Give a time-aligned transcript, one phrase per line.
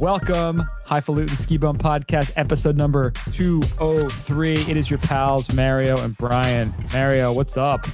[0.00, 4.52] Welcome, Highfalutin Ski Bum Podcast, episode number 203.
[4.52, 6.72] It is your pals, Mario and Brian.
[6.94, 7.86] Mario, what's up?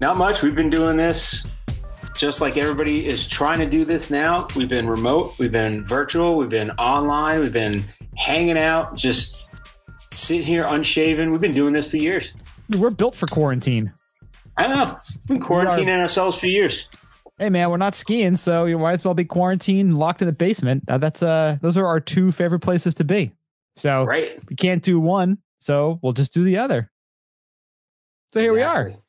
[0.00, 0.40] Not much.
[0.40, 1.46] We've been doing this
[2.16, 4.46] just like everybody is trying to do this now.
[4.56, 7.84] We've been remote, we've been virtual, we've been online, we've been
[8.16, 9.46] hanging out, just
[10.14, 11.32] sitting here unshaven.
[11.32, 12.32] We've been doing this for years.
[12.78, 13.92] We're built for quarantine.
[14.56, 14.98] I know.
[15.28, 16.86] We've been quarantining are, ourselves for years.
[17.38, 20.32] Hey man, we're not skiing, so you might as well be quarantined, locked in the
[20.32, 20.84] basement.
[20.88, 23.32] Uh, that's uh, those are our two favorite places to be.
[23.76, 24.40] So right.
[24.48, 26.90] we can't do one, so we'll just do the other.
[28.32, 28.92] So here exactly.
[28.92, 29.02] we are.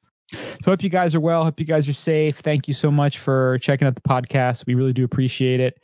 [0.62, 1.46] So hope you guys are well.
[1.46, 2.40] Hope you guys are safe.
[2.40, 4.66] Thank you so much for checking out the podcast.
[4.68, 5.80] We really do appreciate it.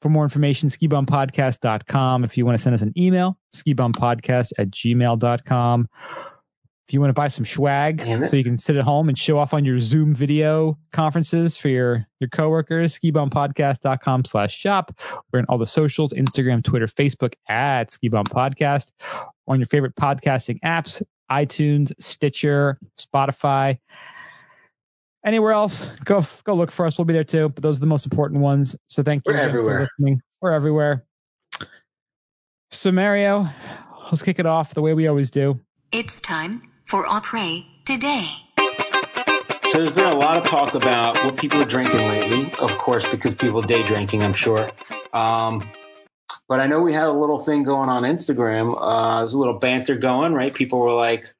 [0.00, 2.22] For more information, skibumpodcast.com.
[2.22, 5.88] If you want to send us an email, skibumpodcast at gmail.com.
[6.92, 9.38] If you want to buy some swag so you can sit at home and show
[9.38, 14.94] off on your Zoom video conferences for your, your coworkers, skibumpodcast.com slash shop.
[15.32, 18.90] We're in all the socials, Instagram, Twitter, Facebook at Skibump Podcast.
[19.48, 23.78] On your favorite podcasting apps, iTunes, Stitcher, Spotify.
[25.24, 26.98] Anywhere else, go go look for us.
[26.98, 27.48] We'll be there too.
[27.48, 28.76] But those are the most important ones.
[28.86, 30.20] So thank you We're for listening.
[30.42, 31.06] We're everywhere.
[32.70, 33.48] So Mario,
[34.10, 35.58] let's kick it off the way we always do.
[35.90, 36.60] It's time
[36.92, 38.28] for Opry today.
[39.64, 43.08] So there's been a lot of talk about what people are drinking lately, of course,
[43.08, 44.70] because people day drinking, I'm sure.
[45.14, 45.66] Um,
[46.48, 48.76] but I know we had a little thing going on Instagram.
[48.78, 50.52] Uh, there's a little banter going, right?
[50.52, 51.32] People were like,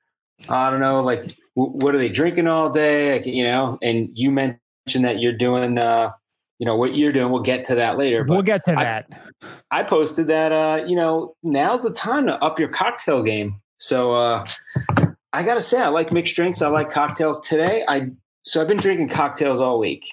[0.48, 1.20] I don't know, like,
[1.54, 3.12] w- what are they drinking all day?
[3.12, 6.12] Like, you know, and you mentioned that you're doing, uh,
[6.60, 7.30] you know, what you're doing.
[7.30, 8.24] We'll get to that later.
[8.26, 9.06] we'll get to that.
[9.70, 13.60] I posted that, uh, you know, now's the time to up your cocktail game.
[13.76, 14.46] So uh,
[15.32, 16.62] I got to say, I like mixed drinks.
[16.62, 17.84] I like cocktails today.
[17.88, 18.10] I
[18.44, 20.04] so I've been drinking cocktails all week.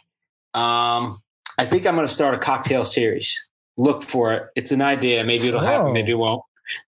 [0.54, 1.22] Um,
[1.58, 3.48] I think I'm going to start a cocktail series
[3.80, 4.44] look for it.
[4.56, 5.24] It's an idea.
[5.24, 5.94] Maybe it'll happen.
[5.94, 6.44] Maybe it won't.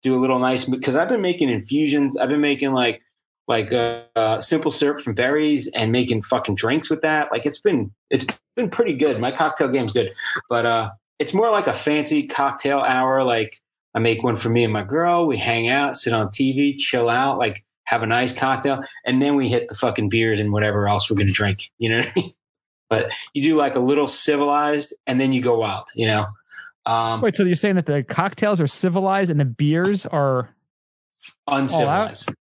[0.01, 2.17] Do a little nice because I've been making infusions.
[2.17, 3.03] I've been making like
[3.47, 7.31] like uh, uh, simple syrup from berries and making fucking drinks with that.
[7.31, 9.19] Like it's been it's been pretty good.
[9.19, 10.11] My cocktail game's good,
[10.49, 10.89] but uh,
[11.19, 13.23] it's more like a fancy cocktail hour.
[13.23, 13.59] Like
[13.93, 15.27] I make one for me and my girl.
[15.27, 19.35] We hang out, sit on TV, chill out, like have a nice cocktail, and then
[19.35, 21.71] we hit the fucking beers and whatever else we're gonna drink.
[21.79, 22.33] You know what I mean?
[22.89, 25.87] But you do like a little civilized, and then you go wild.
[25.95, 26.27] You know.
[26.85, 30.55] Um, Wait, so you're saying that the cocktails are civilized and the beers are
[31.47, 32.33] uncivilized?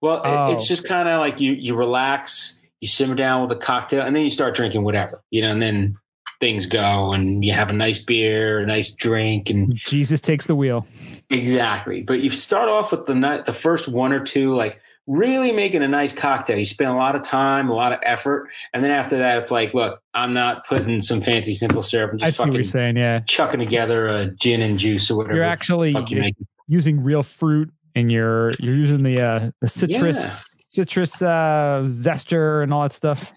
[0.00, 0.52] Well, oh.
[0.52, 4.14] it's just kind of like you you relax, you simmer down with a cocktail, and
[4.14, 5.96] then you start drinking whatever, you know, and then
[6.40, 10.54] things go, and you have a nice beer, a nice drink, and Jesus takes the
[10.54, 10.86] wheel.
[11.30, 15.52] Exactly, but you start off with the night, the first one or two, like really
[15.52, 16.58] making a nice cocktail.
[16.58, 19.50] You spend a lot of time, a lot of effort, and then after that, it's
[19.50, 23.60] like, look, I'm not putting some fancy simple syrup and just fucking saying, yeah, chucking
[23.60, 25.36] together a gin and juice or whatever.
[25.36, 26.30] You're actually you
[26.68, 30.64] using real fruit, and you're you're using the uh, the citrus yeah.
[30.70, 33.32] citrus uh, zester and all that stuff.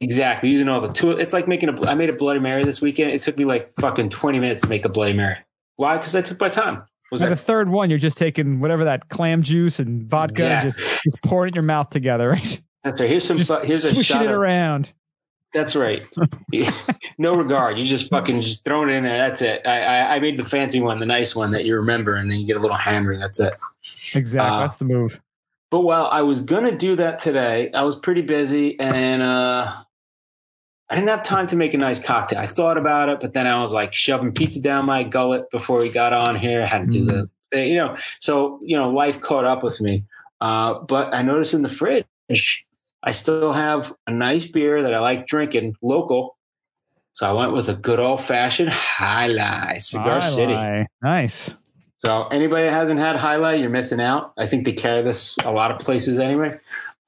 [0.00, 1.16] Exactly, using all the tools.
[1.18, 1.86] It's like making a.
[1.88, 3.12] I made a Bloody Mary this weekend.
[3.12, 5.36] It took me like fucking 20 minutes to make a Bloody Mary.
[5.76, 5.96] Why?
[5.96, 6.82] Because I took my time.
[7.10, 10.60] Was the third one, you're just taking whatever that clam juice and vodka yeah.
[10.60, 12.60] and just, just pour it in your mouth together, right?
[12.82, 13.10] That's right.
[13.10, 13.36] Here's some.
[13.36, 14.92] Just here's a shot it of, around.
[15.54, 16.02] That's right.
[17.18, 17.78] no regard.
[17.78, 19.16] You just fucking just throwing it in there.
[19.16, 19.62] That's it.
[19.66, 22.38] I, I, I made the fancy one, the nice one that you remember, and then
[22.38, 23.16] you get a little hammer.
[23.16, 23.54] That's it.
[24.14, 24.38] Exactly.
[24.38, 25.20] Uh, that's the move.
[25.70, 29.82] But while I was gonna do that today, I was pretty busy, and uh,
[30.88, 32.38] I didn't have time to make a nice cocktail.
[32.38, 35.78] I thought about it, but then I was like shoving pizza down my gullet before
[35.78, 36.62] we got on here.
[36.62, 40.04] I had to do the, you know, so, you know, life caught up with me.
[40.40, 42.64] Uh, but I noticed in the fridge,
[43.02, 46.36] I still have a nice beer that I like drinking local.
[47.14, 50.86] So I went with a good old fashioned Alai, Cigar High City.
[51.02, 51.52] Nice.
[51.98, 54.34] So anybody that hasn't had Alai, you're missing out.
[54.36, 56.58] I think they carry this a lot of places anyway.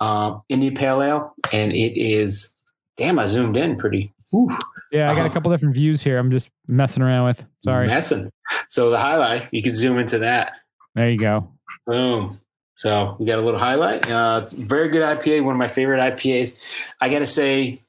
[0.00, 2.54] Um, India Pale Ale, and it is
[2.98, 4.12] Damn, I zoomed in pretty.
[4.32, 4.50] Whew.
[4.90, 5.34] Yeah, I got a uh-huh.
[5.34, 6.18] couple different views here.
[6.18, 7.46] I'm just messing around with.
[7.64, 7.86] Sorry.
[7.86, 8.30] Messing.
[8.68, 10.52] So the Jai Alai, you can zoom into that.
[10.94, 11.52] There you go.
[11.86, 12.40] Boom.
[12.74, 14.10] So we got a little Jai Alai.
[14.10, 16.56] Uh, it's very good IPA, one of my favorite IPAs.
[17.00, 17.82] I got to say,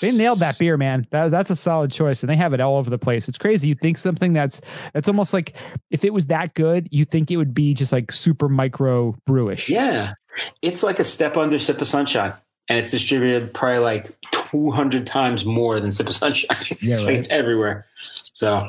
[0.00, 1.04] they nailed that beer, man.
[1.10, 3.28] That, that's a solid choice, and they have it all over the place.
[3.28, 3.68] It's crazy.
[3.68, 4.60] You think something that's
[4.94, 5.54] that's almost like
[5.90, 9.68] if it was that good, you think it would be just like super micro brewish.
[9.68, 10.14] Yeah,
[10.62, 12.34] it's like a step under sip of sunshine
[12.68, 14.16] and it's distributed probably like
[14.50, 16.56] 200 times more than Sip of Sunshine.
[16.80, 17.04] Yeah, right.
[17.06, 17.86] like it's everywhere.
[18.34, 18.66] So,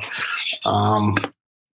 [0.66, 1.16] um,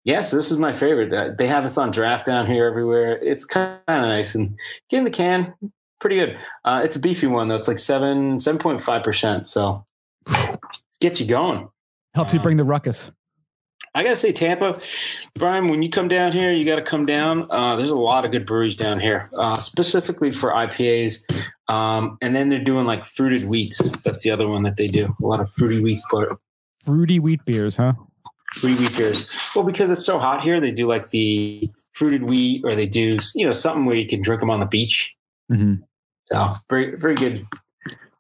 [0.05, 1.13] yeah, so this is my favorite.
[1.13, 3.19] Uh, they have this on draft down here everywhere.
[3.23, 4.57] It's kind of nice and
[4.91, 5.55] get in the can,
[6.01, 6.39] pretty good.
[6.65, 7.57] Uh, it's a beefy one though.
[7.57, 9.49] It's like seven, seven point five percent.
[9.49, 9.85] So
[11.01, 11.69] get you going.
[12.15, 13.11] Helps you Um, bring the ruckus.
[13.97, 14.79] I gotta say, Tampa,
[15.35, 17.47] Brian, when you come down here, you got to come down.
[17.51, 21.25] Uh, there's a lot of good breweries down here, uh, specifically for IPAs.
[21.69, 23.79] Um, and then they're doing like fruited wheats.
[24.03, 25.17] That's the other one that they do.
[25.21, 26.03] A lot of fruity wheat,
[26.85, 27.95] Fruity wheat beers, huh?
[28.57, 29.27] fruity wheat beers.
[29.55, 33.17] Well, because it's so hot here, they do like the fruited wheat, or they do
[33.35, 35.15] you know something where you can drink them on the beach.
[35.51, 35.77] Mm-hmm.
[36.27, 37.47] So very, very good.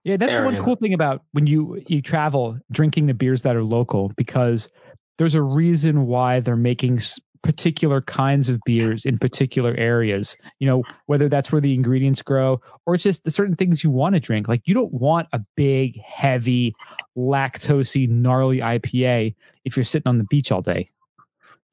[0.05, 3.57] Yeah, that's the one cool thing about when you you travel, drinking the beers that
[3.57, 4.69] are local, because
[5.19, 7.01] there's a reason why they're making
[7.43, 10.37] particular kinds of beers in particular areas.
[10.59, 13.91] You know, whether that's where the ingredients grow or it's just the certain things you
[13.91, 14.49] want to drink.
[14.49, 16.75] Like you don't want a big, heavy,
[17.17, 19.35] lactosey, gnarly IPA
[19.65, 20.91] if you're sitting on the beach all day.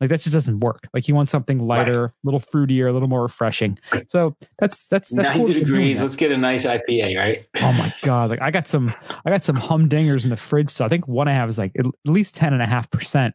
[0.02, 0.90] Like that just doesn't work.
[0.94, 3.78] Like you want something lighter, a little fruitier, a little more refreshing.
[4.08, 6.02] So that's that's that's cool Ninety that degrees.
[6.02, 7.46] Let's get a nice IPA, right?
[7.62, 8.30] Oh my god!
[8.30, 8.94] Like I got some,
[9.26, 10.70] I got some humdingers in the fridge.
[10.72, 13.34] So I think one I have is like at least ten and a half percent.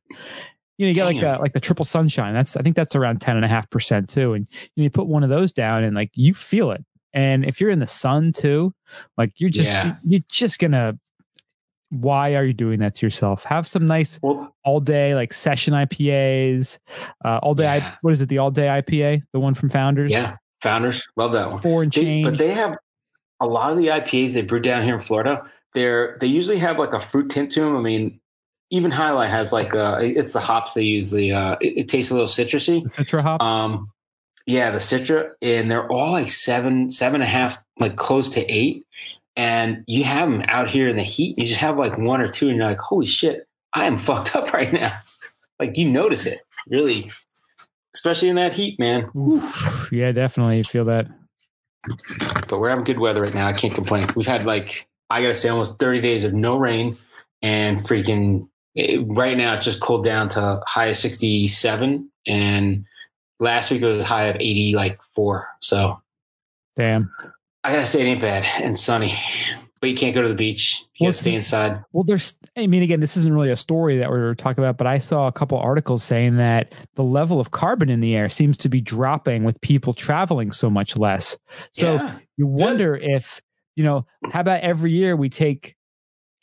[0.77, 2.35] You know, you get like a, uh, like the triple sunshine.
[2.35, 4.35] That's I think that's around ten and a half percent too.
[4.35, 4.47] And
[4.77, 6.85] you, you put one of those down, and like you feel it.
[7.15, 8.75] And if you're in the sun too,
[9.17, 9.97] like you're just Yeah.
[10.05, 10.99] you're just gonna.
[11.91, 13.45] Why are you doing that to yourself?
[13.45, 16.79] Have some nice Well, all day like session IPAs,
[17.25, 17.67] uh, all day.
[17.69, 18.29] I, what is it?
[18.29, 20.13] The all day IPA, the one from Founders.
[20.13, 21.59] yeah, founders love that one.
[21.59, 22.25] four and They- change.
[22.25, 22.77] but they have
[23.41, 25.43] a lot of the IPAs they brew down here in Florida.
[25.75, 27.77] They're they usually have like a fruit tint to them.
[27.77, 28.21] I mean,
[28.71, 31.11] even Jai Alai has like uh it's the hops they use.
[31.11, 32.83] The uh, it, it tastes a little citrusy.
[32.83, 33.45] the Citra hops.
[33.45, 33.91] Um,
[34.47, 38.41] yeah, the Citra, and they're all like seven, seven and a half, like close to
[38.53, 38.85] eight.
[39.39, 41.39] And you have them out here in the heat.
[41.39, 44.37] You just have like one or two, and you're like, holy shit, I am fucked
[44.37, 44.99] up right now.
[45.59, 47.11] Like you notice it, really,
[47.95, 49.11] especially in that heat, man.
[49.17, 49.89] Oof.
[49.91, 51.07] Yeah, definitely feel that.
[52.49, 53.47] but we're having good weather right now.
[53.47, 54.07] I can't complain.
[54.15, 56.97] We've had like I gotta say almost 30 days of no rain
[57.41, 62.85] and freaking it, right now it just cooled down to high of 67 and
[63.41, 65.49] last week it was a high of 80 like four.
[65.61, 66.01] So
[66.77, 67.13] Damn.
[67.65, 69.15] I gotta say it ain't bad and sunny,
[69.81, 70.85] but you can't go to the beach.
[70.95, 71.83] You Well, gotta stay inside.
[71.93, 74.87] Well, there's, I mean, again, this isn't really a story that we're talking about, but
[74.87, 78.57] I saw a couple articles saying that the level of carbon in the air seems
[78.59, 81.37] to be dropping with people traveling so much less.
[81.73, 82.19] So yeah.
[82.37, 83.41] you wonder if,
[83.77, 85.75] you know, how about every year we take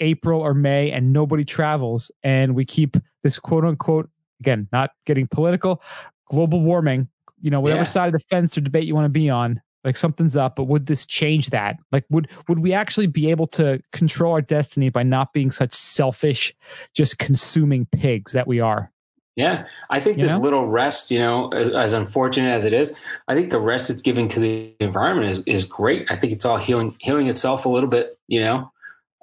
[0.01, 4.09] April or May and nobody travels and we keep this quote unquote,
[4.41, 5.81] again, not getting political,
[6.27, 7.07] global warming,
[7.41, 7.87] you know, whatever Yeah.
[7.87, 10.63] side of the fence or debate you want to be on, like something's up, but
[10.65, 11.77] would this change that?
[11.91, 15.73] Like, would would we actually be able to control our destiny by not being such
[15.73, 16.53] selfish,
[16.93, 18.91] just consuming pigs that we are?
[19.35, 20.39] Yeah, I think You this know?
[20.39, 22.95] little rest, you know, as, as unfortunate as it is,
[23.27, 26.09] I think the rest it's giving to the environment is, is great.
[26.09, 28.17] I think it's all healing healing itself a little bit.
[28.27, 28.71] You know,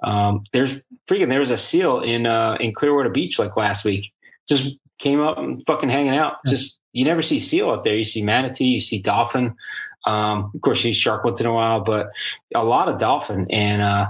[0.03, 0.79] um, there's
[1.09, 4.13] freaking there was a seal in uh, in Clearwater Beach like last week,
[4.47, 6.37] just came up and fucking hanging out.
[6.45, 6.51] Yeah.
[6.51, 7.95] Just you never see seal up there.
[7.95, 9.55] You see manatee, you see dolphin.
[10.05, 12.09] Um, of course, see shark once in a while, but
[12.53, 13.47] a lot of dolphin.
[13.49, 14.07] And uh,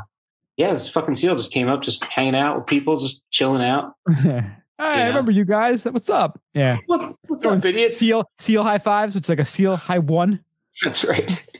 [0.58, 3.96] yeah, this fucking seal just came up, just hanging out with people, just chilling out.
[4.22, 5.86] hey, I remember you guys.
[5.86, 6.40] What's up?
[6.54, 6.78] Yeah.
[6.88, 7.98] What, what's Throwing up, idiots?
[7.98, 10.44] Seal seal high fives, which is like a seal high one.
[10.84, 11.46] That's right.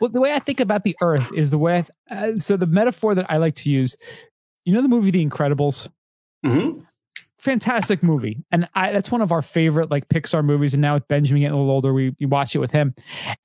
[0.00, 1.84] Well, the way I think about the Earth is the way.
[2.10, 3.96] I, uh, so the metaphor that I like to use,
[4.64, 5.88] you know, the movie The Incredibles.
[6.44, 6.80] hmm
[7.46, 10.74] Fantastic movie, and I that's one of our favorite like Pixar movies.
[10.74, 12.92] And now with Benjamin getting a little older, we, we watch it with him.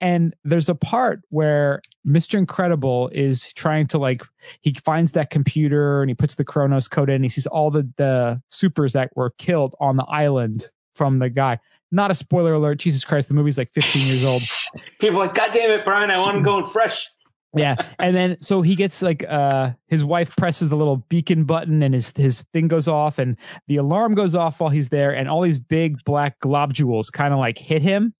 [0.01, 2.39] And there's a part where Mr.
[2.39, 4.23] Incredible is trying to like
[4.61, 7.21] he finds that computer and he puts the Kronos code in.
[7.21, 11.59] He sees all the the supers that were killed on the island from the guy.
[11.91, 12.79] Not a spoiler alert.
[12.79, 14.41] Jesus Christ, the movie's like 15 years old.
[14.99, 17.07] People like, God damn it, Brian, I want to go in fresh.
[17.53, 17.75] Yeah.
[17.99, 21.93] And then so he gets like uh his wife presses the little beacon button and
[21.93, 23.35] his his thing goes off and
[23.67, 27.39] the alarm goes off while he's there and all these big black globules kind of
[27.39, 28.13] like hit him.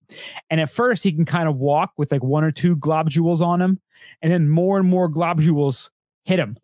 [0.49, 3.61] And at first he can kind of walk with like one or two globules on
[3.61, 3.79] him.
[4.21, 5.89] And then more and more globules
[6.25, 6.57] hit him.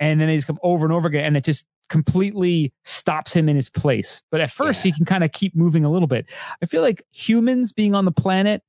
[0.00, 3.48] And then they just come over and over again and it just completely stops him
[3.48, 4.22] in his place.
[4.30, 4.90] But at first Yeah.
[4.90, 6.26] he can kind of keep moving a little bit.
[6.62, 8.62] I feel like humans being on the planet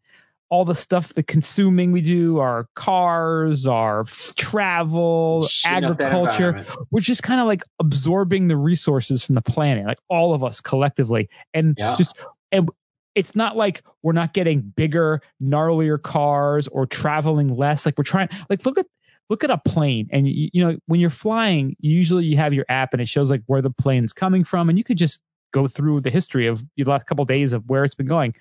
[0.50, 4.04] all the stuff the consuming we do our cars our
[4.38, 10.34] travel agriculture, we're just kind of like absorbing the resources from the planet like all
[10.34, 11.30] of us collectively.
[11.54, 11.96] And Yeah.
[11.96, 12.18] just
[12.52, 12.70] and
[13.16, 18.30] it's not like we're not getting bigger gnarlier cars or traveling less like we're trying
[18.50, 18.86] like look at
[19.30, 22.66] look at a plane and you, you know when you're flying usually you have your
[22.70, 25.68] app and it shows like where the plane's coming from and you could just go
[25.68, 28.34] through the history of the last couple of days of where it's been going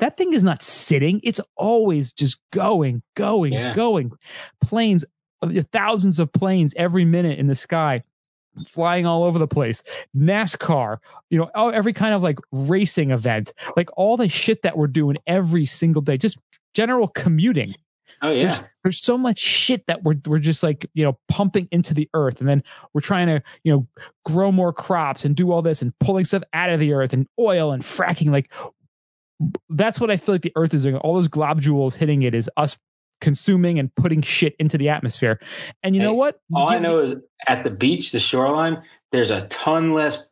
[0.00, 3.74] that thing is not sitting it's always just going going Yeah.
[3.74, 4.12] going
[4.60, 5.04] planes
[5.42, 8.02] uh, thousands of planes every minute in the sky
[8.66, 9.82] flying all over the place,
[10.16, 10.98] NASCAR,
[11.30, 14.86] you know, oh, every kind of like racing event, like all the shit that we're
[14.86, 16.38] doing every single day, just
[16.74, 17.72] general commuting.
[18.22, 18.46] Oh yeah.
[18.46, 22.08] There's, there's so much shit that we're we're just like you know pumping into the
[22.14, 23.88] earth, and then we're trying to you know
[24.24, 27.26] grow more crops and do all this and pulling stuff out of the earth and
[27.38, 28.30] oil and fracking.
[28.30, 28.52] Like
[29.70, 30.96] that's what I feel like the earth is doing.
[30.96, 32.78] All those globules hitting it is us
[33.20, 35.40] consuming and putting shit into the atmosphere.
[35.82, 36.40] And you Hey, know what?
[36.54, 40.24] All I Give- know is at the beach, the shoreline, there's a ton less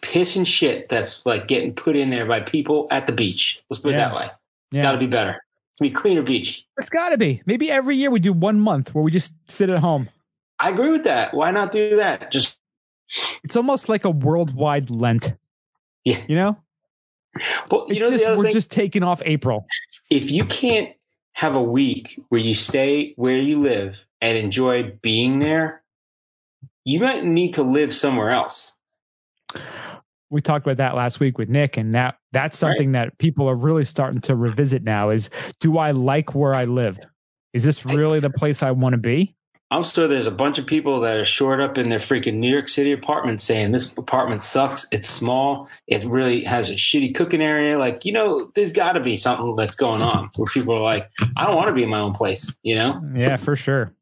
[0.00, 3.60] piss and shit that's like getting put in there by people at the beach.
[3.68, 4.28] Let's put it that way.
[4.70, 4.82] yeah.
[4.82, 5.42] Got to be better.
[5.70, 6.64] It's gonna be cleaner beach.
[6.78, 7.42] It's got to be.
[7.46, 10.08] Maybe every year we do one month where we just sit at home.
[10.60, 11.34] I agree with that.
[11.34, 12.30] Why not do that?
[12.30, 12.56] Just
[13.44, 15.34] It's almost like a worldwide Lent.
[16.04, 16.18] Yeah.
[16.28, 16.56] You know?
[17.70, 18.52] Well, you It's know just, we're thing.
[18.52, 19.66] just taking off April.
[20.10, 20.90] if you can't
[21.32, 25.82] have a week where you stay where you live and enjoy being there,
[26.84, 28.74] you might need to live somewhere else.
[30.30, 32.70] We talked about that last week with Nick, and that that's Right.
[32.72, 35.30] something that people are really starting to revisit now is
[35.60, 36.98] do I like where I live?
[37.54, 39.34] Is this really the place I want to be?
[39.70, 42.50] I'm sure there's a bunch of people that are shored up in their freaking New
[42.50, 44.86] York City apartment saying this apartment sucks.
[44.92, 45.68] It's small.
[45.86, 47.78] It really has a shitty cooking area.
[47.78, 51.10] Like, you know, there's got to be something that's going on where people are like,
[51.36, 52.98] I don't want to be in my own place, you know?
[53.14, 53.92] Yeah, for sure.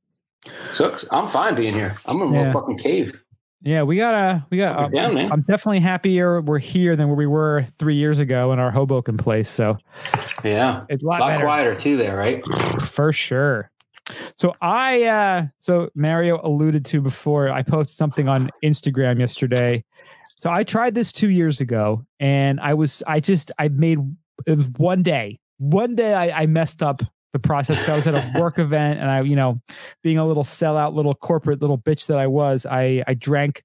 [0.70, 1.96] So I'm fine being here.
[2.06, 2.52] I'm in a Yeah.
[2.52, 3.20] fucking cave.
[3.62, 4.78] Yeah, we gotta we got.
[4.78, 5.32] Up or down, man.
[5.32, 9.16] I'm definitely happier we're here than where we were three years ago in our Hoboken
[9.16, 9.48] place.
[9.48, 9.78] So
[10.44, 10.82] Yeah.
[10.88, 12.44] it's a A lot, lot quieter too there, right?
[12.82, 13.68] for sure.
[14.36, 19.84] So I uh so Mario alluded to before I posted something on Instagram yesterday.
[20.38, 23.98] So I tried this 2 years ago and I was I just I made
[24.46, 25.38] it was one day.
[25.58, 29.00] One day I, I messed up the process 'cause I was at a work event
[29.00, 29.60] and I you know
[30.02, 33.62] being a little sellout little corporate little bitch that I was I I drank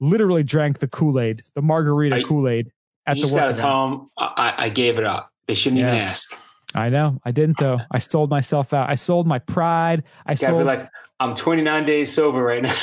[0.00, 2.70] literally drank the Kool-Aid, the margarita Kool-Aid
[3.06, 3.62] at you the just work got to event.
[3.62, 5.30] tell them I, I gave it up.
[5.46, 6.36] They shouldn't even ask.
[6.74, 7.20] I know.
[7.24, 7.78] I didn't though.
[7.90, 8.90] I sold myself out.
[8.90, 10.02] I sold my pride.
[10.26, 10.88] I Got to sold be like,
[11.20, 12.74] I'm 29 days sober right now.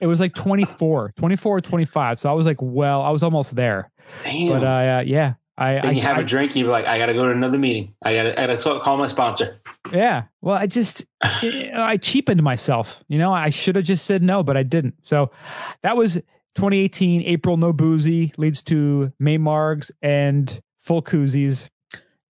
[0.00, 2.18] It was like 24, 24 or 25.
[2.18, 3.90] So I was like, well, I was almost there.
[4.20, 4.48] Damn.
[4.48, 6.96] But uh, uh, yeah, I, then I, you have I- a drink, you're like, I
[6.98, 7.94] got to go to another meeting.
[8.02, 9.60] I got to I got to call my sponsor.
[9.92, 10.24] yeah.
[10.40, 13.04] Well, I just, I cheapened myself.
[13.08, 14.94] You know, I should have just said no, but I didn't.
[15.02, 15.30] So
[15.82, 16.14] that was
[16.54, 21.68] 2018, April, no boozy leads to May Margs and full koozies.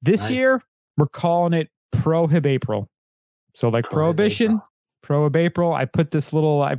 [0.02, 0.30] This Nice.
[0.30, 0.62] year,
[1.00, 2.88] we're calling it Prohib April.
[3.54, 4.60] So like prohibition,
[5.04, 5.72] Prohib April.
[5.72, 6.76] I put this little, I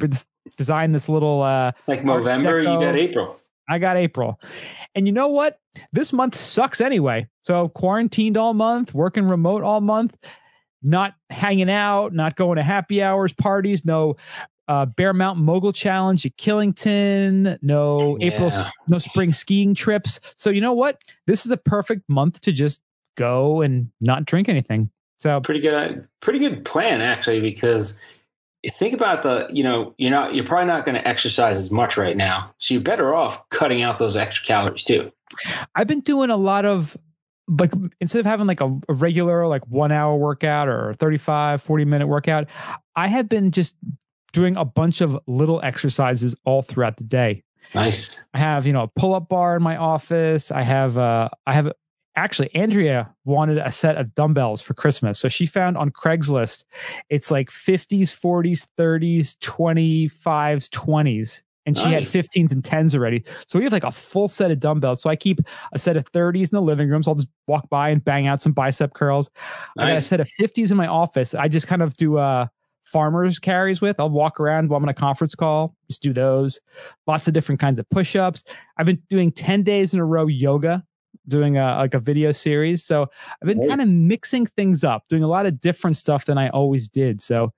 [0.55, 3.39] designed this little, uh, It's like November, you got April.
[3.67, 4.39] I got April.
[4.93, 5.57] And you know what?
[5.91, 7.27] This month sucks anyway.
[7.43, 10.15] So quarantined all month, working remote all month,
[10.83, 14.17] not hanging out, not going to happy hours, parties, no
[14.67, 18.51] uh, Bear Mountain Mogul Challenge at Killington, no April,
[18.87, 20.19] no spring skiing trips.
[20.35, 21.01] So you know what?
[21.25, 22.81] This is a perfect month to just
[23.15, 24.89] go and not drink anything.
[25.19, 27.99] So Pretty good, pretty good plan actually, because
[28.73, 31.97] think about the, you know, you're not, you're probably not going to exercise as much
[31.97, 35.11] right now, so you're better off cutting out those extra calories too.
[35.75, 36.97] I've been doing a lot of
[37.59, 41.85] like instead of having like a, a regular like one hour workout or 35 40
[41.85, 42.47] minute workout
[42.95, 43.75] i have been just
[44.31, 48.23] doing a bunch of little exercises all throughout the day Nice.
[48.33, 51.71] i have you know a pull-up bar in my office i have uh i have
[52.23, 55.19] actually andrea wanted a set of dumbbells for christmas.
[55.19, 56.63] So she found on craigslist
[57.09, 62.11] it's like 50s 40s 30s 25s 20s and she had Nice.
[62.11, 63.23] 15s and 10s already.
[63.47, 65.01] So we have like a full set of dumbbells.
[65.01, 65.39] So i keep
[65.73, 67.03] a set of 30s in the living room.
[67.03, 69.29] So i'll just walk by and bang out some bicep curls.
[69.77, 71.35] I got a set of 50s in my office.
[71.35, 72.47] I just kind of do uh
[72.83, 73.99] farmers carries with.
[73.99, 76.59] I'll walk around while i'm on a conference call just do those.
[77.07, 78.43] Lots of different kinds of push-ups.
[78.77, 80.83] I've been doing 10 days in a row yoga
[81.27, 83.05] doing a like a video series so
[83.41, 86.49] i've been kind of mixing things up doing a lot of different stuff than i
[86.49, 87.53] always did so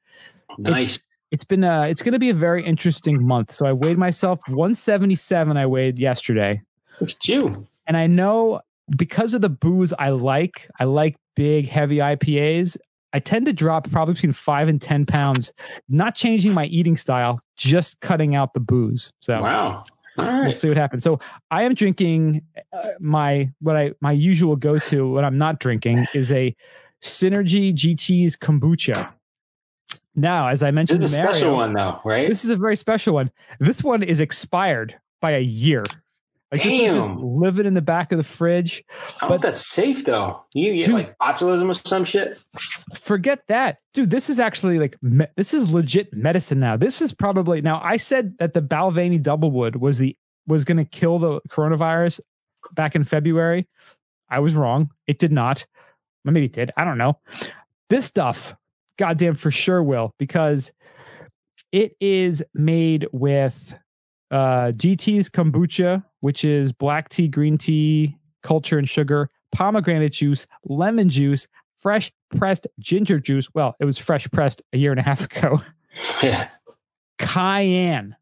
[0.57, 0.99] Nice.
[1.31, 4.39] it's been a, it's going to be a very interesting month so i weighed myself
[4.47, 6.59] 177 i weighed yesterday
[6.99, 7.67] Look you.
[7.87, 8.61] and i know
[8.97, 12.77] because of the booze i like i like big heavy ipas
[13.13, 15.53] i tend to drop probably between five and ten pounds
[15.89, 19.83] not changing my eating style just cutting out the booze so Wow.
[20.17, 21.19] All we'll see what happens so
[21.51, 22.41] i am drinking
[22.71, 26.55] uh, my what i my usual go-to when i'm not drinking is a
[27.01, 29.11] synergy gt's kombucha
[30.15, 32.29] now as i This mentioned is a Mario, special one though, right?
[32.29, 33.31] this is a very special one.
[33.59, 35.83] This one is expired by a year.
[36.53, 37.21] Like this just Damn.
[37.23, 38.83] living in the back of the fridge.
[39.21, 40.43] I But- that's safe though.
[40.53, 40.95] You get Dude.
[40.95, 42.39] like botulism or some shit.
[42.95, 44.09] Forget that, dude.
[44.09, 46.77] This is actually like me- this is legit medicine now.
[46.77, 47.81] This is probably now.
[47.83, 50.15] I said that the Balvenie Doublewood was the
[50.47, 52.19] was going to kill the coronavirus
[52.73, 53.67] back in February.
[54.29, 54.89] I was wrong.
[55.07, 55.65] It did not.
[56.25, 56.71] Well, Maybe it did.
[56.77, 57.19] I don't know.
[57.89, 58.55] This stuff,
[58.97, 60.71] goddamn, for sure will because
[61.71, 63.77] it is made with
[64.31, 71.09] uh, GT's kombucha, which is black tea, green tea, culture, and sugar, pomegranate juice, lemon
[71.09, 73.49] juice, fresh pressed ginger juice.
[73.53, 75.61] Well, it was fresh pressed a year and a half ago.
[76.21, 76.47] Yeah.
[77.19, 78.15] Cayenne.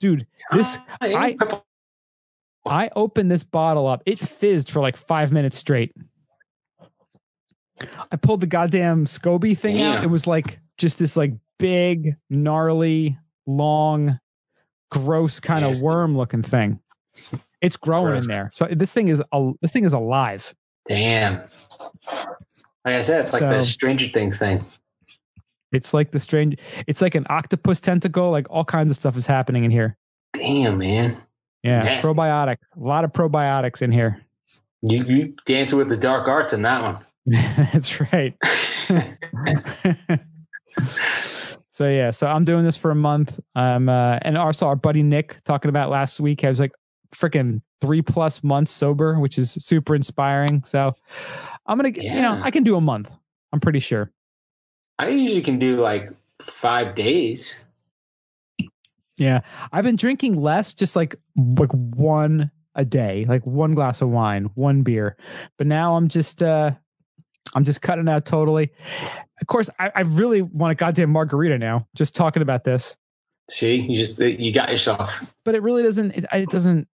[0.00, 1.36] Dude, this I-
[2.66, 4.02] I opened this bottle up.
[4.04, 5.92] It fizzed for like five minutes straight.
[8.10, 10.02] I pulled the goddamn SCOBY thing out.
[10.02, 13.16] It was like just this like big, gnarly,
[13.46, 14.18] long,
[14.94, 16.80] gross kind of worm looking thing.
[17.60, 18.24] It's growing Gross.
[18.24, 18.50] in there.
[18.54, 20.54] So this thing is a this thing is alive.
[20.86, 21.42] Damn.
[22.84, 24.64] Like I said, it's like the Stranger Things thing.
[25.72, 26.58] It's like the strange.
[26.86, 28.30] It's like an octopus tentacle.
[28.30, 29.96] Like all kinds of stuff is happening in here.
[30.34, 31.20] Damn, man.
[31.62, 32.06] Yeah, Nasty.
[32.06, 32.58] probiotic.
[32.76, 34.20] A lot of probiotics in here.
[34.82, 36.98] You you dancing with the dark arts in that one.
[37.72, 38.34] That's right.
[41.74, 43.40] so yeah, so I'm doing this for a month.
[43.56, 46.44] Um, uh, and also our buddy Nick talking about last week.
[46.44, 46.70] I was like
[47.12, 50.62] freaking three plus months sober, which is super inspiring.
[50.64, 50.92] So
[51.66, 53.10] I'm gonna, get you know, I can do a month.
[53.52, 54.12] I'm pretty sure.
[55.00, 57.64] I usually can do like five days.
[59.16, 59.40] Yeah,
[59.72, 64.48] I've been drinking less, just like like one a day, like one glass of wine,
[64.54, 65.16] one beer.
[65.58, 66.70] But now I'm just uh
[67.54, 68.70] I'm just cutting out totally.
[69.40, 71.86] Of course, I, I really want a goddamn margarita now.
[71.94, 72.96] Just talking about this,
[73.50, 75.22] See, you just uh, you got yourself.
[75.44, 76.12] but it really doesn't.
[76.12, 76.88] It, it doesn't.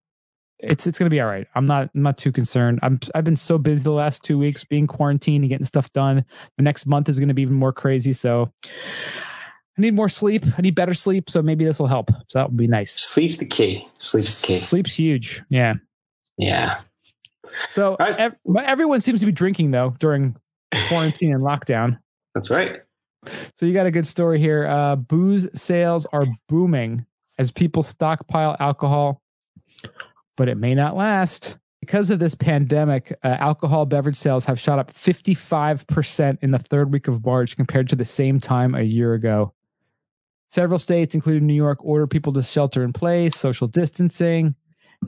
[0.60, 1.46] It's it's gonna be all right.
[1.54, 2.80] I'm not I'm not too concerned.
[2.82, 6.24] I'm I've been so busy the last two weeks being quarantined and getting stuff done.
[6.56, 8.12] The next month is gonna be even more crazy.
[8.12, 10.44] So I need more sleep.
[10.56, 11.30] I need better sleep.
[11.30, 12.10] So maybe this will help.
[12.28, 12.92] So that would be nice.
[12.92, 13.86] Sleep's the key.
[13.98, 14.58] Sleep's the key.
[14.58, 15.42] Sleep's huge.
[15.50, 15.74] Yeah.
[16.38, 16.80] Yeah.
[17.70, 20.36] So ev- everyone seems to be drinking though during
[20.88, 21.98] quarantine and lockdown.
[22.34, 22.80] That's right.
[23.56, 24.66] So you got a good story here.
[24.66, 27.04] Uh, booze sales are booming
[27.38, 29.22] as people stockpile alcohol,
[30.36, 31.56] but it may not last.
[31.80, 36.92] Because of this pandemic, uh, alcohol beverage sales have shot up 55% in the third
[36.92, 39.54] week of March compared to the same time a year ago.
[40.50, 44.54] Several states, including New York, order people to shelter in place, social distancing.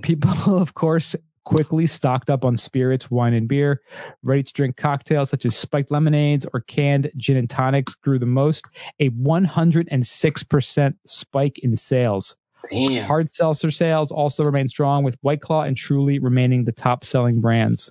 [0.03, 3.81] People, of course, quickly stocked up on spirits, wine, and beer.
[4.23, 8.27] Ready to drink cocktails such as spiked lemonades or canned gin and tonics grew the
[8.27, 8.67] most,
[8.99, 12.37] a 106% spike in sales.
[12.71, 13.05] Damn.
[13.05, 17.41] Hard seltzer sales also remain strong, with White Claw and Truly remaining the top selling
[17.41, 17.91] brands.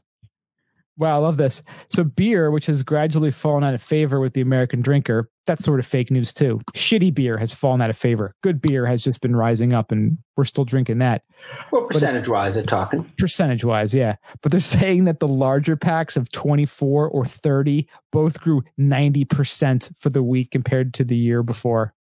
[0.97, 1.61] Wow, I love this.
[1.87, 5.79] So, beer, which has gradually fallen out of favor with the American drinker, that's sort
[5.79, 6.61] of fake news too.
[6.75, 8.35] Shitty beer has fallen out of favor.
[8.43, 11.23] Good beer has just been rising up, and we're still drinking that
[11.71, 13.11] What percentage wise are talking?
[13.17, 14.17] percentage wise, yeah.
[14.43, 20.11] But they're saying that the larger packs of 24 or 30 both grew 90% for
[20.11, 21.95] the week compared to the year before.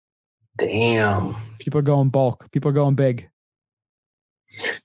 [0.59, 1.37] Damn.
[1.61, 3.29] People are going bulk, people are going big.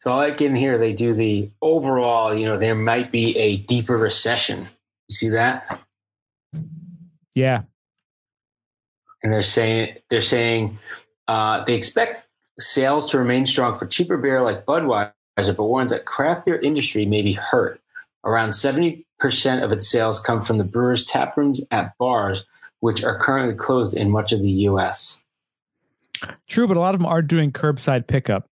[0.01, 3.57] So I like in here they do the overall, you know, there might be a
[3.57, 4.67] deeper recession.
[5.07, 5.83] You see that?
[7.33, 7.63] Yeah.
[9.23, 10.79] And they're saying they're saying
[11.27, 12.27] uh, they expect
[12.59, 17.05] sales to remain strong for cheaper beer like Budweiser, but warns that craft beer industry
[17.05, 17.79] may be hurt.
[18.23, 22.43] Around seventy percent of its sales come from the brewers' tap rooms at bars,
[22.79, 25.19] which are currently closed in much of the U.S.
[26.47, 28.47] True, but a lot of them are doing curbside pickup.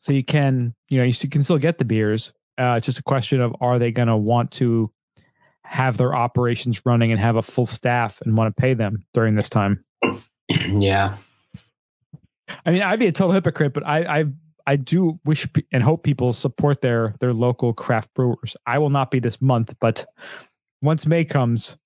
[0.00, 2.32] So you can, you know, you can still get the beers.
[2.56, 4.90] Uh, it's just a question of are they going to want to
[5.68, 9.34] have their operations running and have a full staff and want to pay them during
[9.34, 9.84] this time?
[10.50, 11.16] yeah,
[12.64, 14.24] I mean, I'd be a total hypocrite, but I, I,
[14.66, 18.56] I do wish and hope people support their their local craft brewers.
[18.66, 20.04] I will not be this month, but
[20.82, 21.76] once May comes,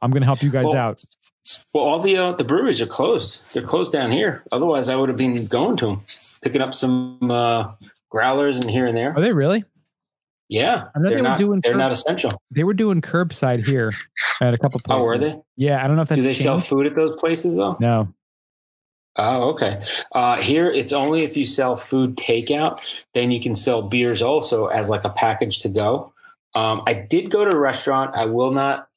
[0.00, 1.02] I'm going to help you guys Well, out.
[1.72, 3.54] Well, all the uh, the breweries are closed.
[3.54, 4.42] They're closed down here.
[4.50, 6.04] Otherwise, I would have been going to them,
[6.42, 7.72] picking up some uh,
[8.10, 9.16] growlers and here and there.
[9.16, 9.64] Are they really?
[10.48, 11.38] Yeah, I know they're they were not.
[11.38, 12.40] doing they're curb- not essential.
[12.52, 13.90] They were doing curbside here
[14.40, 15.02] at a couple places.
[15.02, 15.40] Oh, were they?
[15.56, 17.76] Yeah, I don't know if that's Do they sell food at those places though?
[17.80, 18.12] No.
[19.16, 19.82] Oh, okay.
[20.12, 22.80] Uh, here, it's only if you sell food takeout,
[23.14, 26.12] then you can sell beers also as like a package to go.
[26.54, 28.14] Um, I did go to a restaurant.
[28.14, 28.88] I will not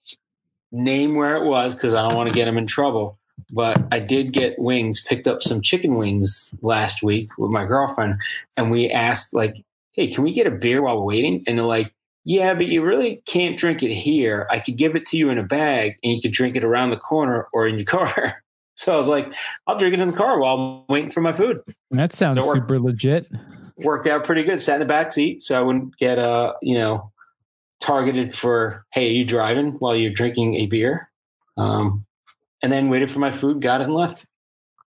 [0.72, 3.18] name where it was because I don't want to get them in trouble.
[3.50, 5.02] but I did get wings.
[5.02, 8.20] Picked up some chicken wings last week with my girlfriend,
[8.58, 9.64] and we asked like,
[10.00, 12.82] "Hey, can we get a beer while we're waiting?" And they're like, "Yeah, but you
[12.82, 14.48] really can't drink it here.
[14.50, 16.92] I could give it to you in a bag, and you could drink it around
[16.92, 18.42] the corner or in your car."
[18.76, 19.34] So I was like,
[19.68, 22.54] "I'll drink it in the car while I'm waiting for my food." That sounds So
[22.54, 23.30] super legit.
[23.84, 24.62] Worked out pretty good.
[24.62, 27.12] Sat in the back seat, so I wouldn't get uh, you know,
[27.82, 31.10] targeted for, "Hey, are you driving while you're drinking a beer?"
[31.58, 32.06] Um,
[32.64, 34.26] and then waited for my food, got it, and left.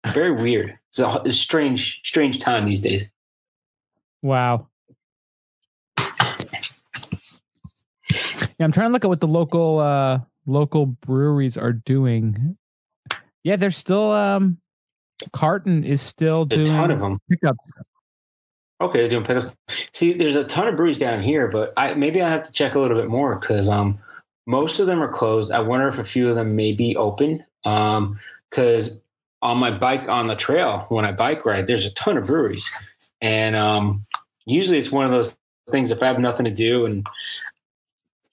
[0.07, 0.77] Very weird.
[0.89, 3.05] It's a, it's a strange, strange time these days.
[4.21, 4.67] Wow.
[8.59, 12.57] Yeah, I'm trying to look at what the local uh local breweries are doing.
[13.43, 14.57] Yeah, they're still um
[15.33, 17.19] Carton is still A ton of them.
[17.29, 17.59] pickups.
[18.81, 19.53] Okay, they're doing pickups.
[19.93, 22.75] See, there's a ton of breweries down here, but I maybe I have to check
[22.75, 23.97] a little bit more because um
[24.45, 25.51] most of them are closed.
[25.51, 27.45] I wonder if a few of them may be open.
[27.65, 28.19] Um,
[28.49, 28.97] because
[29.41, 32.67] on my bike on the trail when I bike ride, there's a ton of breweries,
[33.21, 34.01] and um,
[34.45, 35.37] usually it's one of those
[35.69, 35.91] things.
[35.91, 37.05] If I have nothing to do and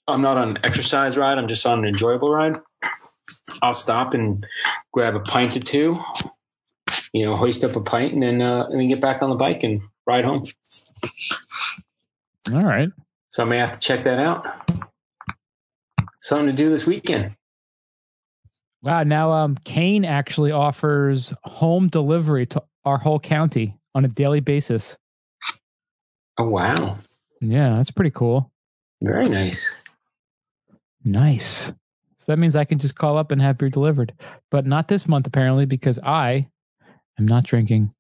[0.09, 2.57] I'm not on an exercise ride, I'm just on an enjoyable ride.
[3.63, 4.45] I'll stop and
[4.93, 5.99] grab a pint or two,
[7.13, 9.37] you know, hoist up a pint, and then uh, and then get back on the
[9.37, 10.45] bike and ride home.
[12.53, 12.89] All right.
[13.29, 14.47] So I may have to check that out.
[16.23, 17.33] Something to do this weekend.
[18.83, 19.03] Wow.
[19.03, 24.97] Now um Kane actually offers home delivery to our whole county on a daily basis.
[26.39, 26.99] Oh wow,
[27.41, 28.53] Yeah, that's pretty cool.
[29.03, 29.75] very nice.
[31.07, 31.73] Nice.
[32.17, 34.13] So that means I can just call up and have beer delivered.
[34.51, 36.49] But not this month apparently because I
[37.19, 37.95] am not drinking.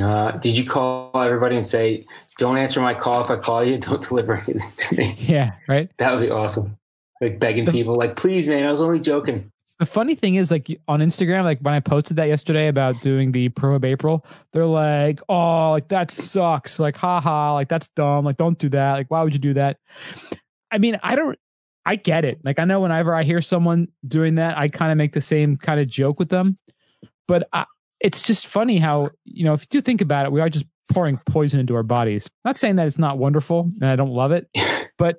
[0.00, 2.06] Uh, did you call everybody and say,
[2.38, 3.76] "Don't answer my call if I call you.
[3.78, 5.14] Don't deliver anything to me"?
[5.18, 5.90] Yeah, right?
[5.98, 6.78] That would be awesome.
[7.20, 10.50] Like begging The- people, like, "Please, man, I was only joking." The funny thing is,
[10.50, 14.64] like on Instagram, like when I posted that yesterday about doing the Prohib April, they're
[14.64, 18.24] like, "Oh, like that sucks!" Like, haha, like that's dumb.
[18.24, 18.92] Like, don't do that.
[18.92, 19.78] Like, why would you do that?
[20.70, 21.36] I mean, I don't.
[21.86, 22.40] I get it.
[22.44, 25.56] Like, I know whenever I hear someone doing that, I kind of make the same
[25.56, 26.58] kind of joke with them.
[27.26, 27.64] But I,
[28.00, 30.66] it's just funny how you know if you do think about it, we are just
[30.92, 32.28] pouring poison into our bodies.
[32.44, 34.48] Not saying that it's not wonderful and I don't love it,
[34.98, 35.18] but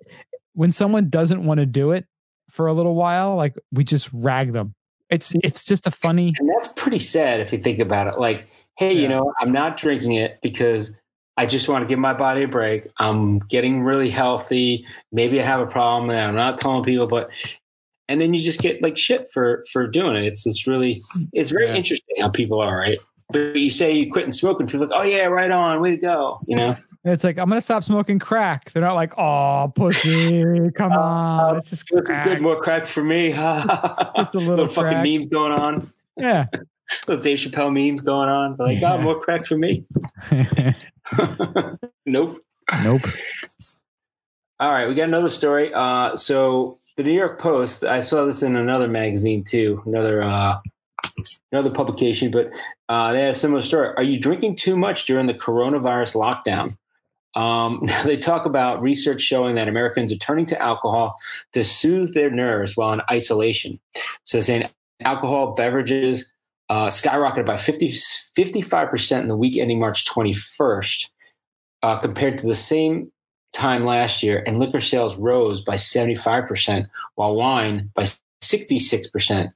[0.54, 2.06] when someone doesn't want to do it
[2.50, 4.76] for a little while, like we just rag them.
[5.10, 6.34] It's it's just a funny.
[6.40, 8.20] And that's pretty sad if you think about it.
[8.20, 8.48] Like,
[8.78, 10.94] hey, you know, I'm not drinking it because
[11.38, 12.88] I just want to give my body a break.
[12.98, 14.86] I'm getting really healthy.
[15.12, 17.30] Maybe I have a problem and I'm not telling people, but
[18.10, 20.26] and then you just get like shit for for doing it.
[20.26, 20.98] It's it's really
[21.34, 21.76] it's very Yeah.
[21.76, 22.98] interesting how people are, right?
[23.32, 25.98] But you say you quit smoking, people are like, oh yeah, right on, way to
[25.98, 26.42] go.
[26.48, 28.72] You know, It's like I'm gonna stop smoking crack.
[28.74, 32.26] They're not like, oh, pussy, come on, it's just crack.
[32.26, 33.32] good, more crack for me.
[34.18, 35.92] Just a little fucking memes going on.
[36.18, 36.48] Yeah.
[37.08, 38.56] Little Dave Chappelle memes going on.
[38.58, 38.94] They're like, Yeah.
[38.94, 39.84] oh, more cracks for me.
[42.06, 42.38] nope.
[42.84, 43.02] nope.
[44.60, 45.74] All right, we got another story.
[45.74, 50.60] Uh, so the New York Post, I saw this in another magazine too, another uh,
[51.52, 52.50] another publication, but
[52.90, 53.94] uh, they had a similar story.
[53.98, 56.78] Are you drinking too much during the coronavirus lockdown?
[57.34, 61.18] Um, they talk about research showing that Americans are turning to alcohol
[61.54, 63.80] to soothe their nerves while in isolation.
[64.26, 64.70] So saying
[65.02, 66.32] alcohol beverages
[66.72, 71.10] uh, skyrocketed by 50, 55% in the week ending March 21st
[71.84, 73.12] uh, compared to the same
[73.52, 78.04] time last year, and liquor sales rose by 75%, while wine by
[78.42, 79.52] 66%.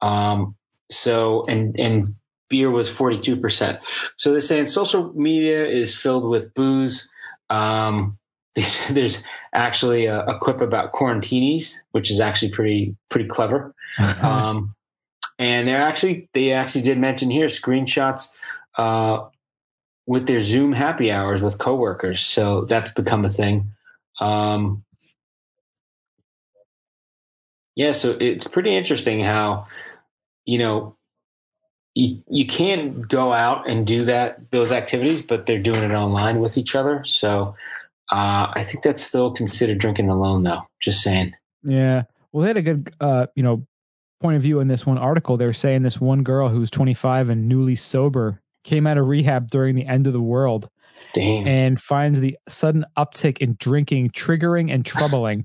[0.00, 0.54] Um,
[0.90, 2.14] so, and, and
[2.48, 3.78] beer was 42%.
[4.16, 7.10] So they're saying social media is filled with booze.
[7.50, 8.16] Um,
[8.54, 9.22] there's, there's
[9.52, 13.74] actually a, a quip about quarantinis, which is actually pretty, pretty clever.
[14.22, 14.74] Um,
[15.38, 18.28] and they're actually, they actually did mention here screenshots,
[18.76, 19.24] uh,
[20.06, 22.22] with their Zoom happy hours with coworkers.
[22.22, 23.72] So that's become a thing.
[24.20, 24.84] Um,
[27.74, 29.66] yeah, so it's pretty interesting how,
[30.44, 30.94] you know,
[31.94, 36.40] you, you can't go out and do that those activities, but they're doing it online
[36.40, 37.02] with each other.
[37.04, 37.56] So
[38.12, 40.62] uh, I think that's still considered drinking alone, though.
[40.80, 41.34] Just saying.
[41.62, 42.02] Yeah.
[42.30, 43.66] Well, they had a good, uh, you know,
[44.24, 45.36] point of view in this one article.
[45.36, 49.74] They're saying this one girl who's 25 and newly sober came out of rehab during
[49.74, 50.70] the end of the world
[51.12, 51.46] Damn.
[51.46, 55.44] and finds the sudden uptick in drinking triggering and troubling.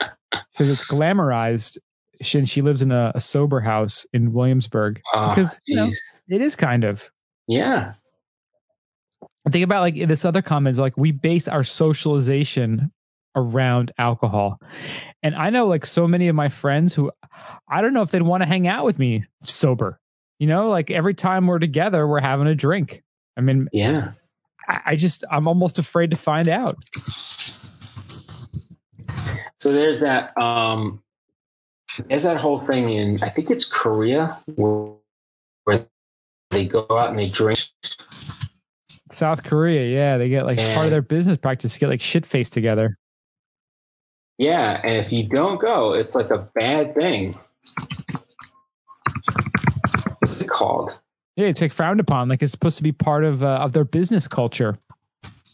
[0.50, 1.78] so it's glamorized
[2.20, 5.88] since she lives in a, a sober house in Williamsburg Ah, because you know
[6.28, 7.08] it is kind of.
[7.46, 7.92] yeah.
[9.48, 12.90] Think about like this other comments like we base our socialization
[13.36, 14.58] around alcohol.
[15.22, 17.12] And I know like so many of my friends who
[17.68, 20.00] I don't know if they'd want to hang out with me sober.
[20.38, 23.02] You know, like every time we're together, we're having a drink.
[23.36, 24.12] I mean, Yeah.
[24.68, 26.76] I, I just I'm almost afraid to find out.
[29.60, 30.36] So there's that.
[30.40, 31.02] Um,
[32.06, 34.92] there's that whole thing in I think it's Korea where,
[35.64, 35.86] where
[36.50, 37.58] they go out and they drink.
[39.10, 42.24] South Korea, yeah, they get like part of their business practice to get like shit
[42.24, 42.96] faced together.
[44.36, 47.36] Yeah, and if you don't go, it's like a bad thing.
[50.20, 50.98] What's it called?
[51.36, 52.28] Yeah, it's like frowned upon.
[52.28, 54.76] Like it's supposed to be part of uh, of their business culture.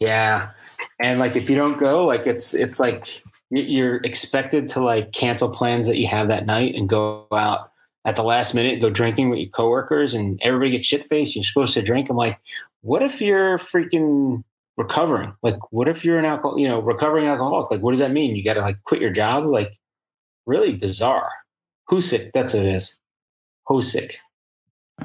[0.01, 0.51] Yeah,
[0.99, 5.13] and like if you don't go, like it's it's like you- you're expected to like
[5.13, 7.71] cancel plans that you have that night and go out
[8.07, 11.37] at the last minute, go drinking with your coworkers, and everybody gets shit faced.
[11.37, 12.09] You're supposed to drink.
[12.11, 12.39] I'm like,
[12.83, 14.43] what if you're freaking
[14.77, 15.33] recovering?
[15.43, 17.71] Like, what if you're an alcohol, you know, recovering alcoholic?
[17.71, 18.37] Like, what does that mean?
[18.37, 19.45] You got to like quit your job?
[19.47, 19.79] Like,
[20.47, 21.31] really bizarre.
[21.91, 22.97] Husik, that's what it is.
[23.69, 24.13] Hosik.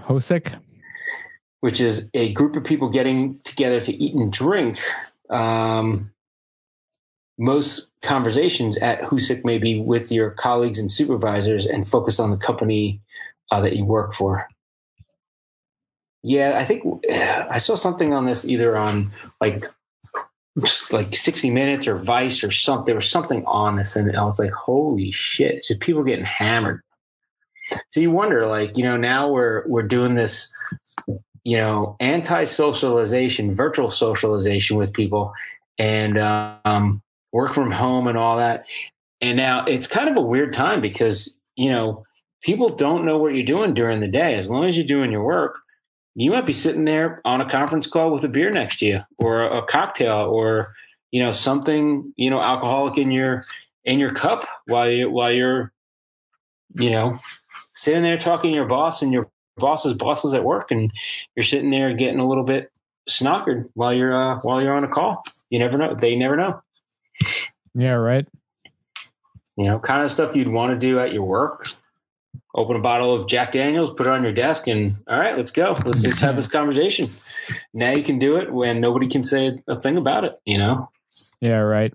[0.07, 0.55] Hosek.
[1.61, 4.79] which is a group of people getting together to eat and drink.
[5.29, 6.11] Um,
[7.37, 12.37] most conversations at Husik may be with your colleagues and supervisors and focus on the
[12.37, 13.01] company
[13.51, 14.47] uh, that you work for.
[16.23, 19.65] Yeah, I think I saw something on this either on like
[20.91, 22.85] like 60 Minutes or Vice or something.
[22.85, 26.81] There was something on this, and I was like, "Holy shit!" So people getting hammered.
[27.91, 30.51] So you wonder, like, you know, now we're we're doing this
[31.43, 35.33] you know, anti-socialization, virtual socialization with people,
[35.77, 37.01] and um,
[37.31, 38.65] work from home and all that.
[39.21, 42.05] And now it's kind of a weird time because you know
[42.41, 44.35] people don't know what you're doing during the day.
[44.35, 45.57] As long as you're doing your work,
[46.15, 48.99] you might be sitting there on a conference call with a beer next to you,
[49.17, 50.73] or a cocktail, or
[51.11, 53.43] you know something you know alcoholic in your
[53.85, 55.71] in your cup while you while you're
[56.75, 57.19] you know
[57.79, 60.91] sitting there talking to your boss and your boss's boss is at work and
[61.35, 62.71] you're sitting there getting a little bit
[63.09, 65.23] snockered while you're uh, while you're on a call.
[65.49, 65.95] You never know.
[65.95, 66.61] They never know.
[67.73, 68.27] Yeah, right.
[69.55, 71.67] You know, kind of stuff you'd want to do at your work.
[72.55, 75.51] Open a bottle of Jack Daniels, put it on your desk, and all right, let's
[75.51, 75.77] go.
[75.85, 77.09] Let's just have this conversation.
[77.73, 80.33] Now you can do it when nobody can say a thing about it.
[80.45, 80.89] You know,
[81.41, 81.93] Yeah, right.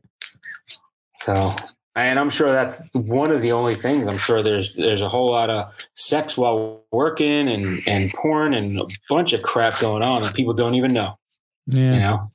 [1.23, 1.55] so
[1.97, 4.09] and I'm sure that's one of the only things.
[4.09, 8.79] I'm sure there's there's a whole lot of sex while working and and porn and
[8.81, 11.19] a bunch of crap going on that people don't even know.
[11.67, 11.95] Yeah.
[11.95, 12.29] You know.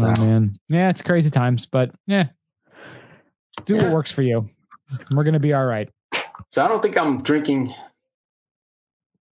[0.00, 0.54] Oh, man.
[0.68, 2.28] Yeah, it's crazy times, but yeah.
[3.64, 3.84] Do Yeah.
[3.84, 4.48] what works for you.
[5.12, 5.88] We're gonna be all right.
[6.48, 7.74] So I don't think I'm drinking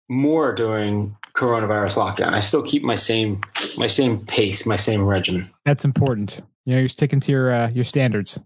[0.09, 2.33] more during coronavirus lockdown.
[2.33, 3.41] I still keep my same
[3.77, 5.49] my same pace, my same regimen.
[5.65, 6.41] That's important.
[6.65, 8.39] You know, you're sticking to your uh, your standards.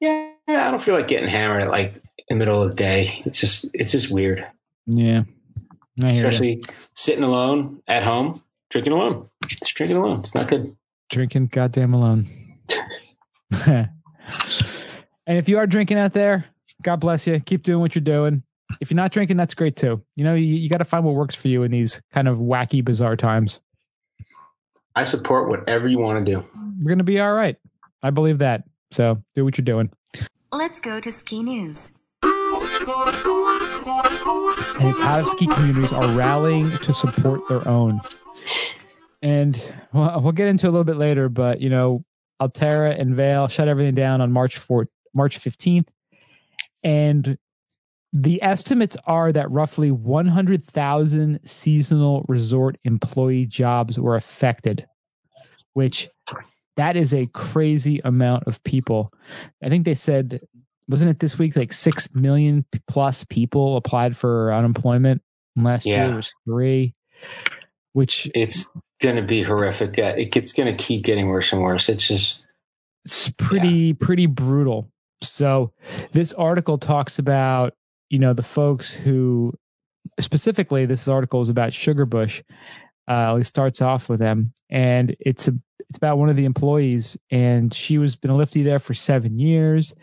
[0.00, 1.94] Yeah, I don't feel like getting hammered at like
[2.28, 3.22] in the middle of the day.
[3.24, 4.46] It's just it's just weird,
[4.86, 5.22] Yeah.
[6.02, 6.28] I hear you.
[6.28, 6.60] especially
[6.94, 9.28] sitting alone at home, drinking alone.
[9.46, 10.20] Just drinking alone.
[10.20, 10.74] It's not good.
[11.10, 12.24] Drinking goddamn alone.
[13.66, 13.88] and
[15.26, 16.46] if you are drinking out there,
[16.82, 17.38] God bless you.
[17.40, 18.42] Keep doing what you're doing.
[18.80, 20.02] If you're not drinking, that's great too.
[20.16, 22.38] You know, you, you got to find what works for you in these kind of
[22.38, 23.60] wacky, bizarre times.
[24.94, 26.44] I support whatever you want to do.
[26.80, 27.56] We're going to be all right.
[28.02, 28.64] I believe that.
[28.90, 29.90] So do what you're doing.
[30.52, 31.98] Let's go to ski news.
[32.22, 32.62] and
[34.88, 38.00] its out of ski communities are rallying to support their own.
[39.22, 42.04] And well, we'll get into a little bit later, but you know,
[42.40, 45.88] Alterra and Vail shut everything down on March 4th, March 15th.
[46.84, 47.38] And
[48.12, 54.86] the estimates are that roughly 100,000 seasonal resort employee jobs were affected,
[55.72, 56.08] which
[56.76, 59.12] that is a crazy amount of people.
[59.62, 60.40] I think they said
[60.88, 65.22] wasn't it this week like 6 million plus people applied for unemployment
[65.56, 66.12] last year Yeah.
[66.12, 66.94] it was 3
[67.92, 68.68] which It's
[69.00, 69.96] going to be horrific.
[69.98, 71.88] It gets going to keep getting worse and worse.
[71.88, 72.44] It's just
[73.04, 74.90] it's pretty pretty brutal
[75.22, 75.72] so
[76.12, 77.74] this article talks about
[78.12, 79.52] you know the folks who
[80.20, 82.42] specifically this article is about sugarbush
[83.08, 85.54] uh it starts off with them and it's a
[85.88, 89.38] it's about one of the employees and she was been a lifty there for seven
[89.38, 89.94] years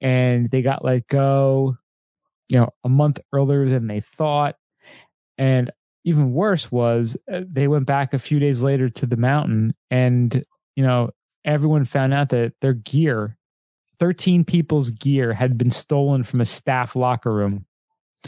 [0.00, 1.76] and they got let go
[2.50, 4.56] you know a month earlier than they thought
[5.38, 5.70] and
[6.04, 10.44] even worse was uh, they went back a few days later to the mountain and
[10.76, 11.10] you know
[11.46, 13.36] everyone found out that their gear
[13.98, 17.66] 13 people's gear had been stolen from a staff locker room.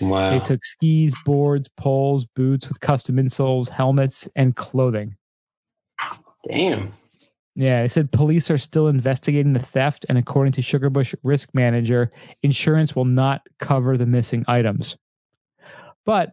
[0.00, 0.30] Wow.
[0.30, 5.16] they took skis boards poles boots with custom insoles helmets and clothing.
[6.48, 6.92] Damn.
[7.56, 12.12] yeah they said police are still investigating the theft and according to sugarbush risk manager
[12.42, 14.96] insurance will not cover the missing items.
[16.04, 16.32] But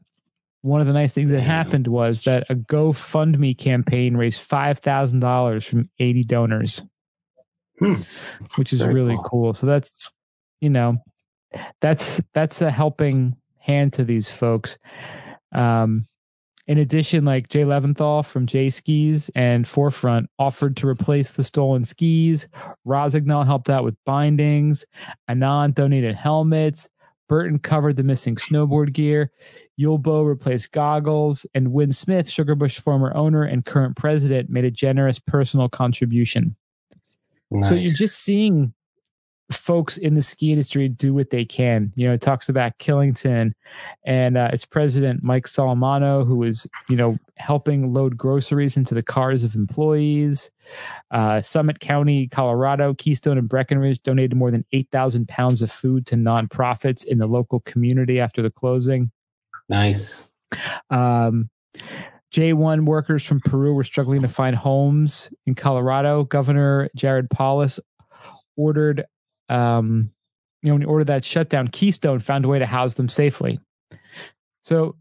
[0.62, 5.20] one of the nice things that happened was that a GoFundMe campaign raised five thousand
[5.20, 6.84] dollars from eighty donors,
[7.80, 8.02] Hmm.
[8.56, 9.24] which is Very really cool.
[9.24, 9.54] cool.
[9.54, 10.12] So that's
[10.62, 10.98] you know,
[11.82, 14.78] that's that's a helping hand to these folks.
[15.52, 16.06] Um,
[16.68, 21.86] in addition, like Jay Levinthal from J Skis and 4FRNT offered to replace the stolen
[21.86, 22.48] skis.
[22.86, 24.84] Rossignol helped out with bindings.
[25.28, 26.90] Anon donated helmets.
[27.28, 29.32] Burton covered the missing snowboard gear.
[29.80, 31.46] Julbo replaced goggles.
[31.54, 36.56] And Win Smith, Sugarbush former owner and current president, made a generous personal contribution.
[37.64, 38.74] So you're just seeing
[39.52, 41.94] folks in the ski industry do what they can.
[41.96, 43.52] You know, it talks about Killington
[44.04, 49.04] and uh, its president, Mike Solimano, who was, you know, helping load groceries into the
[49.04, 50.50] cars of employees.
[51.12, 56.16] Uh, Summit County, Colorado, Keystone, and Breckenridge donated more than 8,000 pounds of food to
[56.16, 59.12] nonprofits in the local community after the closing.
[59.70, 60.28] nice.
[60.90, 61.50] Um,
[62.34, 66.24] J1 workers from Peru were struggling to find homes in Colorado.
[66.26, 67.80] Governor Jared Polis
[68.58, 69.06] ordered,
[69.50, 70.12] um,
[70.62, 73.60] you know, when he ordered that shutdown, Keystone found a way to house them safely.
[74.64, 74.96] So,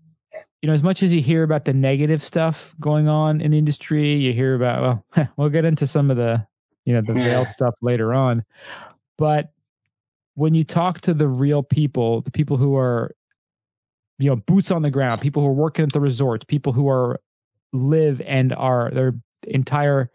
[0.62, 3.58] you know, as much as you hear about the negative stuff going on in the
[3.58, 6.46] industry, you hear about, well, we'll get into some of the,
[6.84, 7.24] you know, the Yeah.
[7.24, 8.44] Vail stuff later on.
[9.16, 9.50] But
[10.34, 13.14] when you talk to the real people, the people who are
[14.18, 16.88] you know boots on the ground people who are working at the resorts people who
[16.88, 17.20] are
[17.72, 19.14] live and are their
[19.48, 20.10] entire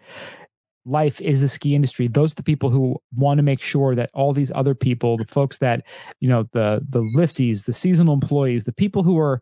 [0.85, 2.07] life is the ski industry.
[2.07, 5.25] Those are the people who want to make sure that all these other people the
[5.25, 5.83] folks that
[6.19, 9.41] you know the the lifties the seasonal employees the people who are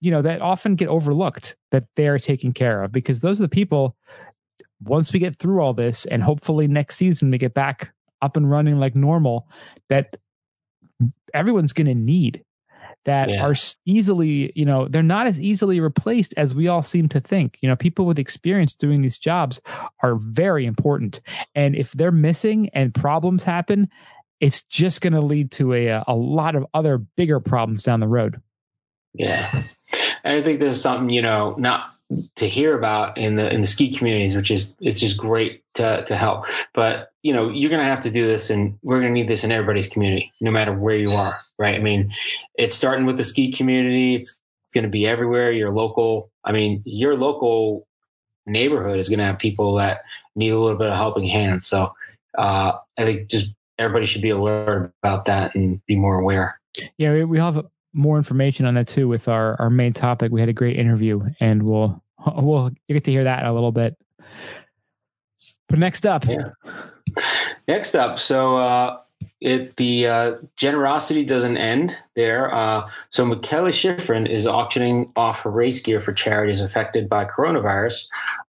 [0.00, 3.48] you know that often get overlooked that they're taken care of because those are the
[3.48, 3.96] people
[4.82, 8.50] once we get through all this and hopefully next season we get back up and
[8.50, 9.48] running like normal
[9.88, 10.16] that
[11.34, 12.44] everyone's going to need
[13.06, 13.44] that Yeah.
[13.46, 13.54] are
[13.86, 17.56] easily, you know, they're not as easily replaced as we all seem to think.
[17.62, 19.60] You know, people with experience doing these jobs
[20.02, 21.20] are very important.
[21.54, 23.88] And if they're missing and problems happen,
[24.40, 28.08] it's just going to lead to a, a lot of other bigger problems down the
[28.08, 28.40] road.
[29.14, 29.62] Yeah,
[30.24, 31.88] and I think this is something you know not
[32.36, 36.04] to hear about in the in the ski communities, which is it's just great to
[36.04, 36.46] to help.
[36.74, 39.28] But you know, you're going to have to do this, and we're going to need
[39.28, 41.38] this in everybody's community, no matter where you are.
[41.58, 41.74] Right?
[41.74, 42.12] I mean,
[42.54, 44.14] it's starting with the ski community.
[44.14, 44.40] It's
[44.74, 45.50] going to be everywhere.
[45.50, 47.86] Your local, I mean, your local
[48.46, 50.02] neighborhood is going to have people that
[50.36, 51.62] need a little bit of helping hand.
[51.62, 51.92] So
[52.38, 56.60] uh, I think just everybody should be alert about that and be more aware.
[56.98, 57.64] Yeah, we, we have
[57.96, 60.30] more information on that too with our, our main topic.
[60.30, 62.02] We had a great interview and we'll,
[62.36, 63.96] we'll get to hear that in a little bit.
[65.68, 66.50] But next up, Yeah.
[67.66, 68.98] Next up, so uh,
[69.40, 72.54] it the uh, generosity doesn't end there.
[72.54, 78.04] Uh, so Mikaela Shiffrin is auctioning off her race gear for charities affected by coronavirus.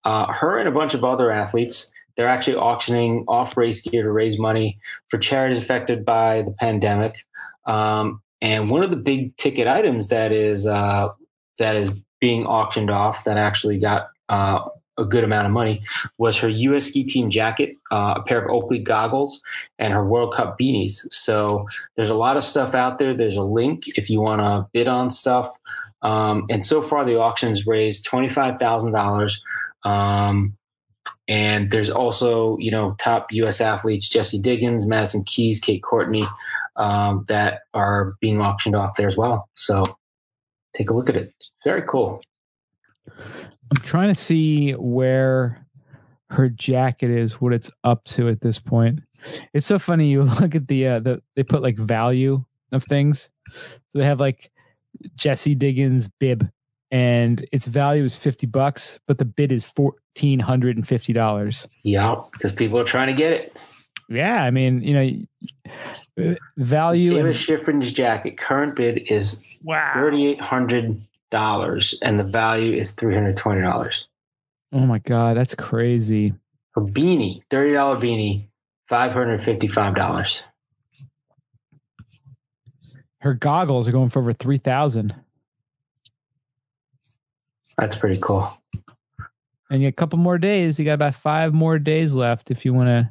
[0.04, 4.12] Uh, her and a bunch of other athletes, they're actually auctioning off race gear to
[4.12, 4.78] raise money
[5.10, 7.26] for charities affected by the pandemic.
[7.66, 11.10] Um, and one of the big ticket items that is uh,
[11.58, 14.60] that is being auctioned off that actually got uh,
[14.98, 15.82] a good amount of money
[16.17, 16.86] was her U.S.
[16.86, 19.41] ski team jacket, uh, a pair of Oakley goggles,
[19.78, 21.06] and her World Cup beanies.
[21.12, 23.13] So there's a lot of stuff out there.
[23.13, 25.56] There's a link if you want to bid on stuff.
[26.02, 29.41] Um, and so far, the auctions raised twenty five thousand dollars.
[29.84, 30.56] Um,
[31.28, 33.60] and there's also, you know, top U.S.
[33.60, 36.28] athletes Jessie Diggins, Madison Keys, Kate Courtney,
[36.78, 39.50] um, that are being auctioned off there as well.
[39.56, 39.84] So
[40.76, 41.34] take a look at it.
[41.64, 42.22] Very cool.
[43.08, 45.66] I'm trying to see where
[46.30, 49.02] her jacket is, what it's up to at this point.
[49.54, 50.10] It's so funny.
[50.10, 53.30] You look at the uh, the they put like value of things.
[53.52, 54.52] So they have like
[55.16, 56.50] Jessie Diggins bib,
[56.92, 61.68] and its value is fifty bucks, but the bid is fourteen hundred and fifty dollars.
[61.84, 63.58] Yeah, because people are trying to get it.
[64.10, 67.13] Yeah, I mean, you know, uh, value.
[67.13, 69.91] Taylor and- Shiffrin's jacket current bid is wow.
[69.94, 74.06] thirty eight hundred dollars, and the value is three hundred twenty dollars.
[74.72, 76.34] Oh my god, that's crazy.
[76.78, 78.47] A beanie, thirty dollar beanie,
[78.88, 80.43] five hundred fifty five dollars.
[83.20, 85.16] Her goggles are going for over three thousand.
[87.78, 88.47] That's pretty cool.
[89.70, 90.78] and you got a couple more days.
[90.78, 93.10] You got about five more days left if you want to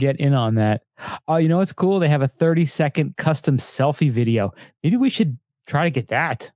[0.00, 0.82] get in on that.
[1.28, 1.98] Oh, you know what's cool?
[2.00, 4.52] They have a 30 second custom selfie video.
[4.82, 6.50] Maybe we should try to get that.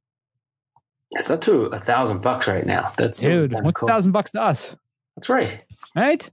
[1.12, 2.92] It's up to a thousand bucks right now.
[2.96, 3.86] That's Dude, cool.
[3.86, 4.76] thousand bucks to us?
[5.16, 5.60] That's right.
[5.94, 6.28] Right?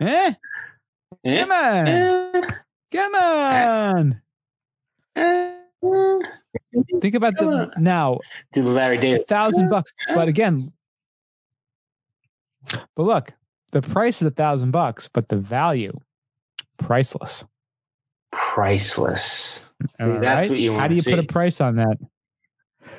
[0.00, 0.34] Eh?
[1.24, 1.42] Yeah.
[1.42, 1.88] Come on.
[1.88, 2.42] Eh,
[2.92, 4.20] Come on.
[5.16, 5.54] eh,
[7.00, 8.18] Think about the now
[8.52, 9.26] Do the Larry a David.
[9.28, 9.92] thousand bucks.
[10.14, 10.60] But again,
[12.94, 13.32] but look,
[13.72, 15.98] the price is a thousand bucks, but the value
[16.78, 17.44] priceless.
[18.32, 19.68] Priceless.
[19.98, 21.10] See, that's what you want How do you see.
[21.10, 21.98] put a price on that?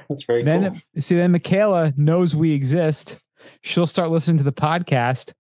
[0.10, 1.02] that's very then cool.
[1.02, 3.18] see, then Mikaela knows we exist.
[3.62, 5.34] She'll start listening to the podcast.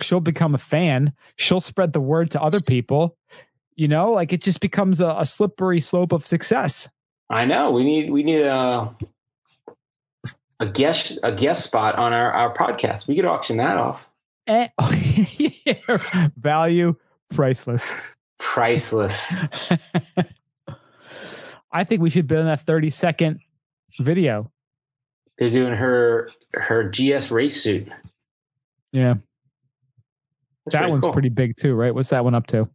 [0.00, 1.12] She'll become a fan.
[1.36, 3.16] She'll spread the word to other people.
[3.76, 6.88] You know, like it just becomes a, a slippery slope of success.
[7.30, 7.70] I know.
[7.70, 8.94] We need we need a
[10.60, 13.06] a guest a guest spot on our, our podcast.
[13.06, 14.06] We could auction that off.
[14.46, 14.68] Eh,
[16.36, 16.94] value
[17.30, 17.92] priceless.
[18.38, 19.42] Priceless.
[21.72, 23.40] I think we should build in that 30 second
[23.98, 24.50] video.
[25.38, 27.88] They're doing her her GS race suit.
[28.92, 29.14] Yeah.
[30.64, 31.12] That's that pretty one's cool.
[31.12, 31.94] pretty big too, right?
[31.94, 32.68] What's that one up to?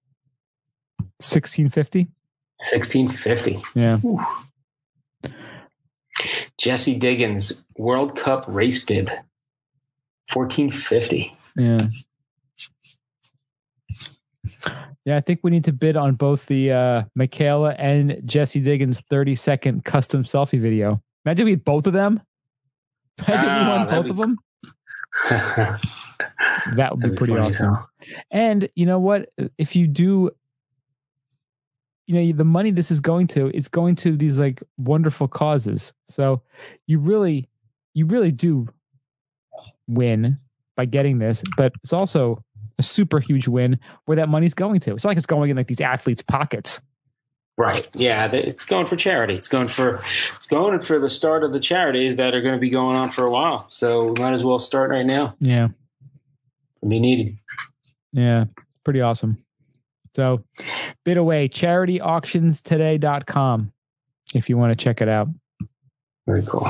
[1.19, 2.07] 1650?
[2.59, 3.63] 1650.
[3.73, 3.99] Yeah.
[6.57, 9.09] Jessie Diggins World Cup race bib.
[10.31, 11.35] 1450.
[11.55, 11.79] Yeah.
[15.05, 19.01] Yeah, I think we need to bid on both the uh, Mikaela and Jessie Diggins
[19.01, 21.01] 30 second custom selfie video.
[21.25, 22.21] Imagine we had both of them.
[23.27, 24.37] Imagine we Ah, won both be of them.
[26.75, 27.75] That would be That'd pretty awesome.
[27.75, 28.15] so.
[28.29, 29.29] And you know what?
[29.57, 30.29] If you do,
[32.05, 35.91] you know, the money this is going to, it's going to these like wonderful causes.
[36.07, 36.43] So
[36.87, 37.49] you really,
[37.93, 38.67] you really do
[39.87, 40.37] win
[40.75, 42.43] by getting this, but it's also
[42.77, 44.93] a super huge win where that money's going to.
[44.93, 46.81] It's not like it's going in like these athletes' pockets.
[47.57, 47.89] Right.
[47.93, 49.35] Yeah, it's going for charity.
[49.35, 50.03] It's going for
[50.35, 53.09] it's going for the start of the charities that are going to be going on
[53.09, 53.69] for a while.
[53.69, 55.35] So we might as well start right now.
[55.39, 55.67] Yeah.
[56.77, 57.37] It'll be needed.
[58.13, 58.45] Yeah.
[58.83, 59.43] Pretty awesome.
[60.15, 60.43] So
[61.03, 63.73] bid away charityauctionstoday.com
[64.33, 65.27] if you want to check it out.
[66.25, 66.67] Very cool.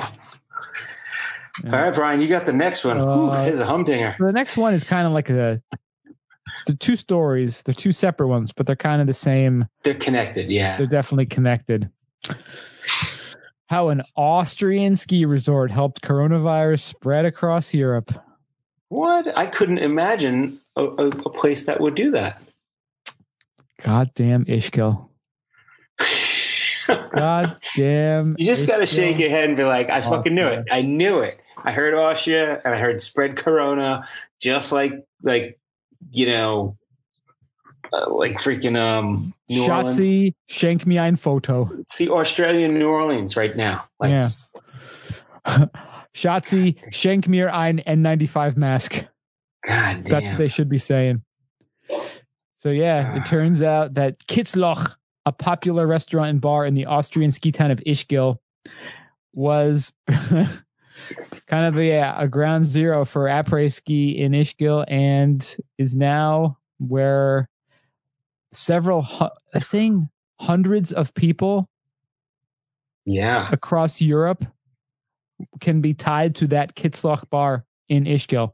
[1.64, 1.76] Yeah.
[1.76, 2.98] All right, Brian, you got the next one.
[2.98, 4.16] Uh, here's a humdinger.
[4.20, 5.62] The next one is kind of like a
[6.68, 7.62] the two stories.
[7.62, 9.68] They're two separate ones, but they're kind of the same.
[9.84, 10.52] They're connected.
[10.52, 10.78] Yeah.
[10.78, 11.90] They're definitely connected.
[13.68, 18.12] How an Austrian ski resort helped coronavirus spread across Europe.
[18.90, 19.36] What?
[19.38, 22.42] I couldn't imagine a, a, a place that would do that.
[23.82, 25.08] Goddamn Ischgl.
[26.88, 28.36] Goddamn.
[28.38, 30.68] You just got to shake your head and be like, I fucking knew it.
[30.70, 31.40] I knew it.
[31.58, 34.08] I heard Austria and I heard spread Corona,
[34.40, 35.60] just like like
[36.12, 36.78] you know,
[37.94, 40.00] uh, like freaking um New Orleans.
[40.00, 41.70] Shotzi, shank me ein photo.
[41.80, 43.86] It's the Australian New Orleans right now.
[44.00, 44.30] Like, Yeah.
[46.14, 49.06] Shotzi, shank mir ein N95 mask.
[49.66, 50.38] God damn.
[50.38, 51.24] they should be saying.
[52.60, 53.18] So yeah, Ah.
[53.18, 54.96] it turns out that Kitzloch,
[55.26, 58.38] a popular restaurant and bar in the Austrian ski town of Ischgl,
[59.34, 59.94] was
[61.48, 67.50] kind of a, ground zero for après ski in Ischgl and is now where
[68.54, 71.70] several hu- saying hundreds of people
[73.06, 73.50] yeah.
[73.52, 74.46] across Europe
[75.60, 78.52] can be tied to that Kitzloch bar in Ischgl.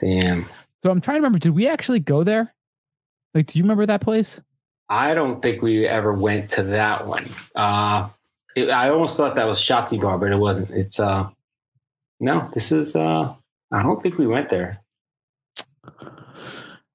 [0.00, 0.48] Damn.
[0.82, 2.54] So I'm trying to remember, did we actually go there?
[3.34, 4.40] Like, do you remember that place?
[4.88, 7.28] I don't think we ever went to that one.
[7.54, 8.08] Uh,
[8.56, 10.70] it, I almost thought that was Schatzi Bar, but it wasn't.
[10.70, 11.28] It's uh,
[12.18, 12.50] no.
[12.54, 13.34] This is uh,
[13.72, 14.80] I don't think we went there.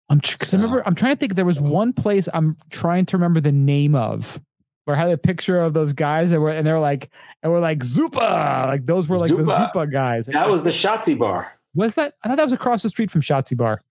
[0.09, 1.35] I'm because I remember I'm trying to think.
[1.35, 4.39] There was one place I'm trying to remember the name of,
[4.85, 7.09] where I had a picture of those guys that were and they were like
[7.41, 9.71] and we're like Zupa, like those were like the Zupa.
[9.73, 10.27] Zupa guys.
[10.27, 11.51] That was the Schatzi Bar.
[11.73, 12.13] was that?
[12.23, 13.81] I thought that was across the street from Schatzi Bar.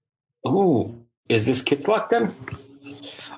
[0.45, 0.95] Oh,
[1.29, 2.35] is this Kitzloch then?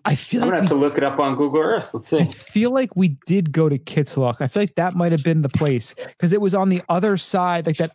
[0.04, 1.92] I feel I'm like gonna have we, to look it up on Google Earth.
[1.94, 2.18] Let's see.
[2.20, 4.40] I feel like we did go to Kitzloch.
[4.40, 7.16] I feel like that might have been the place because it was on the other
[7.16, 7.92] side, like that.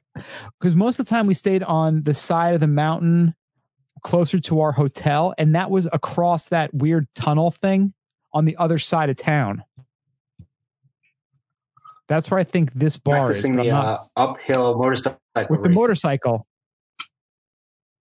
[0.60, 3.36] Because most of the time we stayed on the side of the mountain
[4.04, 7.94] closer to our hotel, and that was across that weird tunnel thing
[8.34, 9.64] on the other side of town.
[12.08, 13.22] That's where I think this bar is.
[13.28, 15.18] Practicing I'm the not- uh, uphill motorcycle
[15.50, 16.48] with the motorcycle.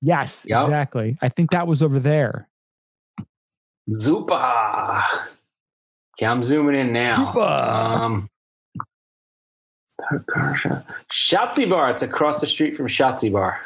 [0.03, 0.63] Yes, Yep.
[0.65, 1.19] exactly.
[1.21, 2.49] I think that was over there.
[3.89, 5.03] Zupa.
[6.19, 7.33] Okay, I'm zooming in now.
[7.33, 7.61] Zupa.
[7.61, 8.29] Um,
[11.13, 11.91] Schatzi Bar.
[11.91, 13.61] It's across the street from Schatzi Bar.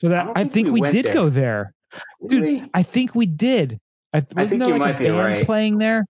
[0.00, 1.14] So that don't I think think we we, did there.
[1.14, 1.72] go there.
[2.26, 2.70] Dude, Really?
[2.74, 3.78] I think we did.
[4.12, 5.44] I, wasn't think you like might be right.
[5.44, 6.04] playing there.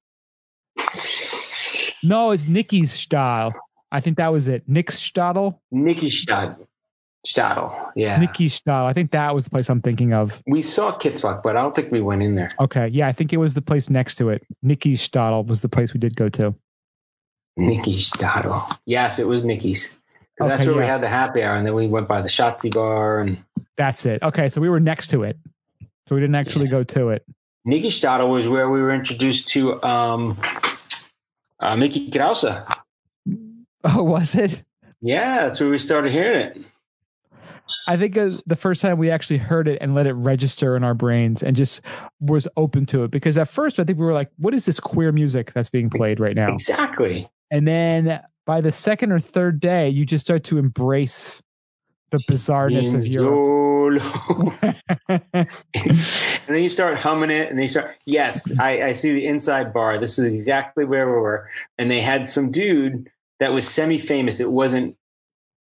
[2.02, 3.54] No, it's Nikki's style.
[3.90, 4.62] I think that was it.
[4.66, 5.58] Nick's Stadel.
[5.70, 6.58] Nikki Stadt.
[7.26, 7.90] Stadel.
[7.96, 8.18] Yeah.
[8.18, 8.86] Nikki Stahl.
[8.86, 10.42] I think that was the place I'm thinking of.
[10.46, 12.50] We saw Kitzloch, but I don't think we went in there.
[12.60, 12.88] Okay.
[12.88, 14.46] Yeah, I think it was the place next to it.
[14.62, 16.54] Nikki Stahl was the place we did go to.
[17.56, 18.70] Nikki Stadel.
[18.84, 19.94] Yes, it was Nikki's.
[20.36, 22.28] Because that's Okay, where we had the happy hour, and then we went by the
[22.28, 23.38] Schatzi bar and
[23.76, 24.20] That's it.
[24.22, 25.38] Okay, so we were next to it.
[26.08, 27.24] So we didn't actually go to it.
[27.64, 30.38] Nikki Stadel was where we were introduced to um,
[31.60, 32.44] uh, Mickie Krause.
[33.84, 34.62] Oh, was it?
[35.00, 36.58] Yeah, that's where we started hearing it.
[37.86, 40.84] I think uh, the first time we actually heard it and let it register in
[40.84, 41.80] our brains and just
[42.20, 44.80] was open to it because at first I think we were like, what is this
[44.80, 46.46] queer music that's being played right now?
[46.46, 47.28] Exactly.
[47.50, 51.42] And then by the second or third day, you just start to embrace
[52.10, 53.70] the bizarreness of Europe.
[56.46, 57.96] And then you start humming it, and they start.
[58.06, 59.96] Yes, I, I see the inside bar.
[59.96, 63.10] This is exactly where we were, and they had some dude
[63.40, 64.40] that was semi-famous.
[64.40, 64.96] It wasn't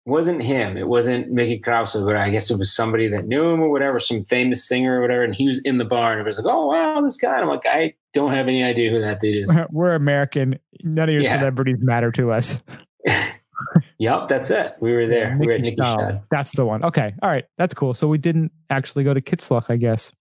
[0.09, 0.75] wasn't him.
[0.77, 3.99] It wasn't Mickie Krause, but I guess it was somebody that knew him or whatever,
[3.99, 5.23] some famous singer or whatever.
[5.23, 7.43] And he was in the bar, and it was like, "Oh wow, this guy." And
[7.43, 9.51] I'm like, I don't have any idea who that dude is.
[9.71, 10.59] We're American.
[10.83, 11.37] None of your Yeah.
[11.37, 12.61] celebrities matter to us.
[13.97, 14.75] yep, that's it.
[14.79, 15.35] We were there.
[15.39, 15.99] we were at Nikki Nicky Stahl.
[15.99, 16.21] Shad.
[16.31, 16.83] That's the one.
[16.83, 17.13] Okay.
[17.21, 17.45] All right.
[17.57, 17.93] That's cool.
[17.93, 20.11] So we didn't actually go to Kitzloch, I guess.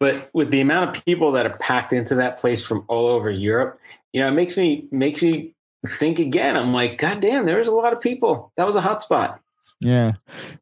[0.00, 3.30] But with the amount of people that are packed into that place from all over
[3.30, 3.78] Europe,
[4.12, 5.53] you know, it makes me makes me
[5.88, 6.56] think again.
[6.56, 8.52] I'm like, God damn, there's a lot of people.
[8.56, 9.40] That was a hot spot.
[9.80, 10.12] Yeah.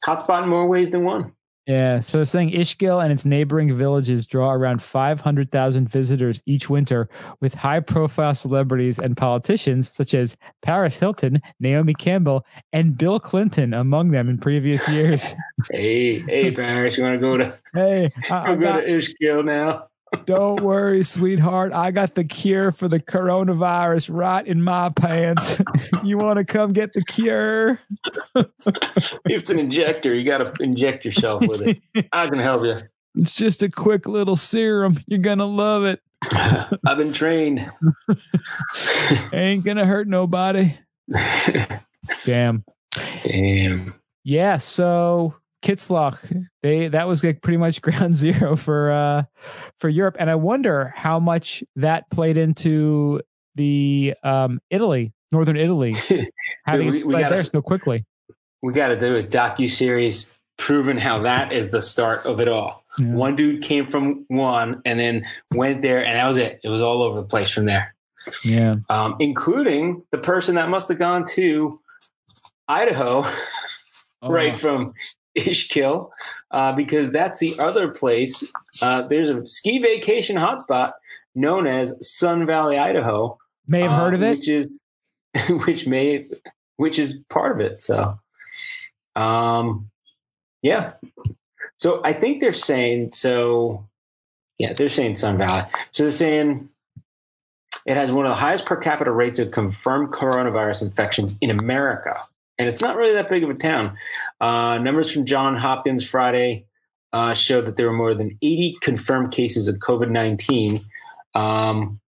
[0.04, 1.32] Hot spot in more ways than one.
[1.66, 2.00] Yeah.
[2.00, 7.08] So it's saying Ischgl and its neighboring villages draw around 500,000 visitors each winter
[7.40, 13.74] with high profile celebrities and politicians such as Paris Hilton, Naomi Campbell, and Bill Clinton
[13.74, 15.34] among them in previous years.
[15.70, 19.86] Hey, hey, Paris, you want to go to hey, I, go got, to Ischgl now?
[20.24, 21.72] Don't worry, sweetheart.
[21.72, 25.60] I got the cure for the coronavirus right in my pants.
[26.04, 27.80] you want to come get the cure?
[29.24, 30.14] It's an injector.
[30.14, 31.82] You got to inject yourself with it.
[32.12, 32.78] I can help you.
[33.14, 34.98] It's just a quick little serum.
[35.06, 36.00] You're going to love it.
[36.22, 37.70] I've been trained.
[39.32, 40.76] Ain't going to hurt nobody.
[42.24, 42.64] Damn.
[43.24, 43.94] Damn.
[44.24, 44.56] Yeah.
[44.58, 46.18] So Kitzloch,
[46.62, 49.22] they that was like pretty much ground zero for uh
[49.78, 53.20] for Europe, and I wonder how much that played into
[53.54, 55.94] the um Italy, northern Italy,
[56.64, 58.04] having we- we gotta there so quickly.
[58.62, 62.46] We got to do a docu series proving how that is the start of it
[62.46, 62.84] all.
[62.96, 63.06] Yeah.
[63.06, 66.60] One dude came from one and then went there, and that was it.
[66.62, 67.94] It was all over the place from there,
[68.44, 68.76] Yeah.
[68.88, 71.76] um, including the person that must have gone to
[72.68, 73.22] Idaho
[74.22, 74.94] right Oh, from
[75.36, 76.10] Ischgl,
[76.50, 78.52] uh, because that's the other place.
[78.80, 80.92] Uh, there's a ski vacation hotspot
[81.34, 83.38] known as Sun Valley, Idaho.
[83.66, 84.30] may have heard uh, of it.
[84.36, 84.78] which is
[85.66, 86.26] which may
[86.76, 87.82] which is part of it.
[87.82, 88.18] So,
[89.16, 89.90] um,
[90.62, 90.92] yeah.
[91.76, 93.88] So I think they're saying so.
[94.58, 95.62] Yeah, they're saying Sun Valley.
[95.90, 96.68] So they're saying
[97.86, 102.16] it has one of the highest per capita rates of confirmed coronavirus infections in America,
[102.62, 103.96] and it's not really that big of a town.
[104.40, 106.64] Uh, numbers from John Hopkins Friday
[107.12, 110.78] uh, showed that there were more than 80 confirmed cases of COVID 19.
[111.34, 111.98] Um,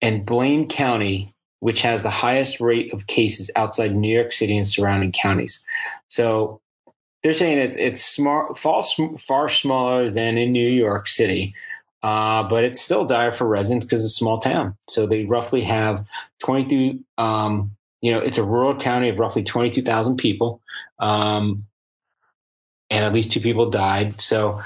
[0.00, 4.66] and Blaine County, which has the highest rate of cases outside New York City and
[4.66, 5.64] surrounding counties.
[6.06, 6.60] So
[7.24, 8.84] they're saying it's it's smart, far,
[9.18, 11.56] far smaller than in New York City,
[12.04, 14.76] uh, but it's still dire for residents because it's a small town.
[14.88, 16.06] So they roughly have
[16.38, 17.00] 22.
[17.18, 17.72] Um,
[18.02, 20.60] you know, it's a rural county of roughly 22,000 people,
[20.98, 21.64] um,
[22.90, 24.20] and at least two people died.
[24.20, 24.60] So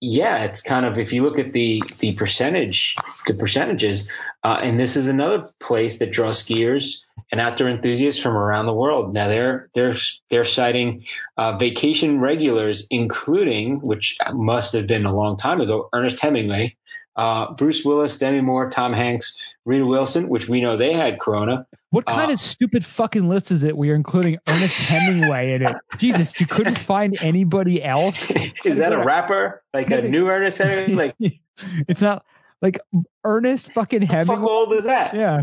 [0.00, 2.96] yeah, it's kind of if you look at the the percentage,
[3.28, 4.08] the percentages,
[4.42, 6.96] uh, and this is another place that draws skiers
[7.30, 9.14] and outdoor enthusiasts from around the world.
[9.14, 9.96] Now they're they're
[10.28, 11.04] they're citing
[11.36, 16.76] uh, vacation regulars, including which must have been a long time ago, Ernest Hemingway,
[17.14, 21.64] uh, Bruce Willis, Demi Moore, Tom Hanks, Rita Wilson, which we know they had corona.
[21.92, 23.76] What kind uh, of stupid fucking list is it?
[23.76, 25.76] where you're including Ernest Hemingway in it.
[25.98, 28.30] Jesus, you couldn't find anybody else.
[28.64, 29.62] is that a rapper?
[29.74, 31.12] Like a new Ernest Hemingway?
[31.20, 31.32] Like
[31.86, 32.24] it's not
[32.62, 32.80] like
[33.24, 34.36] Ernest fucking Hemingway.
[34.36, 35.14] how fuck old is that?
[35.14, 35.42] Yeah.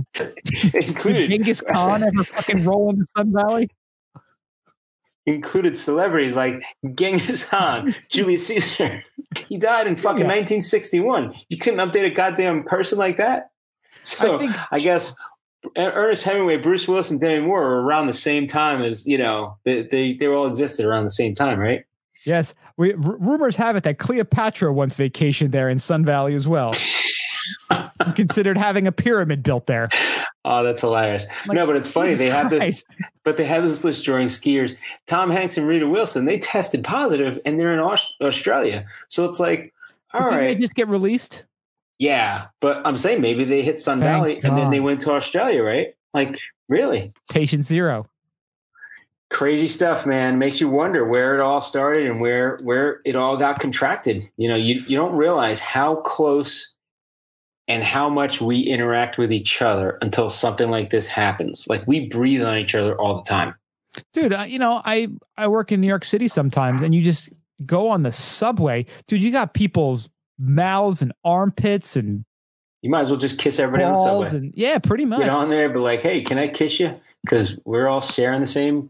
[0.74, 3.70] Included Genghis Khan ever fucking roll into Sun Valley?
[5.28, 6.64] included celebrities like
[6.96, 9.04] Genghis Khan, Julius Caesar.
[9.48, 10.28] He died in fucking Yeah.
[10.28, 11.36] 1961.
[11.50, 13.52] You couldn't update a goddamn person like that.
[14.02, 15.16] So I I, guess
[15.78, 19.18] Er, Ernest Hemingway, Bruce Willis, and Demi Moore were around the same time as you
[19.18, 21.84] know they they, they all existed around the same time, right?
[22.26, 22.54] Yes.
[22.78, 26.74] We, r- rumors have it that Cleopatra once vacationed there in Sun Valley as well.
[28.16, 29.90] considered having a pyramid built there.
[30.46, 31.26] Oh, that's hilarious.
[31.48, 32.10] Like, no, but it's funny.
[32.12, 32.84] Jesus they have this,
[33.24, 34.76] but they have this list during skiers.
[35.06, 38.86] Tom Hanks and Rita Wilson, they tested positive and they're in Aus- Australia.
[39.10, 39.74] So it's like,
[40.14, 41.44] all didn't they just get released?
[42.00, 42.48] Yeah.
[42.62, 45.62] But I'm saying maybe they hit Sun Thank Valley and then they went to Australia,
[45.62, 45.94] right?
[46.14, 47.12] Like, really?
[47.30, 48.08] Patient zero.
[49.30, 50.40] Crazy stuff, man.
[50.40, 54.28] Makes you wonder where it all started and where where it all got contracted.
[54.38, 56.74] You know, you you don't realize how close
[57.68, 61.68] and how much we interact with each other until something like this happens.
[61.70, 63.54] Like we breathe on each other all the time.
[64.14, 67.28] dude uh, you know i i work in new york city sometimes and you just
[67.66, 70.10] go on the subway dude you got people's
[70.40, 72.24] mouths and armpits and
[72.82, 74.30] You might as well just kiss everybody on the subway.
[74.40, 77.60] and yeah pretty much Get on there, be like, "Hey, can I kiss you?" Because
[77.66, 78.90] we're all sharing the same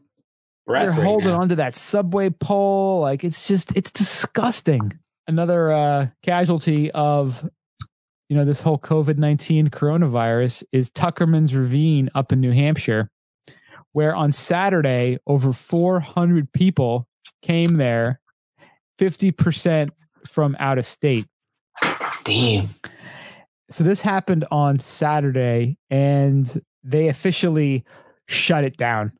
[0.68, 0.84] breath.
[0.84, 1.42] you're right holding now.
[1.42, 4.92] onto that subway pole like it's just it's disgusting
[5.28, 7.44] another uh casualty of
[8.30, 13.10] you know this whole covid-19 coronavirus is tuckerman's ravine up in new hampshire
[13.94, 17.08] where on saturday over 400 people
[17.42, 18.20] came there
[19.00, 19.90] 50%
[20.28, 21.26] from out of state
[22.24, 22.70] Damn.
[23.70, 27.84] so this happened on Saturday, and they officially
[28.28, 29.12] shut it down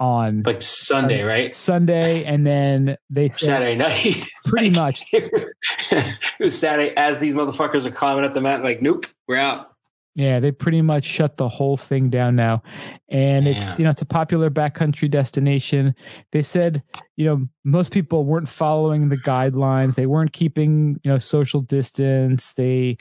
[0.00, 1.54] on Like Sunday, right?
[1.54, 4.28] Sunday, and then they said Saturday night.
[4.46, 5.52] pretty Like, much, It was,
[5.90, 8.66] it was Saturday as these motherfuckers are climbing up the mountain.
[8.66, 9.64] Like, nope, we're out.
[10.14, 12.62] Yeah, they pretty much shut the whole thing down now,
[13.08, 15.94] and it's you know it's a popular backcountry destination.
[16.32, 16.82] They said
[17.16, 19.94] you know most people weren't following the guidelines.
[19.94, 22.52] They weren't keeping you know social distance.
[22.52, 22.96] They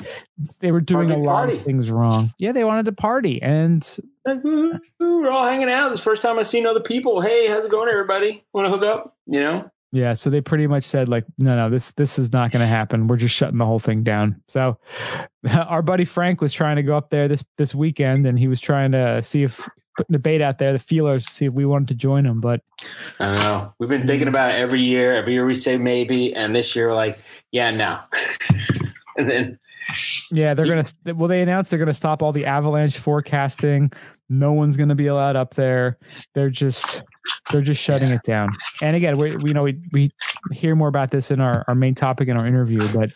[0.59, 1.57] they were doing a Party, lot party.
[1.59, 2.33] of things wrong.
[2.37, 3.85] Yeah, they wanted to party, and
[4.25, 5.89] Like, woo, woo, we're all hanging out.
[5.89, 7.19] This is the first time I've seen other people.
[7.21, 8.45] Hey, how's it going, everybody?
[8.53, 9.17] Want to hook up?
[9.27, 9.71] You know?
[9.93, 12.67] Yeah, so they pretty much said like, no, no, this this is not going to
[12.67, 13.07] happen.
[13.07, 14.41] We're just shutting the whole thing down.
[14.47, 14.77] So,
[15.53, 18.61] our buddy Frank was trying to go up there this this weekend, and he was
[18.61, 19.67] trying to see if
[19.97, 22.39] putting the bait out there, the feelers, see if we wanted to join him.
[22.39, 22.61] But
[23.19, 23.73] I don't know.
[23.79, 25.13] We've been thinking about it every year.
[25.13, 27.19] Every year we say maybe, and this year we're like,
[27.51, 27.99] yeah, no.
[29.17, 29.59] and then
[30.31, 31.15] yeah, they're gonna.
[31.15, 33.91] Well, they announced they're gonna stop all the avalanche forecasting.
[34.29, 35.97] No one's gonna be allowed up there.
[36.33, 37.03] They're just
[37.51, 38.49] they're just shutting it down.
[38.81, 40.11] And again, we we know we we
[40.51, 43.11] hear more about this in our our main topic in our interview, but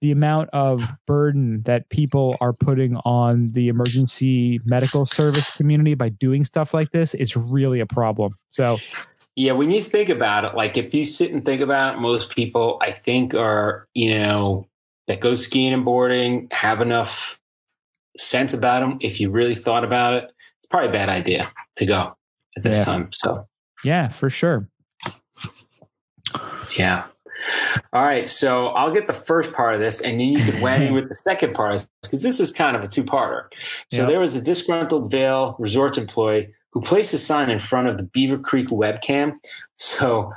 [0.00, 6.08] the amount of burden that people are putting on the emergency medical service community by
[6.08, 8.34] doing stuff like this is really a problem.
[8.50, 8.78] So
[9.36, 12.30] Yeah, when you think about it, like if you sit and think about it, most
[12.30, 14.68] people I think are, you know,
[15.06, 17.38] that go skiing and boarding have enough
[18.16, 18.98] sense about them.
[19.00, 22.16] If you really thought about it, it's probably a bad idea to go
[22.56, 22.84] at this Yeah.
[22.84, 23.10] time.
[23.12, 23.46] So,
[23.84, 24.68] yeah, for sure.
[26.78, 27.04] yeah.
[27.92, 28.28] All right.
[28.28, 31.14] So I'll get the first part of this and then you can in with the
[31.14, 33.44] second part because this is kind of a two parter.
[33.92, 34.08] So Yep.
[34.08, 38.04] there was a disgruntled Vail Resorts employee who placed a sign in front of the
[38.04, 39.34] Beaver Creek webcam.
[39.76, 40.32] So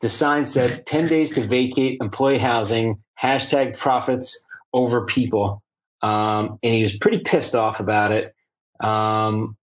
[0.00, 5.62] the sign said 10 days to vacate employee housing, hashtag profits over people.
[6.02, 8.34] Um, and he was pretty pissed off about it.
[8.80, 9.56] Um,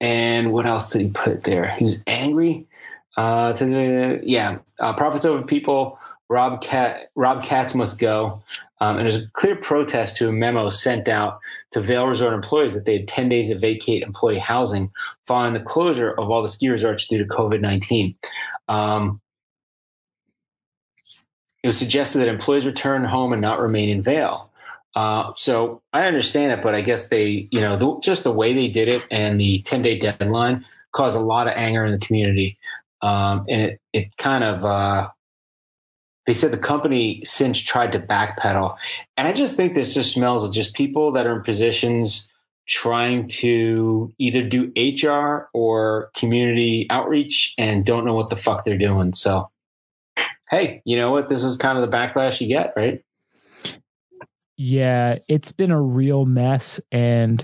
[0.00, 1.70] and what else did he put there?
[1.70, 2.66] He was angry.
[3.16, 3.54] Uh,
[4.22, 5.98] yeah, uh, profits over people.
[6.28, 8.42] Rob Katz, Rob Katz must go.
[8.80, 11.38] Um, and there's a clear protest to a memo sent out
[11.70, 14.90] to Vail Resort employees that they had 10 days to vacate employee housing
[15.26, 18.16] following the closure of all the ski resorts due to COVID 19.
[18.68, 19.20] Um,
[21.62, 24.50] it was suggested that employees return home and not remain in Vail.
[24.94, 28.52] Uh, so I understand it, but I guess they, you know, the, just the way
[28.52, 31.98] they did it and the 10 day deadline caused a lot of anger in the
[31.98, 32.58] community.
[33.02, 35.08] Um, and it, it kind of, uh,
[36.26, 38.76] they said the company since tried to backpedal.
[39.16, 42.30] And I just think this just smells of just people that are in positions
[42.66, 48.78] trying to either do HR or community outreach and don't know what the fuck they're
[48.78, 49.12] doing.
[49.12, 49.50] So,
[50.48, 51.28] hey, you know what?
[51.28, 53.02] This is kind of the backlash you get, right?
[54.56, 57.42] Yeah, it's been a real mess and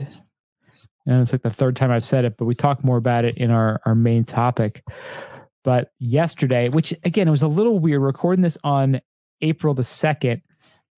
[1.06, 3.36] and it's like the third time I've said it, but we talk more about it
[3.36, 4.84] in our our main topic.
[5.64, 9.00] But yesterday, which again it was a little weird, recording this on
[9.40, 10.40] April the 2nd,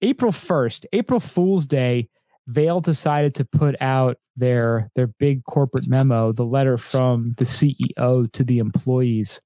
[0.02, 2.08] April 1st, April Fool's Day,
[2.48, 8.30] Vail decided to put out their their big corporate memo, the letter from the CEO
[8.32, 9.40] to the employees.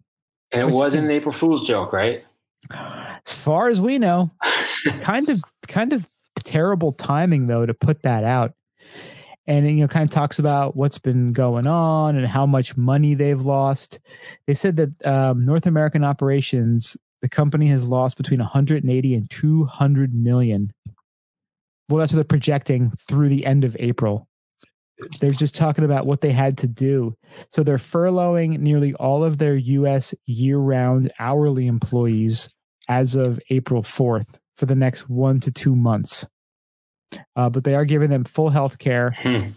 [0.52, 2.24] And it wasn't an April Fool's joke, right?
[2.70, 4.30] As far as we know,
[5.00, 6.08] kind of kind of
[6.46, 8.52] terrible timing though to put that out
[9.46, 13.14] and you know kind of talks about what's been going on and how much money
[13.14, 13.98] they've lost
[14.46, 20.14] they said that um, north american operations the company has lost between 180 and 200
[20.14, 20.72] million
[21.88, 24.28] Well, that's what they're projecting through the end of April.
[25.20, 27.14] They're just talking about what they had to do.
[27.52, 32.48] So they're furloughing nearly all of their US year round hourly employees
[32.88, 36.26] as of April 4th for the next one to two months.
[37.34, 39.10] Uh, but they are giving them full health care.
[39.10, 39.48] Hmm.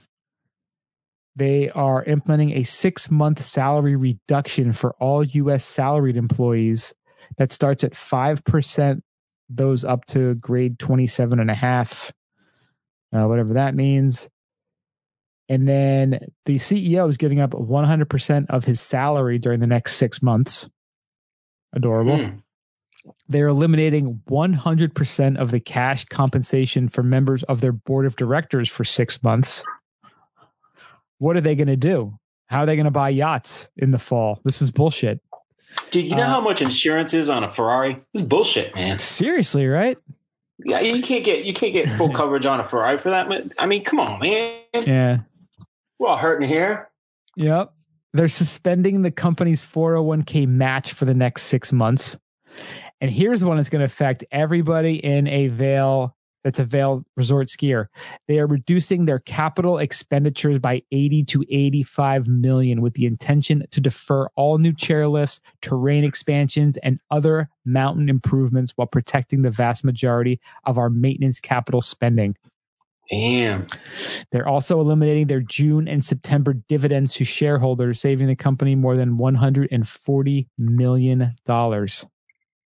[1.36, 6.93] They are implementing a six month salary reduction for all US salaried employees
[7.38, 9.02] that starts at 5%,
[9.50, 12.12] those up to grade 27 and a half,
[13.14, 14.30] uh, whatever that means.
[15.47, 20.22] And then the CEO is giving up 100% of his salary during the next six
[20.22, 20.70] months.
[21.74, 22.18] Adorable.
[22.18, 22.36] Hmm.
[23.28, 28.84] They're eliminating 100% of the cash compensation for members of their board of directors for
[28.84, 29.64] six months.
[31.20, 32.18] What are they going to do?
[32.47, 34.39] How are they going to buy yachts in the fall?
[34.43, 35.22] This is bullshit.
[35.91, 37.95] Dude, you know Uh, how much insurance is on a Ferrari?
[38.14, 38.97] This is bullshit, man.
[38.97, 39.97] Seriously, right?
[40.66, 43.30] Yeah, you can't get you can't get full coverage on a Ferrari for that.
[43.30, 43.54] much.
[43.60, 44.62] I mean, come on, man.
[44.74, 45.20] Yeah.
[46.00, 46.89] We're all hurting here.
[47.36, 47.72] Yep.
[48.14, 52.18] They're suspending the company's 401k match for the next six months.
[53.02, 57.47] And here's one that's going to affect everybody in a Vail that's a Vail resort
[57.47, 57.88] skier.
[58.28, 63.82] They are reducing their capital expenditures by 80 to 85 million with the intention to
[63.82, 70.39] defer all new chairlifts, terrain expansions, and other mountain improvements while protecting the vast majority
[70.64, 72.36] of our maintenance capital spending.
[73.10, 73.66] Damn.
[74.32, 79.18] They're also eliminating their June and September dividends to shareholders, saving the company more than
[79.18, 81.36] $140 million.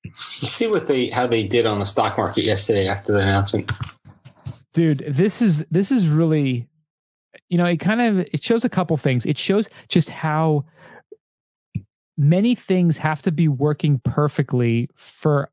[0.06, 3.72] Let's see what they how they did on the stock market yesterday after the announcement.
[4.74, 6.68] Dude, this is this is really
[7.50, 9.26] you know, it kind of it shows a couple things.
[9.26, 10.66] It shows just how
[12.18, 15.50] many things have to be working perfectly for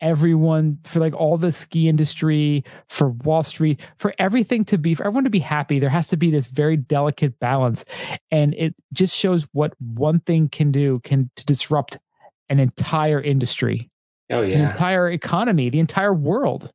[0.00, 5.06] everyone for like all the ski industry for wall street for everything to be for
[5.06, 7.84] everyone to be happy there has to be this very delicate balance
[8.32, 11.98] and it just shows what one thing can do can to disrupt
[12.52, 13.88] an entire industry
[14.30, 14.70] Oh an yeah.
[14.70, 16.70] entire economy the entire world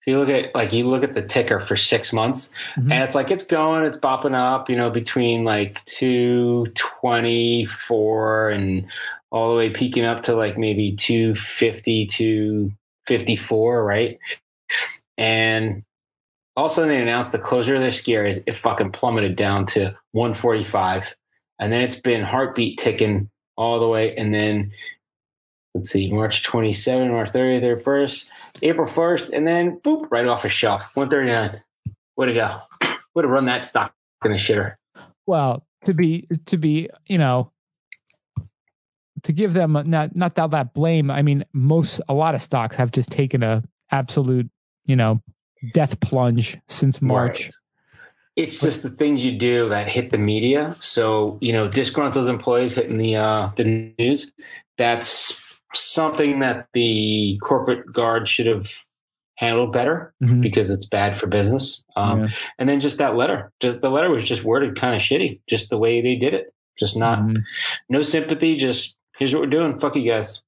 [0.00, 2.92] So you look at like you look at the ticker for six months, Mhm.
[2.92, 8.50] and it's like it's going, it's bopping up, you know, between like two twenty four
[8.50, 8.86] and
[9.32, 12.70] all the way peaking up to like maybe two fifty to
[13.08, 14.18] fifty four, right?
[15.16, 15.82] And
[16.56, 18.40] all of a sudden they announced the closure of their ski areas.
[18.46, 21.14] It fucking plummeted down to one forty five,
[21.58, 24.72] and then it's been heartbeat ticking all the way, and then.
[25.74, 28.28] Let's see, March 27, March 30th, 31st,
[28.62, 30.96] April 1st, and then boop, right off a shelf.
[30.96, 31.62] 139.
[32.16, 32.60] Way to go.
[33.14, 33.92] Way to run that stock
[34.24, 34.74] in the shitter.
[35.26, 37.52] well to be to be you know
[39.22, 42.42] to give them a- not not that that blame i mean most a lot of
[42.42, 44.48] stocks have just taken a absolute
[44.86, 45.20] you know
[45.74, 47.52] death plunge since march Right.
[48.38, 50.76] It's just the things you do that hit the media.
[50.78, 54.30] So, you know, disgruntled employees hitting the uh the news.
[54.76, 55.42] That's
[55.74, 58.68] something that the corporate guard should have
[59.36, 60.40] handled better Mhm.
[60.40, 61.84] because it's bad for business.
[61.96, 62.28] Um, Yeah.
[62.58, 65.68] And then just that letter, just the letter was just worded kind of shitty, just
[65.70, 66.52] the way they did it.
[66.78, 67.42] Just not Mhm.
[67.88, 68.56] no sympathy.
[68.56, 69.78] Just here's what we're doing.
[69.78, 70.42] Fuck you guys.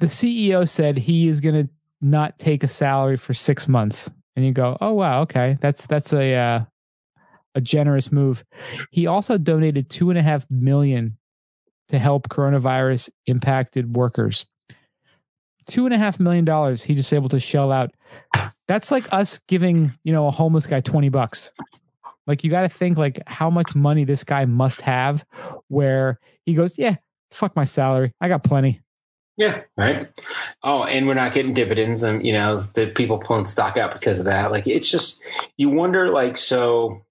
[0.00, 1.68] the ceo said he is going to
[2.00, 4.08] not take a salary for six months
[4.38, 5.58] and you go oh wow okay.
[5.60, 6.60] That's that's a uh,
[7.56, 8.44] a generous move.
[8.92, 11.18] He also donated two and a half million
[11.88, 14.46] to help coronavirus impacted workers.
[15.66, 17.90] Two and a half million dollars he just able to shell out.
[18.68, 21.50] That's like us giving you know a homeless guy 20 bucks.
[22.28, 25.24] Like you got to think like how much money this guy must have
[25.66, 26.96] where he goes yeah
[27.32, 28.12] fuck my salary.
[28.20, 28.82] I got plenty
[29.38, 30.04] Yeah, right.
[30.64, 34.18] Oh, and we're not getting dividends, and you know the people pulling stock out because
[34.18, 34.50] of that.
[34.50, 35.22] Like it's just
[35.56, 37.04] you wonder, like so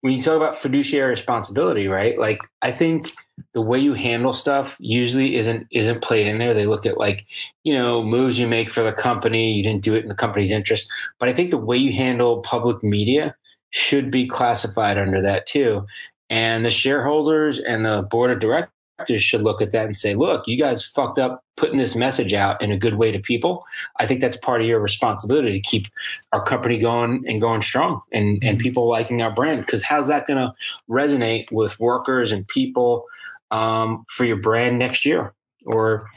[0.00, 2.18] when you talk about fiduciary responsibility, right?
[2.18, 3.10] Like I think
[3.52, 6.54] the way you handle stuff usually isn't isn't played in there.
[6.54, 7.26] They look at like
[7.62, 9.52] you know moves you make for the company.
[9.52, 12.40] You didn't do it in the company's interest, but I think the way you handle
[12.40, 13.36] public media
[13.68, 15.84] should be classified under that too.
[16.30, 18.72] And the shareholders and the board of directors
[19.06, 22.60] should look at that and say, look, you guys fucked up putting this message out
[22.62, 23.64] in a good way to people.
[23.98, 25.86] I think that's part of your responsibility to keep
[26.32, 29.60] our company going and going strong and, and people liking our brand.
[29.64, 30.52] Because how's that going to
[30.90, 33.04] resonate with workers and people
[33.50, 35.34] um, for your brand next year
[35.66, 36.08] or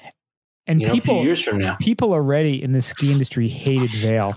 [0.67, 1.75] and you know, a people few years from now?
[1.79, 4.33] people already in the ski industry hated Vail,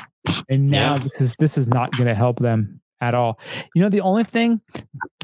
[0.48, 1.04] and now Yeah.
[1.04, 3.38] this is this is not going to help them at all.
[3.74, 4.60] You know, the only thing,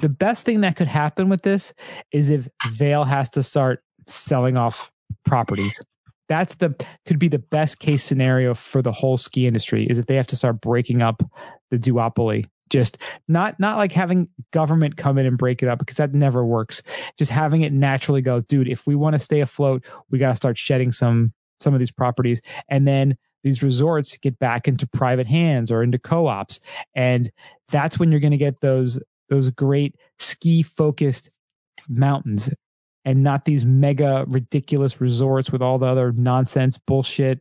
[0.00, 1.72] the best thing that could happen with this
[2.12, 4.92] is if Vail has to start selling off
[5.24, 5.80] properties.
[6.28, 6.74] that's the
[7.06, 10.26] could be the best case scenario for the whole ski industry is if they have
[10.28, 11.22] to start breaking up
[11.70, 15.96] the duopoly just not not like having government come in and break it up because
[15.96, 16.82] that never works
[17.18, 20.36] just having it naturally go dude if we want to stay afloat we got to
[20.36, 25.26] start shedding some some of these properties and then these resorts get back into private
[25.26, 26.60] hands or into co-ops.
[26.94, 27.30] And
[27.70, 31.30] that's when you're going to get those those great ski focused
[31.88, 32.50] mountains
[33.04, 37.40] and not these mega ridiculous resorts with all the other nonsense bullshit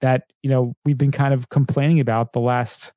[0.00, 2.92] that you know we've been kind of complaining about the last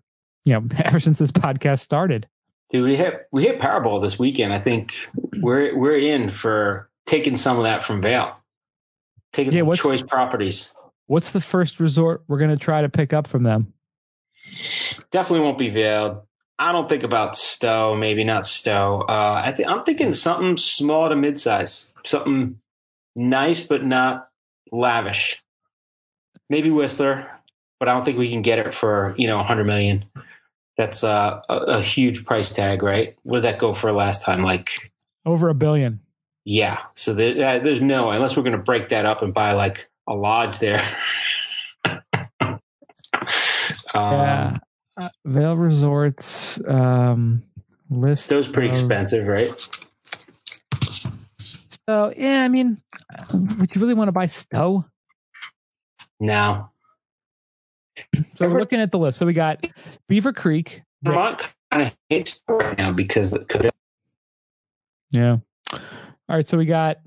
[0.45, 2.27] you know ever since this podcast started.
[2.69, 4.53] Dude we hit we hit powerball this weekend.
[4.53, 4.95] I think
[5.37, 8.35] we're we're in for taking some of that from Vail.
[9.31, 10.73] Taking yeah, some choice properties
[11.09, 13.73] what's the first resort we're going to try to pick up from them
[15.11, 16.25] definitely won't be Vail
[16.59, 19.05] I don't think about Stowe, maybe not Stowe.
[19.07, 22.59] Uh, I think I'm thinking something small to midsize, something
[23.15, 24.29] nice but not
[24.69, 25.41] lavish.
[26.49, 27.31] Maybe Whistler,
[27.79, 30.05] but I don't think we can get it for you know 100 million.
[30.77, 33.15] That's uh, a, a huge price tag, right?
[33.23, 34.43] What did that go for last time?
[34.43, 34.91] Like
[35.25, 36.01] over a billion.
[36.43, 36.79] Yeah.
[36.93, 39.88] So there, uh, there's no unless we're going to break that up and buy like
[40.09, 40.81] a lodge there.
[41.85, 41.99] um,
[43.93, 44.57] yeah.
[44.97, 47.43] Uh, Vail Resorts um,
[47.89, 48.27] list.
[48.27, 49.49] Those pretty of, expensive, right?
[51.87, 52.81] So yeah, I mean,
[53.33, 54.83] would you really want to buy Stowe?
[56.19, 56.69] No.
[58.35, 59.19] So we're looking at the list.
[59.19, 59.65] So we got
[60.07, 60.81] Beaver Creek.
[61.01, 63.71] Vermont kind of hates right now because because.
[65.11, 65.37] Yeah.
[65.71, 65.79] All
[66.27, 66.47] right.
[66.47, 66.97] So we got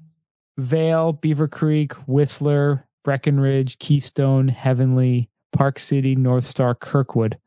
[0.59, 7.39] Vail, Beaver Creek, Whistler, Breckenridge, Keystone, Heavenly, Park City, North Star, Kirkwood.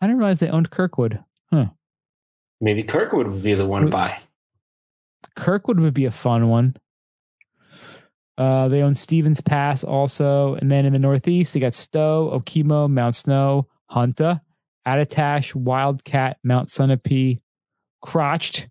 [0.00, 1.22] I didn't realize they owned Kirkwood.
[1.52, 1.66] Huh.
[2.60, 4.18] Maybe Kirkwood would be the one to buy.
[5.36, 6.76] Kirkwood would be a fun one.
[8.38, 10.54] Uh, they own Stevens Pass also.
[10.54, 14.40] And then in the Northeast, they got Stowe, Okemo, Mount Snow, Hunter,
[14.86, 17.40] Attitash, Wildcat, Mount Sunapee,
[18.00, 18.68] Crotched,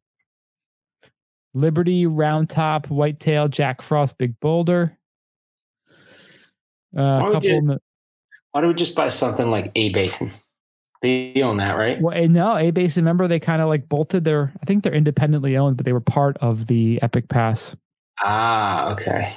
[1.54, 4.98] Liberty, Round Top, Whitetail, Jack Frost, Big Boulder.
[6.98, 7.80] Uh, a couple
[8.52, 10.32] why don't we just buy something like A-Basin?
[11.02, 12.02] They own that, right?
[12.02, 13.04] Well, no, A-Basin.
[13.04, 14.52] Remember, they kind of like bolted their.
[14.62, 17.76] I think they're independently owned, but they were part of the Epic Pass.
[18.22, 19.36] Ah, okay.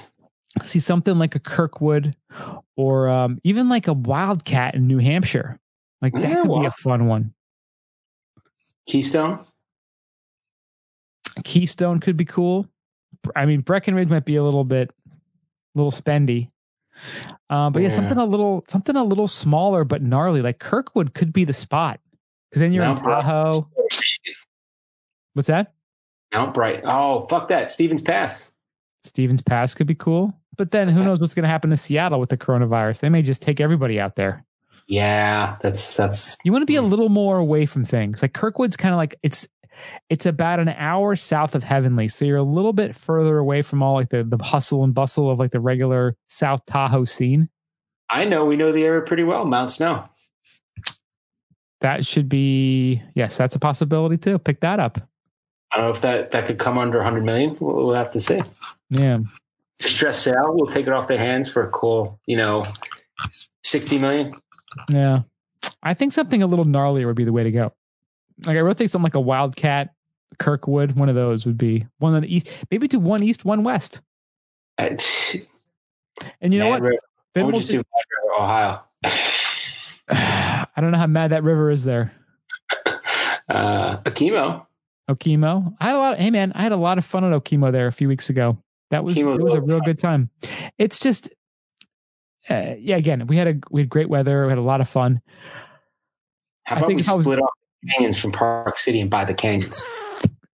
[0.65, 2.17] See something like a Kirkwood,
[2.77, 5.59] or um, even like a Wildcat in New Hampshire.
[6.01, 7.33] Like that yeah, could be a fun one.
[8.87, 9.39] Keystone.
[11.45, 12.67] Keystone could be cool.
[13.37, 16.51] I mean, Breckenridge might be a little bit, a little spendy.
[17.51, 21.15] Uh, but yeah, yeah, something a little something a little smaller but gnarly, like Kirkwood
[21.15, 22.01] could be the spot
[22.51, 23.69] because then you're Mount in Tahoe.
[25.35, 25.73] What's that?
[26.33, 26.83] Mount Bright.
[26.85, 27.71] Oh, fuck that.
[27.71, 28.51] Stevens Pass.
[29.05, 30.35] Stevens Pass could be cool.
[30.57, 33.01] But then who knows what's going to happen to Seattle with the coronavirus?
[33.01, 34.45] They may just take everybody out there.
[34.87, 36.37] Yeah, that's that's.
[36.45, 38.21] You want to be a little more away from things.
[38.21, 39.49] Like Kirkwood's kind of like it's
[40.09, 43.83] it's about an hour south of Heavenly, so you're a little bit further away from
[43.83, 47.49] all like the the hustle and bustle of like the regular South Tahoe scene.
[48.11, 50.05] I know we know the area pretty well, Mount Snow.
[51.81, 54.39] That should be yes, that's a possibility too.
[54.39, 54.99] Pick that up.
[55.73, 57.57] I don't know if that that could come under 100 million.
[57.59, 58.43] We'll, we'll have to see.
[58.91, 59.21] Yeah.
[59.81, 60.53] Stress sale.
[60.55, 62.65] We'll take it off their hands for a cool, you know,
[63.65, 64.35] 60 million.
[64.91, 65.21] Yeah.
[65.83, 67.73] I think something a little gnarlier would be the way to go.
[68.47, 69.95] Like I really think something like a Wildcat,
[70.39, 73.63] Kirkwood, one of those would be one of the east, maybe to one east, one
[73.63, 74.01] west.
[74.79, 75.03] and
[76.43, 76.83] you know what?
[77.35, 77.83] Then we'll just do
[78.39, 78.83] Ohio.
[80.09, 82.13] I don't know how mad that river is there.
[83.49, 84.65] Uh, Okemo.
[85.11, 85.75] Okemo.
[85.79, 86.13] I had a lot.
[86.15, 88.31] Of, hey man, I had a lot of fun at Okemo there a few weeks
[88.31, 88.57] ago.
[88.91, 89.85] That was it was a real fun.
[89.85, 90.31] good time.
[90.79, 91.29] It's just,
[92.49, 92.97] uh, yeah.
[92.97, 94.45] Again, we had a we had great weather.
[94.47, 95.21] We had a lot of fun.
[96.65, 97.51] How about we split up
[97.91, 99.85] canyons from Park City and buy the canyons.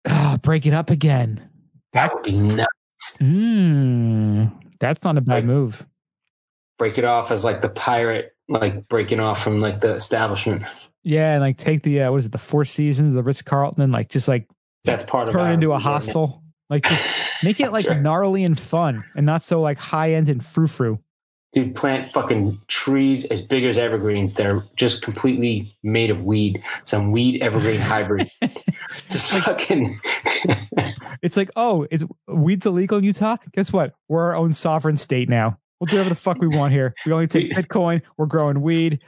[0.07, 1.47] Oh, break it up again.
[1.93, 3.17] That would be nuts.
[3.19, 5.86] Mm, that's not a bad like, move.
[6.78, 10.89] Break it off as like the pirate, like breaking off from like the establishment.
[11.03, 13.82] Yeah, and like take the uh, what is it, the Four Seasons, the Ritz Carlton,
[13.82, 14.47] and like just like
[14.84, 16.43] that's part turn of turn into a hostel.
[16.69, 16.86] Like
[17.43, 18.01] make it like right.
[18.01, 20.99] gnarly and fun, and not so like high end and frou frou
[21.53, 26.61] dude plant fucking trees as big as evergreens that are just completely made of weed
[26.83, 28.29] some weed evergreen hybrid.
[29.09, 29.99] Just fucking
[31.21, 33.37] it's like oh is weeds illegal in utah?
[33.53, 33.93] Guess what?
[34.07, 35.57] We're our own sovereign state now.
[35.79, 36.93] We'll do whatever the fuck we want here.
[37.05, 38.01] We only take bitcoin.
[38.17, 38.99] We're growing weed.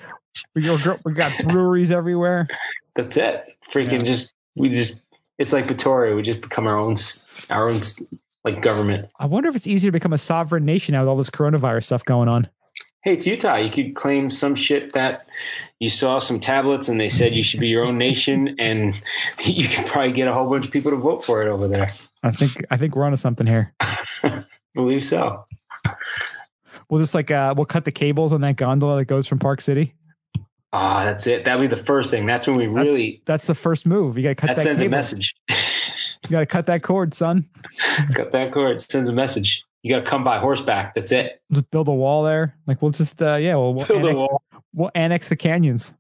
[0.56, 0.70] We,
[1.04, 2.48] we got breweries everywhere.
[2.96, 3.46] That's it.
[3.74, 4.06] Freaking yeah.
[4.06, 5.02] just we just
[5.40, 6.16] it's like Victoria.
[6.16, 6.96] We just become our own,
[7.50, 7.82] our own
[8.54, 9.10] like government.
[9.20, 11.86] I wonder if it's easier to become a sovereign nation now with all this coronavirus
[11.86, 12.48] stuff going on.
[13.04, 13.56] Hey, it's Utah.
[13.56, 15.26] You could claim some shit that
[15.80, 19.02] you saw some tablets and they said you should be your own nation, and
[19.46, 21.90] you could probably get a whole bunch of people to vote for it over there.
[22.24, 23.74] I think I think we're onto something here.
[24.76, 25.46] Believe so.
[26.90, 29.62] We'll just like uh, we'll cut the cables on that gondola that goes from Park
[29.62, 29.94] City.
[30.72, 31.46] Ah, that's it.
[31.46, 32.26] That'll be the first thing.
[32.26, 33.24] That's when we really.
[33.26, 34.18] That's the first move.
[34.18, 34.64] You got to cut that, that.
[34.64, 34.94] sends cable.
[34.94, 35.36] a message.
[36.24, 37.48] You got to cut that cord, son.
[38.14, 38.80] cut that cord.
[38.82, 39.64] Sends a message.
[39.84, 40.94] You got to come by horseback.
[40.94, 41.42] That's it.
[41.52, 42.56] Just build a wall there.
[42.68, 44.44] Like we'll just uh, yeah, we'll, we'll Build a annex, wall.
[44.74, 45.94] we'll annex the canyons.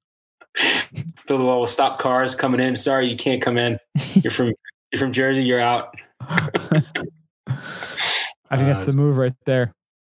[1.27, 1.59] Build a wall.
[1.59, 2.75] We'll stop cars coming in.
[2.75, 3.79] Sorry, you can't come in.
[4.15, 4.53] You're from
[4.91, 5.43] you're from Jersey.
[5.43, 5.93] You're out.
[6.21, 6.49] I
[8.57, 9.73] think that's Uh, the move right there.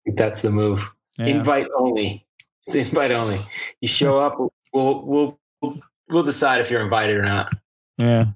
[0.07, 0.91] That's the move.
[1.19, 1.27] Yeah.
[1.27, 2.27] Invite only.
[2.67, 3.39] It's invite only.
[3.81, 4.37] You show up.
[4.73, 5.79] We'll we'll,
[6.09, 7.53] we'll decide if you're invited or not.
[7.99, 8.27] Yeah.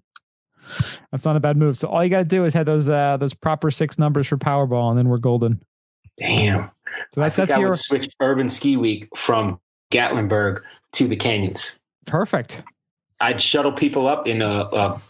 [1.11, 1.77] That's not a bad move.
[1.79, 4.37] So all you got to do is have those uh those proper six numbers for
[4.37, 5.63] Powerball, and then we're golden.
[6.19, 6.71] Damn.
[7.15, 9.61] So I that's think that's I your would switch Urban Ski Week from
[9.93, 10.61] Gatlinburg
[10.93, 11.79] to the canyons.
[12.07, 12.63] perfect.
[13.21, 15.01] I'd shuttle people up in a, a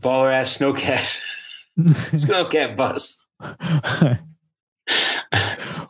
[0.00, 1.04] baller ass snowcat
[1.78, 3.26] snowcat bus.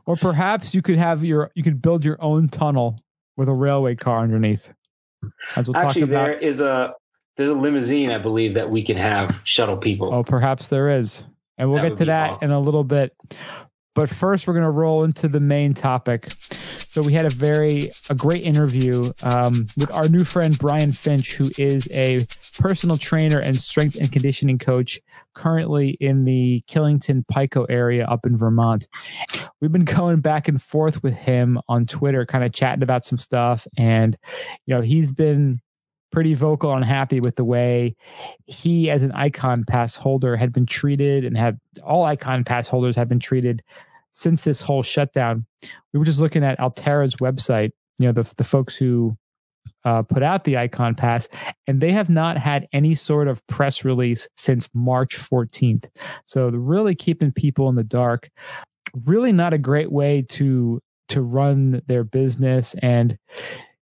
[0.07, 2.97] or perhaps you could have your you could build your own tunnel
[3.37, 4.73] with a railway car underneath.
[5.57, 6.25] As we'll Actually, talk about.
[6.27, 6.95] there is a
[7.37, 10.13] there's a limousine I believe that we can have shuttle people.
[10.13, 11.25] Oh, perhaps there is.
[11.59, 12.45] And we'll That get to that awesome.
[12.45, 13.15] in a little bit.
[13.95, 16.31] But first, we're going to roll into the main topic.
[16.91, 21.35] So we had a very a great interview um, with our new friend Brian Finch,
[21.37, 22.27] who is a
[22.59, 25.01] personal trainer and strength and conditioning coach
[25.35, 28.87] currently in the Killington Pico area up in Vermont.
[29.61, 33.19] We've been going back and forth with him on Twitter, kind of chatting about some
[33.19, 34.17] stuff, and
[34.67, 35.61] you know he's been
[36.17, 37.95] pretty vocal and happy with the way
[38.47, 42.97] he as an Ikon pass holder had been treated and had all Ikon pass holders
[42.97, 43.63] have been treated
[44.15, 45.45] since this whole shutdown.
[45.93, 49.15] We were just looking at Alterra's website you know the, the folks who
[49.85, 51.29] uh, put out the Ikon pass
[51.67, 55.87] and they have not had any sort of press release since march 14th
[56.25, 58.31] so really keeping people in the dark.
[59.05, 63.19] Really not a great way to to run their business and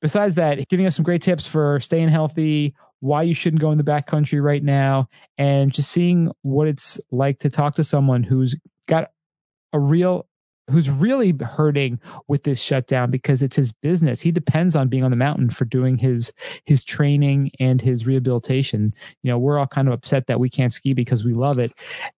[0.05, 3.77] besides that, giving us some great tips for staying healthy, why you shouldn't go in
[3.79, 8.55] the backcountry right now, and just seeing what it's like to talk to someone who's
[8.87, 9.09] got
[9.73, 10.27] a real
[10.69, 14.21] who's really hurting with this shutdown because it's his business.
[14.21, 16.31] He depends on being on the mountain for doing his
[16.65, 18.91] his training and his rehabilitation.
[19.23, 21.71] You know, we're all kind of upset that we can't ski because we love it.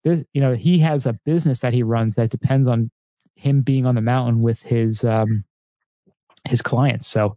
[0.02, 2.90] This, you know, he has a business that he runs that depends on
[3.36, 5.44] him being on the mountain with his um
[6.46, 7.08] his clients.
[7.08, 7.36] So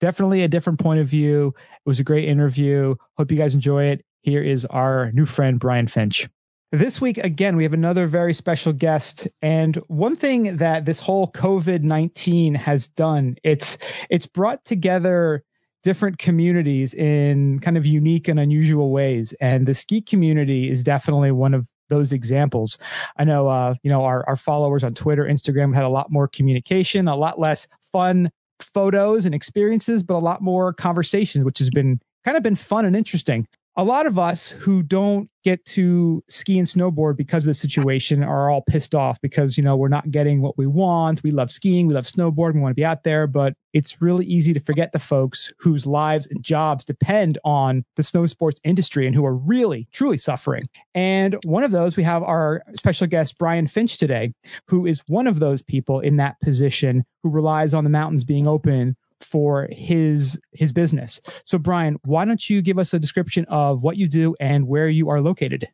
[0.00, 1.54] definitely a different point of view.
[1.56, 2.94] It was a great interview.
[3.16, 4.04] Hope you guys enjoy it.
[4.22, 6.28] Here is our new friend, Brian Finch.
[6.72, 9.28] This week, again, we have another very special guest.
[9.40, 13.78] And one thing that this whole COVID 19 has done, it's
[14.10, 15.44] it's brought together
[15.84, 19.32] different communities in kind of unique and unusual ways.
[19.40, 22.78] And the ski community is definitely one of those examples.
[23.16, 26.28] I know, uh, you know, our, our followers on Twitter, Instagram had a lot more
[26.28, 28.30] communication, a lot less fun
[28.60, 32.84] photos and experiences, but a lot more conversations, which has been kind of been fun
[32.84, 33.46] and interesting.
[33.78, 38.24] A lot of us who don't get to ski and snowboard because of the situation
[38.24, 41.22] are all pissed off because, you know, we're not getting what we want.
[41.22, 44.24] We love skiing, we love snowboarding, we want to be out there, but it's really
[44.24, 49.06] easy to forget the folks whose lives and jobs depend on the snow sports industry
[49.06, 50.66] and who are really, truly suffering.
[50.94, 54.32] And one of those, we have our special guest, Brian Finch, today,
[54.68, 58.46] who is one of those people in that position who relies on the mountains being
[58.46, 61.20] open for his his business.
[61.44, 64.88] So Brian, why don't you give us a description of what you do and where
[64.88, 65.66] you are located?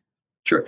[0.45, 0.65] Sure.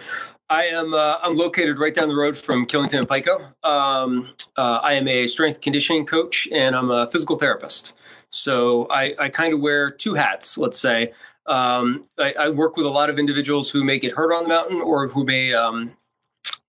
[0.50, 3.52] I am uh, I'm located right down the road from Killington and Pico.
[3.64, 7.94] Um, uh, I am a strength conditioning coach and I'm a physical therapist.
[8.30, 11.14] So I, I kind of wear two hats, let's say.
[11.48, 14.50] Um, I, I work with a lot of individuals who may get hurt on the
[14.50, 15.92] mountain or who may um,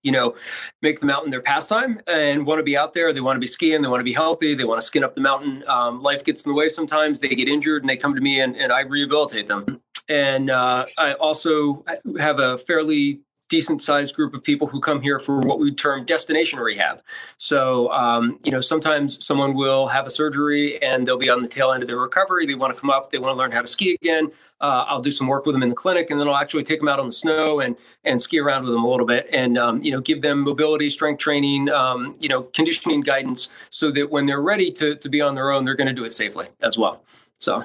[0.03, 0.35] you know,
[0.81, 3.11] make the mountain their pastime and want to be out there.
[3.11, 3.81] They want to be skiing.
[3.81, 4.55] They want to be healthy.
[4.55, 5.63] They want to skin up the mountain.
[5.67, 7.19] Um, life gets in the way sometimes.
[7.19, 9.81] They get injured and they come to me and, and I rehabilitate them.
[10.09, 11.83] And uh, I also
[12.17, 16.05] have a fairly decent sized group of people who come here for what we term
[16.05, 17.01] destination rehab.
[17.37, 21.47] So, um, you know, sometimes someone will have a surgery and they'll be on the
[21.47, 22.45] tail end of their recovery.
[22.45, 24.31] They want to come up, they want to learn how to ski again.
[24.59, 26.79] Uh, I'll do some work with them in the clinic and then I'll actually take
[26.79, 29.57] them out on the snow and, and ski around with them a little bit and,
[29.57, 34.09] um, you know, give them mobility, strength training, um, you know, conditioning guidance so that
[34.09, 36.47] when they're ready to, to be on their own, they're going to do it safely
[36.61, 37.03] as well.
[37.37, 37.63] So.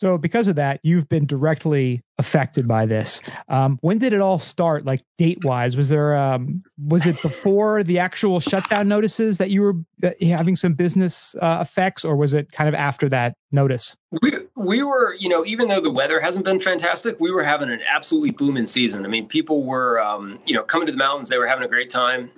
[0.00, 3.20] So, because of that, you've been directly affected by this.
[3.48, 4.86] Um, when did it all start?
[4.86, 9.60] Like date wise, was there um, was it before the actual shutdown notices that you
[9.60, 9.74] were
[10.22, 13.94] having some business uh, effects, or was it kind of after that notice?
[14.22, 17.68] We we were, you know, even though the weather hasn't been fantastic, we were having
[17.68, 19.04] an absolutely booming season.
[19.04, 21.28] I mean, people were, um, you know, coming to the mountains.
[21.28, 22.30] They were having a great time.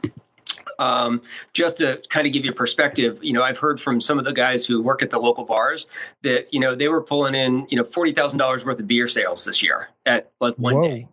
[0.78, 1.22] Um,
[1.52, 4.32] just to kind of give you perspective, you know, I've heard from some of the
[4.32, 5.86] guys who work at the local bars
[6.22, 9.06] that you know they were pulling in you know forty thousand dollars worth of beer
[9.06, 10.88] sales this year at like one Whoa.
[10.88, 11.08] day.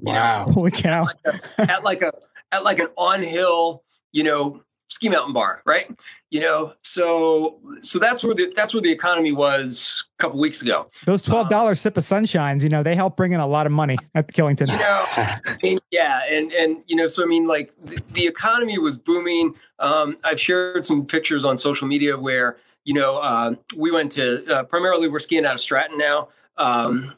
[0.00, 0.46] Wow!
[0.46, 1.06] Know, Holy cow!
[1.24, 2.12] At like, a, at like a
[2.52, 4.62] at like an on hill, you know,
[4.94, 5.90] ski mountain bar, right?
[6.30, 10.62] You know, so so that's where the that's where the economy was a couple weeks
[10.62, 10.88] ago.
[11.04, 13.66] Those twelve dollars um, sip of sunshines, you know, they help bring in a lot
[13.66, 14.68] of money at Killington.
[14.68, 18.26] You know, I mean, yeah, and and you know, so I mean, like the, the
[18.26, 19.56] economy was booming.
[19.80, 24.46] Um, I've shared some pictures on social media where you know uh, we went to
[24.46, 26.28] uh, primarily we're skiing out of Stratton now.
[26.56, 27.14] Um,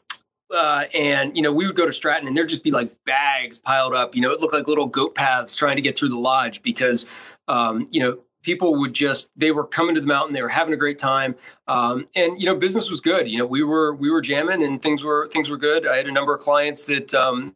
[0.49, 3.57] uh, and you know we would go to Stratton and there'd just be like bags
[3.57, 4.15] piled up.
[4.15, 7.05] You know, it looked like little goat paths trying to get through the lodge because
[7.47, 10.73] um, you know people would just they were coming to the mountain they were having
[10.73, 11.35] a great time.
[11.67, 13.27] Um, and you know business was good.
[13.27, 15.85] You know we were we were jamming and things were things were good.
[15.85, 17.53] I had a number of clients that um,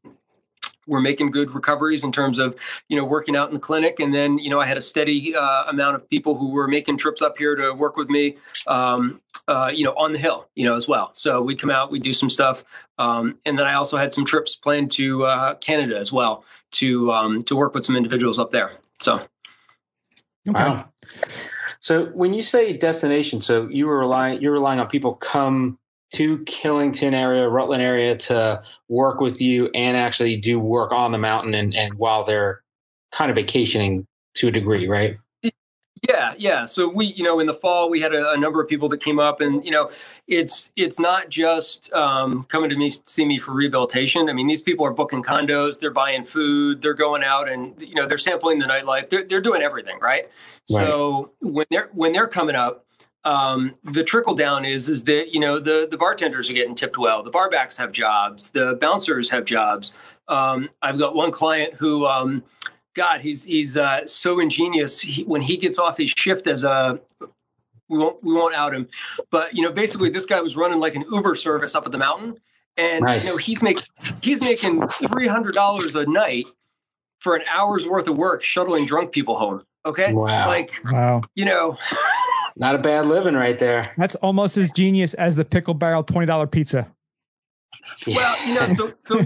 [0.87, 2.55] were making good recoveries in terms of
[2.89, 4.01] you know working out in the clinic.
[4.01, 6.97] And then you know i had a steady uh, amount of people who were making
[6.97, 8.35] trips up here to work with me
[8.67, 11.11] um, uh, you know on the hill you know as well.
[11.13, 12.65] So we'd come out we'd do some stuff.
[12.97, 17.11] Um, and then i also had some trips planned to uh, canada as well to
[17.13, 18.73] um, to work with some individuals up there.
[18.99, 19.21] So
[20.47, 20.63] Okay.
[20.63, 20.89] Wow.
[21.79, 25.77] So when you say destination, so you were relying you're relying on people come
[26.13, 31.17] to Killington area, Rutland area to work with you and actually do work on the
[31.17, 32.61] mountain and, and while they're
[33.11, 35.17] kind of vacationing to a degree, right?
[36.09, 36.65] Yeah, yeah.
[36.65, 39.03] So we, you know, in the fall we had a, a, number of people that
[39.03, 39.91] came up, and you know,
[40.27, 44.27] it's it's not just um, coming to me see me for rehabilitation.
[44.27, 47.93] I mean, these people are booking condos, they're buying food, they're going out, and you
[47.93, 49.09] know, they're sampling the nightlife.
[49.09, 50.23] They're they're doing everything, right?
[50.23, 50.29] right.
[50.67, 52.83] So when they're when they're coming up,
[53.23, 56.97] um, the trickle down is is that you know the the bartenders are getting tipped
[56.97, 59.93] well, the barbacks have jobs, the bouncers have jobs.
[60.27, 62.07] Um, I've got one client who.
[62.07, 62.43] Um,
[62.93, 64.99] God, he's he's uh, so ingenious.
[64.99, 66.99] He, when he gets off his shift as a,
[67.87, 68.87] we won't we won't out him,
[69.29, 71.97] but you know, basically, this guy was running like an Uber service up at the
[71.97, 72.37] mountain,
[72.77, 73.25] and nice.
[73.25, 73.83] you know, he's making
[74.21, 76.45] he's making three hundred dollars a night
[77.19, 79.63] for an hour's worth of work shuttling drunk people home.
[79.85, 81.77] Okay, wow, like wow, you know.
[82.57, 83.93] Not a bad living right there.
[83.97, 86.47] That's almost as genius as the pickle barrel twenty dollar
[87.99, 88.19] pizza.
[88.19, 89.25] Well, you know, so so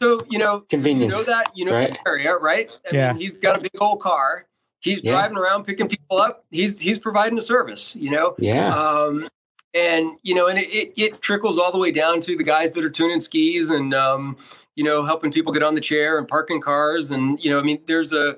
[0.00, 1.12] so you know, convenience.
[1.12, 1.92] You know that you know right?
[1.92, 2.70] the area, right?
[2.90, 3.12] I yeah.
[3.12, 4.46] mean, he's got a big old car.
[4.80, 5.12] He's yeah.
[5.12, 6.44] driving around picking people up.
[6.50, 7.94] He's he's providing a service.
[7.96, 8.34] You know.
[8.38, 8.74] Yeah.
[8.74, 9.28] Um,
[9.74, 12.72] and you know, and it, it, it trickles all the way down to the guys
[12.72, 14.36] that are tuning skis and um,
[14.74, 17.62] you know, helping people get on the chair and parking cars, and you know, I
[17.62, 18.36] mean, there's a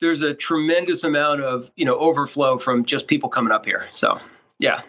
[0.00, 3.88] there's a tremendous amount of you know overflow from just people coming up here.
[3.92, 4.20] So
[4.58, 4.82] yeah.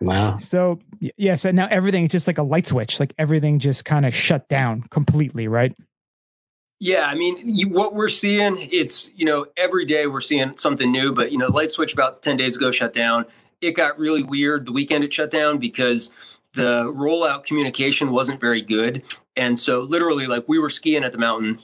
[0.00, 0.36] Wow.
[0.36, 0.80] So
[1.16, 3.00] yeah, so now everything is just like a light switch.
[3.00, 5.74] Like everything just kind of shut down completely, right?
[6.78, 10.90] Yeah, I mean, you, what we're seeing, it's you know every day we're seeing something
[10.90, 11.12] new.
[11.12, 13.24] But you know, light switch about ten days ago shut down.
[13.60, 16.10] It got really weird the weekend it shut down because
[16.54, 19.02] the rollout communication wasn't very good,
[19.36, 21.58] and so literally, like we were skiing at the mountain,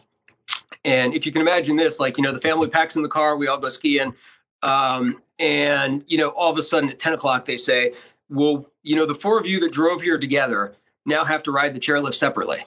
[0.85, 3.37] and if you can imagine this, like you know, the family packs in the car,
[3.37, 4.15] we all go skiing,
[4.63, 7.93] um, and you know, all of a sudden at ten o'clock they say,
[8.31, 10.75] well, you know, the four of you that drove here together
[11.07, 12.65] now have to ride the chairlift separately.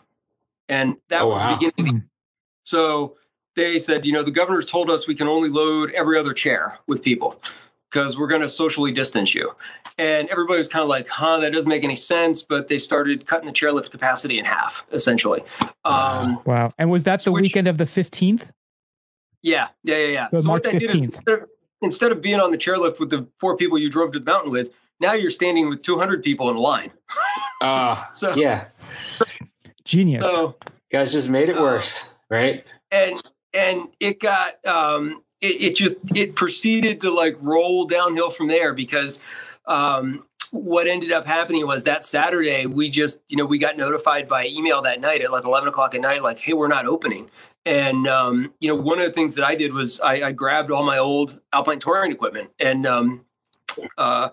[0.67, 1.57] And that oh, was wow.
[1.57, 2.03] the beginning.
[2.63, 3.17] So
[3.55, 6.79] they said, you know, the governor's told us we can only load every other chair
[6.87, 7.41] with people
[7.89, 9.51] because we're going to socially distance you.
[9.97, 12.41] And everybody was kind of like, huh, that doesn't make any sense.
[12.41, 15.43] But they started cutting the chairlift capacity in half, essentially.
[15.83, 16.69] Um, wow.
[16.77, 18.47] And was that the which, weekend of the 15th?
[19.41, 19.67] Yeah.
[19.83, 19.97] Yeah.
[19.97, 20.07] Yeah.
[20.07, 20.29] Yeah.
[20.29, 20.79] So, so March what that 15th.
[20.79, 21.49] did is instead of,
[21.81, 24.51] instead of being on the chairlift with the four people you drove to the mountain
[24.51, 24.69] with,
[25.01, 26.91] now you're standing with 200 people in line.
[27.61, 28.67] Ah, uh, so yeah,
[29.83, 30.23] genius.
[30.23, 30.55] So
[30.91, 32.63] guys just made it uh, worse, right?
[32.91, 33.21] And
[33.53, 38.73] and it got um, it, it just it proceeded to like roll downhill from there
[38.73, 39.19] because
[39.65, 44.27] um, what ended up happening was that Saturday we just you know we got notified
[44.27, 47.29] by email that night at like 11 o'clock at night like hey we're not opening
[47.65, 50.71] and um, you know one of the things that I did was I, I grabbed
[50.71, 53.25] all my old alpine touring equipment and um,
[53.97, 54.29] uh,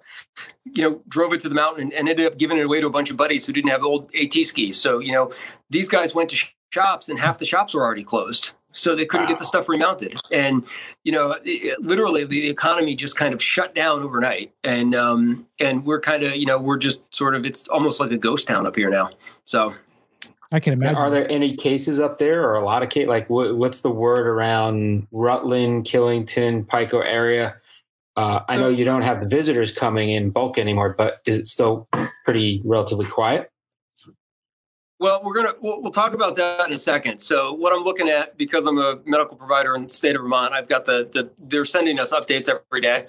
[0.64, 2.86] you know, drove it to the mountain and, and, ended up giving it away to
[2.86, 4.80] a bunch of buddies who didn't have old AT skis.
[4.80, 5.32] So, you know,
[5.70, 8.52] these guys went to sh- shops and half the shops were already closed.
[8.72, 9.30] so they couldn't wow.
[9.30, 10.18] get the stuff remounted.
[10.30, 10.66] And
[11.04, 14.52] you know, it, literally, the economy just kind of shut down overnight.
[14.64, 18.12] And um, and we're kind of you know we're just sort of it's almost like
[18.12, 19.10] a ghost town up here now.
[19.44, 19.74] So
[20.50, 20.96] I can imagine.
[20.96, 23.08] Are there any cases up there, or a lot of cases?
[23.08, 27.56] Like, what, what's the word around Rutland, Killington, Pico area?
[28.18, 31.46] Uh, I know you don't have the visitors coming in bulk anymore, but is it
[31.46, 31.88] still
[32.24, 33.48] pretty relatively quiet?
[34.98, 37.20] Well, we're gonna we'll, we'll, talk about that in a second.
[37.20, 40.52] So, what I'm looking at because I'm a medical provider in the state of Vermont,
[40.52, 43.06] I've got the the they're sending us updates every day.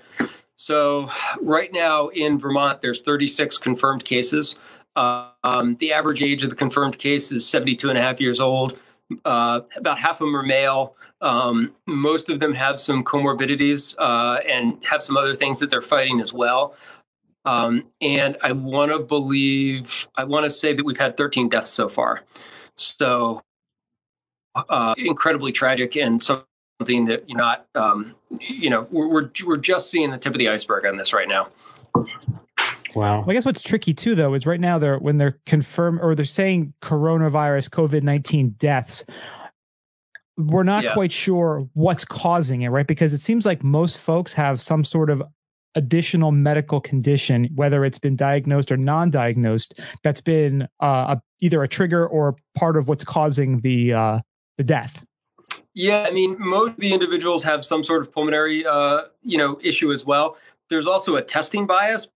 [0.58, 1.10] So,
[1.42, 4.58] right now in Vermont, there's 36 confirmed cases.
[4.96, 8.78] Um, the average age of the confirmed case is 72 and a half years old.
[9.26, 10.96] Uh, about half of them are male.
[11.22, 15.82] Um, most of them have some comorbidities uh, and have some other things that they're
[15.82, 16.76] fighting as well.
[17.46, 21.72] Um, and I want to believe, I want to say that we've had 13 deaths
[21.72, 22.22] so far.
[22.78, 23.42] So
[24.56, 29.90] uh, incredibly tragic and something that you're not, um, you know, we're, we're, we're just
[29.90, 31.48] seeing the tip of the iceberg on this right now.
[32.96, 33.20] Wow.
[33.20, 36.16] Well, I guess what's tricky too, though, is right now they're when they're confirmed or
[36.16, 39.06] they're saying coronavirus COVID nineteen deaths.
[40.38, 40.94] We're not yeah.
[40.94, 42.88] quite sure what's causing it, right?
[42.88, 45.22] Because it seems like most folks have some sort of
[45.76, 51.68] additional medical condition, whether it's been diagnosed or non-diagnosed, that's been uh, a, either a
[51.68, 54.20] trigger or part of what's causing the uh,
[54.58, 55.06] the death.
[55.76, 59.60] Yeah, I mean, most of the individuals have some sort of pulmonary, uh, you know,
[59.62, 60.38] issue as well.
[60.70, 62.10] There's also a testing bias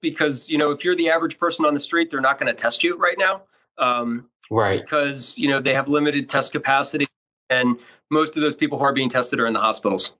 [0.00, 2.54] because you know if you're the average person on the street, they're not going to
[2.54, 3.42] test you right now,
[3.78, 4.80] um, right?
[4.80, 7.06] Because you know they have limited test capacity,
[7.48, 7.78] and
[8.10, 10.14] most of those people who are being tested are in the hospitals.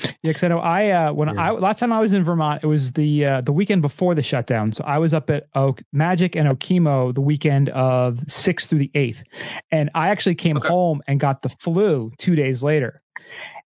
[0.00, 1.48] Yeah, because I know I uh, when yeah.
[1.48, 4.22] I last time I was in Vermont, it was the uh, the weekend before the
[4.22, 4.72] shutdown.
[4.72, 8.90] So I was up at Oak Magic and Okemo the weekend of sixth through the
[8.94, 9.24] eighth,
[9.72, 10.68] and I actually came okay.
[10.68, 13.02] home and got the flu two days later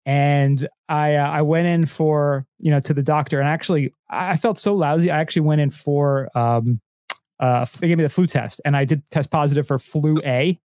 [0.06, 4.38] and I uh, I went in for you know to the doctor and actually I
[4.38, 6.80] felt so lousy I actually went in for um
[7.40, 10.60] uh they gave me the flu test and I did test positive for flu A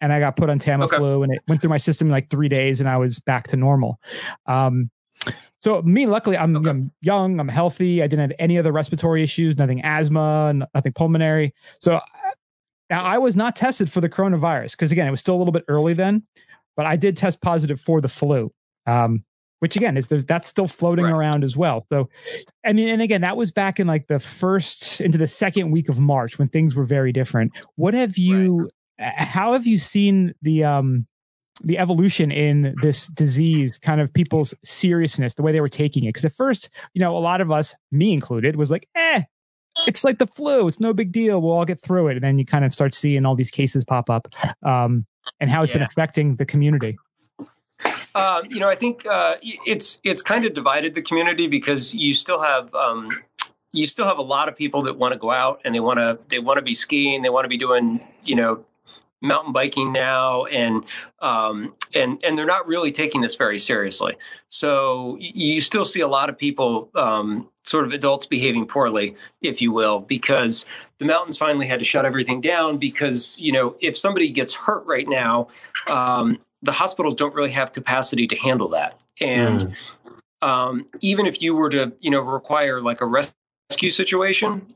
[0.00, 1.24] and I got put on Tamiflu okay.
[1.24, 3.56] and it went through my system in like three days and I was back to
[3.56, 4.00] normal.
[4.46, 4.90] Um,
[5.60, 6.70] so me, luckily, I'm, okay.
[6.70, 8.02] I'm, young, I'm healthy.
[8.02, 11.54] I didn't have any other respiratory issues, nothing asthma, nothing pulmonary.
[11.78, 12.00] So
[12.90, 15.52] now I was not tested for the coronavirus because again, it was still a little
[15.52, 16.24] bit early then
[16.76, 18.52] but I did test positive for the flu.
[18.86, 19.24] Um,
[19.62, 21.12] which again is that's still floating right.
[21.12, 21.86] around as well.
[21.88, 22.08] So,
[22.66, 25.88] I mean, and again, that was back in like the first into the second week
[25.88, 27.52] of March when things were very different.
[27.76, 28.68] What have you?
[28.98, 29.14] Right.
[29.16, 31.04] How have you seen the um
[31.62, 33.78] the evolution in this disease?
[33.78, 36.08] Kind of people's seriousness, the way they were taking it.
[36.08, 39.22] Because at first, you know, a lot of us, me included, was like, eh.
[39.86, 40.66] It's like the flu.
[40.66, 41.40] It's no big deal.
[41.40, 42.14] We'll all get through it.
[42.14, 44.26] And then you kind of start seeing all these cases pop up.
[44.64, 45.06] Um,
[45.40, 45.78] and how it's yeah.
[45.78, 46.98] been affecting the community?
[48.14, 52.14] Uh, you know, I think uh, it's it's kind of divided the community because you
[52.14, 53.10] still have um,
[53.72, 55.98] you still have a lot of people that want to go out and they want
[55.98, 58.64] to they want to be skiing, they want to be doing you know
[59.22, 60.84] mountain biking now, and
[61.20, 64.16] um, and and they're not really taking this very seriously.
[64.48, 69.62] So you still see a lot of people, um, sort of adults behaving poorly, if
[69.62, 70.66] you will, because
[71.02, 74.86] the mountains finally had to shut everything down because you know if somebody gets hurt
[74.86, 75.48] right now
[75.88, 79.74] um, the hospitals don't really have capacity to handle that and
[80.42, 80.48] mm.
[80.48, 84.74] um, even if you were to you know require like a rescue situation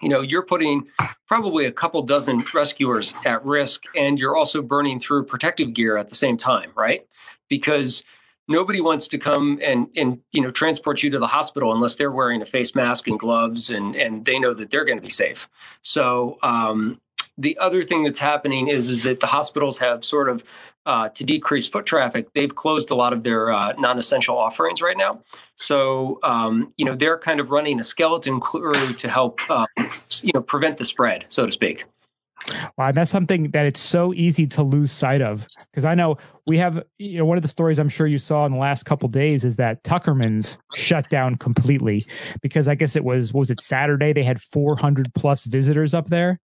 [0.00, 0.86] you know you're putting
[1.28, 6.08] probably a couple dozen rescuers at risk and you're also burning through protective gear at
[6.08, 7.06] the same time right
[7.50, 8.02] because
[8.50, 12.10] nobody wants to come and and you know transport you to the hospital unless they're
[12.10, 15.10] wearing a face mask and gloves and and they know that they're going to be
[15.10, 15.48] safe.
[15.80, 17.00] So um,
[17.38, 20.44] the other thing that's happening is is that the hospitals have sort of
[20.84, 22.32] uh, to decrease foot traffic.
[22.34, 25.22] They've closed a lot of their uh, non-essential offerings right now.
[25.54, 29.66] So um, you know they're kind of running a skeleton crew to help uh,
[30.22, 31.84] you know prevent the spread, so to speak.
[32.76, 36.58] Wow, that's something that it's so easy to lose sight of because I know we
[36.58, 39.08] have you know one of the stories I'm sure you saw in the last couple
[39.08, 42.04] days is that Tuckerman's shut down completely
[42.42, 44.12] because I guess it was was it Saturday?
[44.12, 46.40] They had 400 plus visitors up there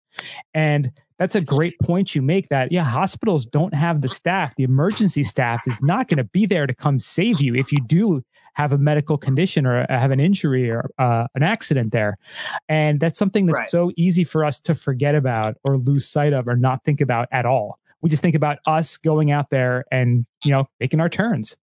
[0.54, 4.54] and that's a great point you make that yeah hospitals don't have the staff.
[4.56, 7.80] The emergency staff is not going to be there to come save you if you
[7.88, 8.24] do
[8.56, 12.18] have a medical condition or have an injury or uh, an accident there.
[12.68, 13.70] And that's something that's right.
[13.70, 17.28] so easy for us to forget about or lose sight of or not think about
[17.32, 17.80] at all.
[18.02, 21.58] We just think about us going out there and, you know, making our turns.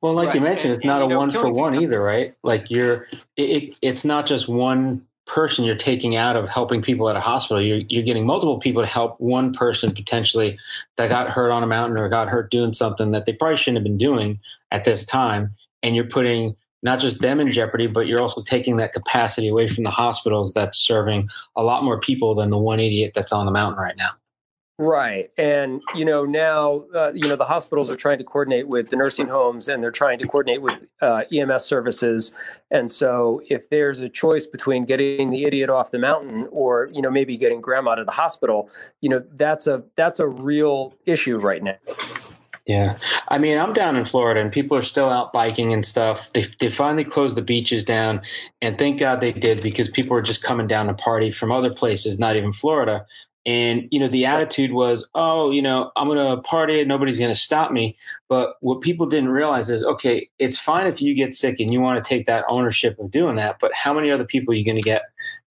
[0.00, 0.36] Well, like right.
[0.36, 2.34] you mentioned, it's not and, a know, one for one either, right?
[2.42, 7.16] Like you're, it, it's not just one person you're taking out of helping people at
[7.16, 7.60] a hospital.
[7.60, 10.58] You're, you're getting multiple people to help one person potentially
[10.96, 13.78] that got hurt on a mountain or got hurt doing something that they probably shouldn't
[13.78, 14.38] have been doing
[14.70, 15.54] at this time.
[15.86, 19.68] And you're putting not just them in jeopardy, but you're also taking that capacity away
[19.68, 23.46] from the hospitals that's serving a lot more people than the one idiot that's on
[23.46, 24.10] the mountain right now.
[24.78, 25.30] Right.
[25.38, 28.96] And, you know, now, uh, you know, the hospitals are trying to coordinate with the
[28.96, 32.30] nursing homes and they're trying to coordinate with uh, EMS services.
[32.70, 37.00] And so if there's a choice between getting the idiot off the mountain or, you
[37.00, 38.68] know, maybe getting grandma to the hospital,
[39.00, 41.76] you know, that's a, that's a real issue right now.
[42.66, 42.96] Yeah.
[43.28, 46.32] I mean, I'm down in Florida and people are still out biking and stuff.
[46.32, 48.22] They, they finally closed the beaches down.
[48.60, 51.72] And thank God they did because people were just coming down to party from other
[51.72, 53.06] places, not even Florida.
[53.46, 57.20] And, you know, the attitude was, oh, you know, I'm going to party and nobody's
[57.20, 57.96] going to stop me.
[58.28, 61.80] But what people didn't realize is, okay, it's fine if you get sick and you
[61.80, 63.58] want to take that ownership of doing that.
[63.60, 65.02] But how many other people are you going to get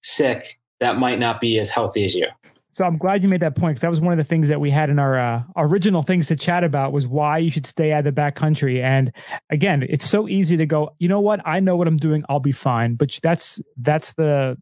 [0.02, 2.28] sick that might not be as healthy as you?
[2.76, 4.60] So I'm glad you made that point because that was one of the things that
[4.60, 7.94] we had in our uh, original things to chat about was why you should stay
[7.94, 8.84] out of the backcountry.
[8.84, 9.14] And
[9.50, 10.94] again, it's so easy to go.
[11.00, 11.40] You know what?
[11.46, 12.26] I know what I'm doing.
[12.28, 12.96] I'll be fine.
[12.96, 14.58] But that's that's the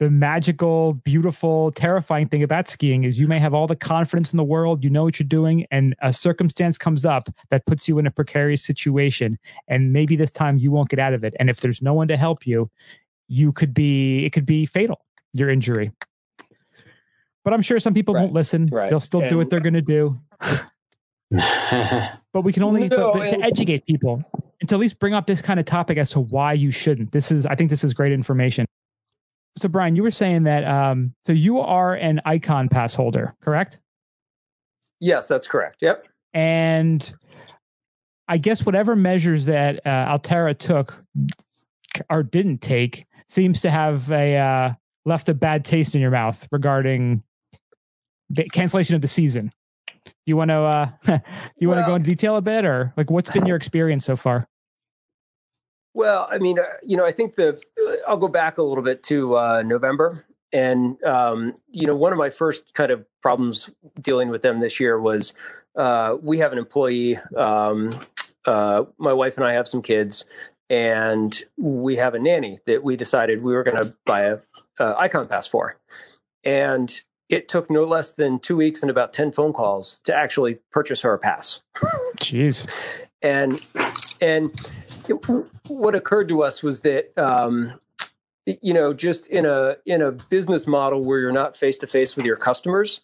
[0.00, 4.36] the magical, beautiful, terrifying thing about skiing is you may have all the confidence in
[4.36, 7.98] the world, you know what you're doing, and a circumstance comes up that puts you
[7.98, 9.38] in a precarious situation.
[9.66, 11.34] And maybe this time you won't get out of it.
[11.40, 12.70] And if there's no one to help you,
[13.28, 15.00] you could be, it could be fatal,
[15.32, 15.90] your injury.
[17.44, 18.22] But I'm sure some people right.
[18.22, 18.66] won't listen.
[18.66, 18.90] Right.
[18.90, 20.20] They'll still and, do what they're going to do.
[21.30, 24.22] but we can only no, but, but to educate people
[24.60, 27.12] and to at least bring up this kind of topic as to why you shouldn't.
[27.12, 28.66] This is, I think, this is great information.
[29.58, 30.64] So, Brian, you were saying that.
[30.64, 33.78] Um, so you are an Ikon pass holder, correct?
[35.00, 35.78] Yes, that's correct.
[35.80, 36.08] Yep.
[36.34, 37.12] And
[38.28, 41.02] I guess whatever measures that uh, Alterra took
[42.08, 44.72] or didn't take seems to have a uh,
[45.04, 47.29] left a bad taste in your mouth regarding the
[48.52, 49.52] cancellation of the season.
[50.04, 51.18] Do you want to uh,
[51.58, 54.16] you want to go into detail a bit, or like what's been your experience so
[54.16, 54.48] far?
[55.94, 57.60] Well, I mean, uh, you know, I think the
[58.06, 62.18] I'll go back a little bit to uh, November, and um, you know, one of
[62.18, 63.70] my first kind of problems
[64.00, 65.34] dealing with them this year was
[65.76, 67.16] uh, we have an employee.
[67.36, 67.90] Um,
[68.46, 70.24] uh, my wife and I have some kids,
[70.68, 74.38] and we have a nanny that we decided we were going to buy a,
[74.78, 75.78] a Ikon pass for,
[76.44, 80.58] and it took no less than two weeks and about 10 phone calls to actually
[80.70, 81.62] purchase her a pass.
[82.18, 82.68] Jeez.
[83.22, 83.64] And,
[84.20, 84.52] and
[85.68, 87.78] what occurred to us was that um,
[88.62, 92.16] you know just in a in a business model where you're not face to face
[92.16, 93.00] with your customers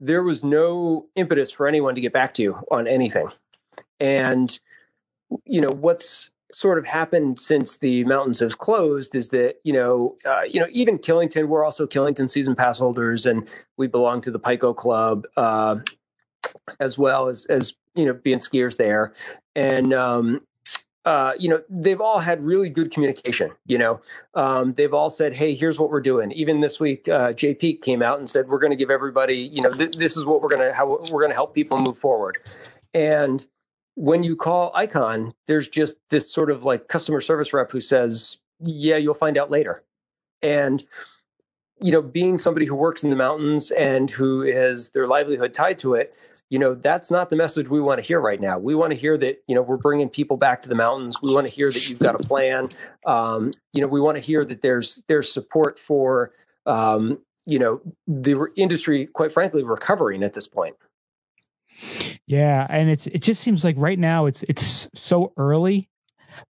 [0.00, 3.28] there was no impetus for anyone to get back to you on anything
[4.00, 4.58] and
[5.44, 10.16] you know what's sort of happened since the mountains have closed is that you know
[10.24, 14.30] uh, you know even killington we're also killington season pass holders and we belong to
[14.30, 15.76] the pico club uh,
[16.80, 19.12] as well as as you know being skiers there
[19.54, 20.40] and um,
[21.04, 23.50] uh, you know, they've all had really good communication.
[23.66, 24.00] You know,
[24.34, 28.02] um, they've all said, "Hey, here's what we're doing." Even this week, uh, JP came
[28.02, 30.48] out and said, "We're going to give everybody, you know, th- this is what we're
[30.48, 32.38] going to how we're going to help people move forward."
[32.94, 33.46] And
[33.96, 38.38] when you call Ikon, there's just this sort of like customer service rep who says,
[38.60, 39.84] "Yeah, you'll find out later,"
[40.42, 40.84] and
[41.80, 45.78] you know, being somebody who works in the mountains and who has their livelihood tied
[45.80, 46.14] to it,
[46.50, 48.58] you know that's not the message we want to hear right now.
[48.58, 51.16] We want to hear that you know we're bringing people back to the mountains.
[51.22, 52.68] We want to hear that you've got a plan.
[53.06, 56.30] Um, you know we want to hear that there's there's support for
[56.66, 60.76] um, you know the industry quite frankly recovering at this point
[62.26, 65.88] yeah and it's it just seems like right now it's it's so early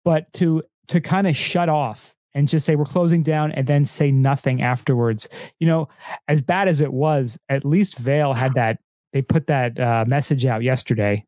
[0.04, 3.86] but to to kind of shut off and just say we're closing down and then
[3.86, 5.30] say nothing afterwards.
[5.60, 5.90] You know,
[6.28, 8.80] as bad as it was, at least Vail had that
[9.14, 11.24] they put that uh, message out yesterday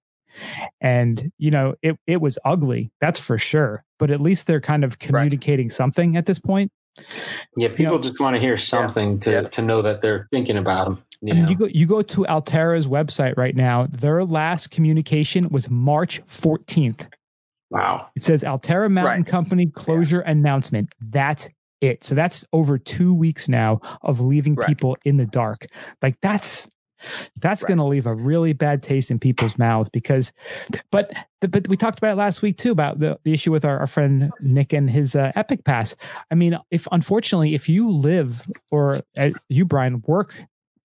[0.82, 4.84] and you know it it was ugly that's for sure but at least they're kind
[4.84, 5.72] of communicating right.
[5.72, 6.72] something at this point
[7.58, 9.20] yeah people you know, just want to hear something yeah.
[9.20, 9.42] to yeah.
[9.42, 12.26] to know that they're thinking about them you, I mean, you go you go to
[12.26, 17.08] Alterra's website right now their last communication was March 14th
[17.70, 19.26] wow it says Altera Mountain right.
[19.26, 20.32] Company closure yeah.
[20.32, 21.50] announcement that's
[21.82, 24.68] it so that's over 2 weeks now of leaving right.
[24.68, 25.68] people in the dark
[26.02, 26.68] like that's
[27.38, 27.70] that's right.
[27.70, 30.32] going to leave a really bad taste in people's mouths because,
[30.92, 31.12] but
[31.42, 33.88] but we talked about it last week too about the, the issue with our, our
[33.88, 35.96] friend Nick and his uh, Epic Pass.
[36.32, 40.36] I mean, if unfortunately, if you live or uh, you Brian work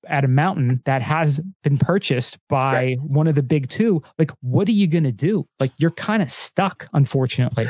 [0.07, 3.01] at a mountain that has been purchased by right.
[3.01, 5.47] one of the big two, like what are you going to do?
[5.59, 7.67] Like you're kind of stuck, unfortunately.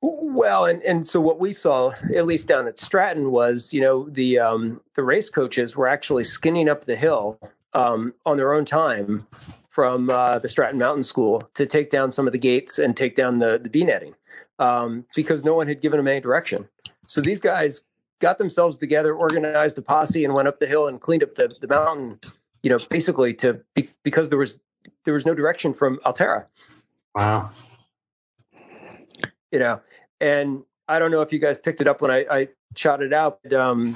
[0.00, 4.08] Well, and, and so what we saw, at least down at Stratton, was you know
[4.08, 7.40] the um, the race coaches were actually skinning up the hill
[7.72, 9.26] um, on their own time
[9.68, 13.16] from uh, the Stratton Mountain School to take down some of the gates and take
[13.16, 14.14] down the the bee netting
[14.60, 16.68] um, because no one had given them any direction.
[17.08, 17.82] So these guys
[18.20, 21.48] got themselves together, organized a posse, and went up the hill and cleaned up the,
[21.60, 22.20] the mountain.
[22.62, 23.60] You know, basically to
[24.04, 24.60] because there was
[25.04, 26.46] there was no direction from Alterra.
[27.16, 27.50] Wow
[29.52, 29.80] you know,
[30.20, 33.12] and I don't know if you guys picked it up when I, I shot it
[33.12, 33.40] out.
[33.42, 33.94] But, um,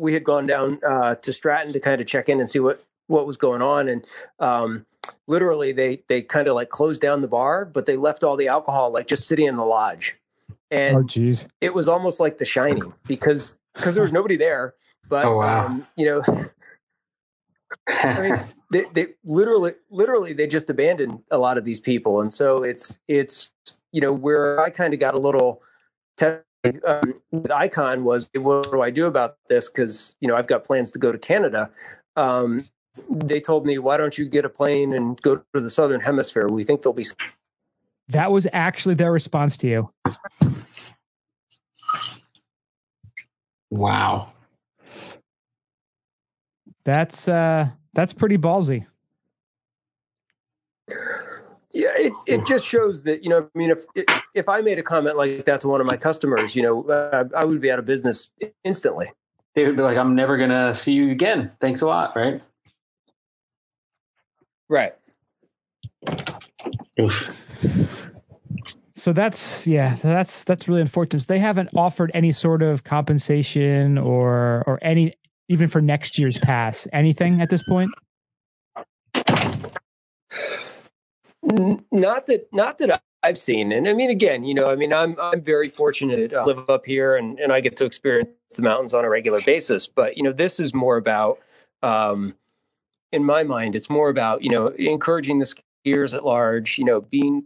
[0.00, 2.84] we had gone down uh, to Stratton to kind of check in and see what
[3.06, 4.06] what was going on, and
[4.38, 4.86] um,
[5.26, 8.48] literally they they kind of like closed down the bar, but they left all the
[8.48, 10.16] alcohol like just sitting in the lodge,
[10.70, 11.48] and oh, geez.
[11.60, 14.74] it was almost like The Shining because because there was nobody there,
[15.08, 15.66] but oh, wow.
[15.66, 16.22] um, you know.
[18.02, 18.40] I mean,
[18.70, 22.98] they, they literally, literally, they just abandoned a lot of these people, and so it's
[23.08, 23.52] it's
[23.92, 25.62] you know, where I kind of got a little
[26.22, 29.68] um, with Ikon was, what do I do about this?
[29.68, 31.70] Because you know, I've got plans to go to Canada.
[32.16, 32.60] Um,
[33.08, 36.48] they told me, why don't you get a plane and go to the southern hemisphere?
[36.48, 37.06] We think there'll be.
[38.08, 39.90] That was actually their response to you.
[43.70, 44.32] Wow.
[46.84, 48.86] That's uh that's pretty ballsy.
[51.72, 53.48] Yeah, it, it just shows that you know.
[53.54, 53.84] I mean, if
[54.34, 57.24] if I made a comment like that to one of my customers, you know, uh,
[57.36, 58.30] I would be out of business
[58.64, 59.12] instantly.
[59.54, 62.42] They would be like, "I'm never gonna see you again." Thanks a lot, right?
[64.68, 64.94] Right.
[67.00, 67.30] Oof.
[68.96, 71.20] So that's yeah, that's that's really unfortunate.
[71.20, 75.14] So they haven't offered any sort of compensation or or any
[75.50, 77.90] even for next year's pass, anything at this point.
[81.90, 85.16] Not that, not that I've seen, and I mean, again, you know, I mean, I'm
[85.20, 88.94] I'm very fortunate to live up here, and and I get to experience the mountains
[88.94, 89.88] on a regular basis.
[89.88, 91.40] But you know, this is more about,
[91.82, 92.34] um,
[93.10, 95.52] in my mind, it's more about you know encouraging the
[95.84, 97.44] skiers at large, you know, being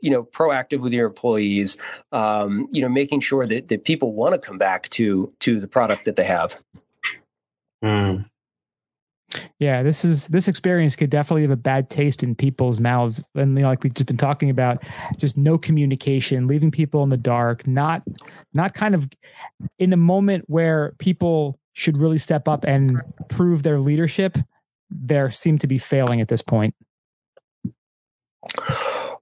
[0.00, 1.76] you know proactive with your employees
[2.12, 5.66] um, you know making sure that, that people want to come back to to the
[5.66, 6.58] product that they have
[7.84, 8.24] mm.
[9.58, 13.54] Yeah, this is this experience could definitely have a bad taste in people's mouths, and
[13.54, 14.82] you know, like we've just been talking about,
[15.18, 18.02] just no communication, leaving people in the dark, not
[18.54, 19.08] not kind of
[19.78, 24.36] in a moment where people should really step up and prove their leadership.
[24.90, 26.74] There seem to be failing at this point.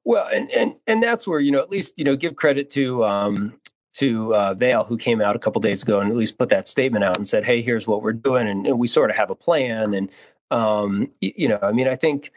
[0.05, 3.05] Well, and and and that's where you know at least you know give credit to
[3.05, 3.61] um,
[3.99, 6.69] to uh, Vail, who came out a couple days ago and at least put that
[6.69, 9.31] statement out and said, "Hey, here's what we're doing," and, and we sort of have
[9.31, 9.95] a plan.
[9.95, 10.11] And
[10.51, 12.33] um, you, you know, I mean, I think,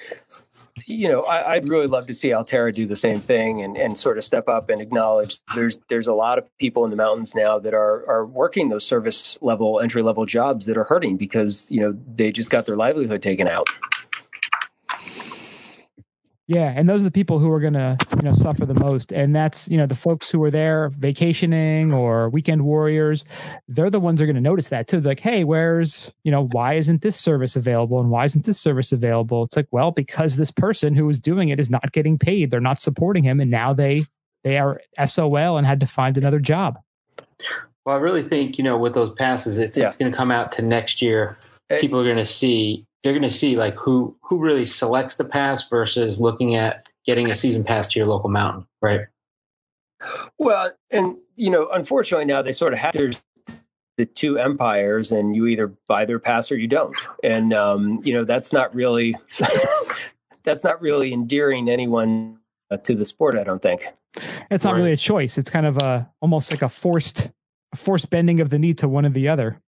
[0.85, 3.97] you know, I, would really love to see Alterra do the same thing and, and
[3.97, 7.33] sort of step up and acknowledge there's there's a lot of people in the mountains
[7.35, 11.71] now that are are working those service level entry level jobs that are hurting because
[11.71, 13.67] you know they just got their livelihood taken out.
[16.53, 19.13] Yeah, and those are the people who are going to, you know, suffer the most.
[19.13, 23.23] And that's, you know, the folks who are there vacationing or weekend warriors.
[23.69, 24.99] They're the ones who are going to notice that too.
[24.99, 28.59] They're like, hey, where's, you know, why isn't this service available and why isn't this
[28.59, 29.43] service available?
[29.43, 32.51] It's like, well, because this person who is doing it is not getting paid.
[32.51, 34.05] They're not supporting him, and now they
[34.43, 36.79] they are SOL and had to find another job.
[37.85, 39.87] Well, I really think you know with those passes, it's yeah.
[39.87, 41.37] it's going to come out to next year.
[41.69, 45.15] Eh, people are going to see they're going to see like who who really selects
[45.15, 49.01] the pass versus looking at getting a season pass to your local mountain, right?
[50.37, 52.93] Well, and you know, unfortunately now they sort of have
[53.97, 58.13] the two empires, and you either buy their pass or you don't, and um, you
[58.13, 59.15] know that's not really
[60.43, 62.37] that's not really endearing anyone
[62.69, 63.35] uh, to the sport.
[63.35, 63.87] I don't think
[64.49, 64.77] it's not right.
[64.77, 65.37] really a choice.
[65.37, 67.29] It's kind of a almost like a forced
[67.75, 69.61] forced bending of the knee to one or the other.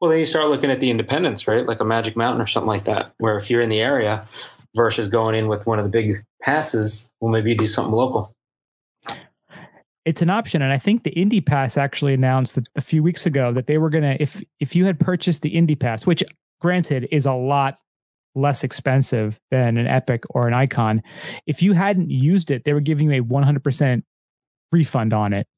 [0.00, 1.66] Well, then you start looking at the independents, right?
[1.66, 4.28] Like a Magic Mountain or something like that, where if you're in the area
[4.74, 8.34] versus going in with one of the big passes, well, maybe you do something local.
[10.04, 13.52] It's an option, and I think the Indie Pass actually announced a few weeks ago
[13.52, 16.22] that they were gonna if if you had purchased the Indie Pass, which
[16.60, 17.78] granted is a lot
[18.36, 21.00] less expensive than an Epic or an Ikon,
[21.46, 24.02] if you hadn't used it, they were giving you a 100%
[24.70, 25.48] refund on it.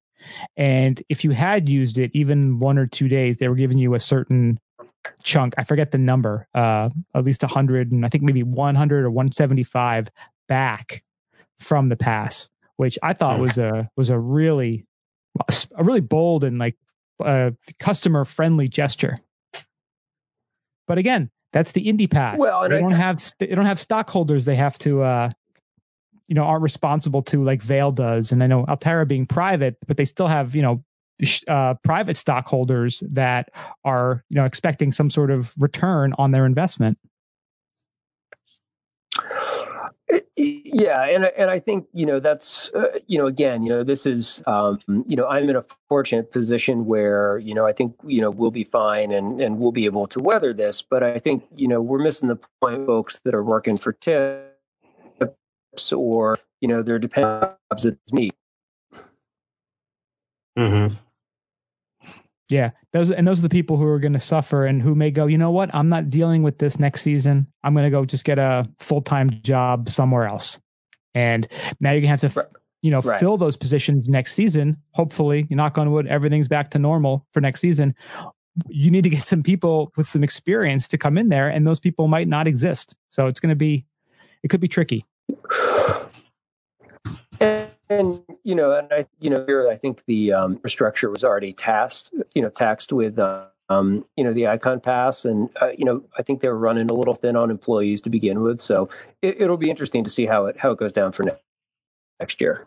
[0.56, 3.94] And if you had used it even one or two days, they were giving you
[3.94, 4.58] a certain
[5.22, 5.54] chunk.
[5.58, 10.10] I forget the number, uh, at least 100 and I think maybe 100 or 175
[10.48, 11.02] back
[11.58, 14.86] from the pass, which I thought was a was a really
[15.76, 16.76] a really bold and like
[17.20, 19.16] uh, customer friendly gesture.
[20.86, 22.38] But again, that's the indie Pass.
[22.38, 25.30] Well, they don't have they don't have stockholders they have to uh,
[26.28, 29.96] you know aren't responsible to like Vail does, and I know Alterra being private, but
[29.96, 30.84] they still have you know
[31.48, 33.50] uh, private stockholders that
[33.84, 36.98] are you know expecting some sort of return on their investment.
[40.36, 44.06] Yeah, and and I think you know that's uh, you know again you know this
[44.06, 44.78] is um,
[45.08, 48.50] you know I'm in a fortunate position where you know I think you know we'll
[48.50, 51.80] be fine and and we'll be able to weather this, but I think you know
[51.80, 54.47] we're missing the point, folks that are working for tips
[55.92, 58.30] or you know they're dependent on jobs as me.
[60.58, 60.94] Mm-hmm.
[62.48, 65.10] Yeah, those and those are the people who are going to suffer and who may
[65.10, 65.74] go, you know what?
[65.74, 67.46] I'm not dealing with this next season.
[67.62, 70.58] I'm going to go just get a full time job somewhere else.
[71.14, 71.46] And
[71.80, 72.48] now you're going to have to,
[72.80, 73.20] you know, right.
[73.20, 74.78] fill those positions next season.
[74.92, 77.94] Hopefully, you're not going to wood, everything's back to normal for next season.
[78.68, 81.80] You need to get some people with some experience to come in there, and those
[81.80, 82.96] people might not exist.
[83.10, 83.84] So it's going to be,
[84.42, 85.04] it could be tricky.
[87.40, 91.22] And, and, you know, and I, you know, here I think the um, structure was
[91.24, 93.18] already tasked, you know, taxed with,
[93.68, 96.90] um, you know, the Ikon Pass, and uh, you know, I think they were running
[96.90, 98.60] a little thin on employees to begin with.
[98.60, 98.88] So
[99.22, 101.42] it, will be interesting to see how it how it goes down for next
[102.18, 102.66] next year.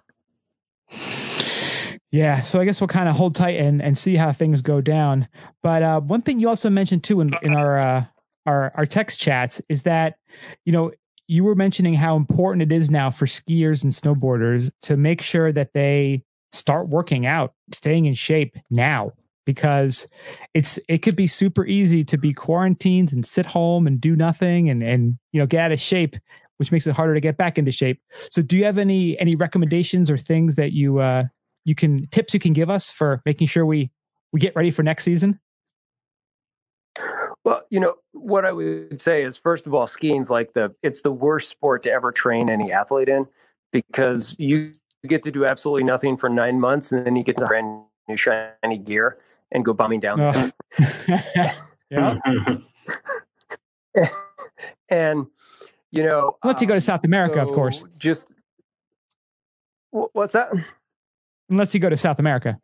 [2.12, 4.82] Yeah, so I guess we'll kind of hold tight and, and see how things go
[4.82, 5.30] down.
[5.64, 8.06] But uh, one thing you also mentioned too in, in our uh,
[8.46, 10.18] our our text chats is that
[10.66, 10.92] you know
[11.32, 15.54] you were mentioning how important it is now for skiers and snowboarders to make sure
[15.54, 16.22] that they
[16.52, 19.14] start working out, staying in shape now
[19.46, 20.06] because
[20.54, 24.70] it's it could be super easy to be quarantined and sit home and do nothing
[24.70, 26.18] and and you know get out of shape
[26.58, 28.00] which makes it harder to get back into shape.
[28.30, 31.24] So do you have any any recommendations or things that you uh
[31.64, 33.90] you can tips you can give us for making sure we
[34.34, 35.40] we get ready for next season?
[37.44, 41.02] Well, you know, what I would say is first of all, skiing's like the it's
[41.02, 43.28] the worst sport to ever train any athlete in
[43.72, 44.74] because you
[45.08, 48.16] get to do absolutely nothing for nine months and then you get the brand new
[48.16, 49.18] shiny gear
[49.52, 50.22] and go bombing down.
[50.22, 50.52] Oh.
[51.90, 52.18] yeah.
[54.90, 55.28] and
[55.92, 57.84] you know, unless you go um, to South America, so of course.
[57.98, 58.34] Just
[59.90, 60.52] what's that?
[61.50, 62.60] Unless you go to South America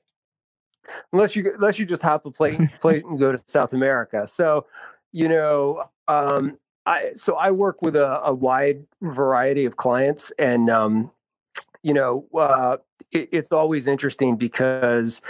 [1.13, 4.27] unless you unless you just hop a plane plate and go to South America.
[4.27, 4.65] So,
[5.11, 10.69] you know, um, I so I work with a, a wide variety of clients, and
[10.69, 11.11] um,
[11.83, 12.77] you know, uh,
[13.11, 15.21] it, it's always interesting because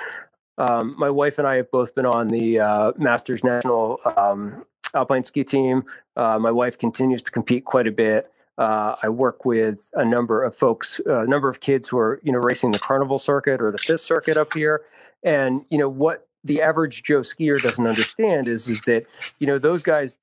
[0.58, 5.24] um, my wife and I have both been on the uh, Masters National um, Alpine
[5.24, 5.84] Ski team.
[6.16, 8.32] Uh, my wife continues to compete quite a bit.
[8.58, 12.20] Uh, I work with a number of folks, uh, a number of kids who are,
[12.24, 14.82] you know, racing the carnival circuit or the FIS circuit up here.
[15.24, 19.06] And, you know, what the average Joe skier doesn't understand is, is that,
[19.40, 20.18] you know, those guys,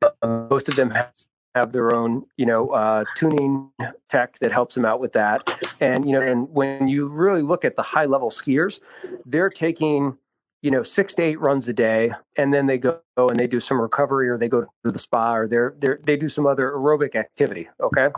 [0.00, 1.12] uh, most of them have,
[1.54, 3.70] have their own, you know, uh, tuning
[4.08, 5.48] tech that helps them out with that.
[5.80, 8.80] And, you know, and when you really look at the high level skiers,
[9.26, 10.16] they're taking,
[10.64, 13.60] you know six to eight runs a day and then they go and they do
[13.60, 16.70] some recovery or they go to the spa or they're, they're they do some other
[16.70, 18.08] aerobic activity okay?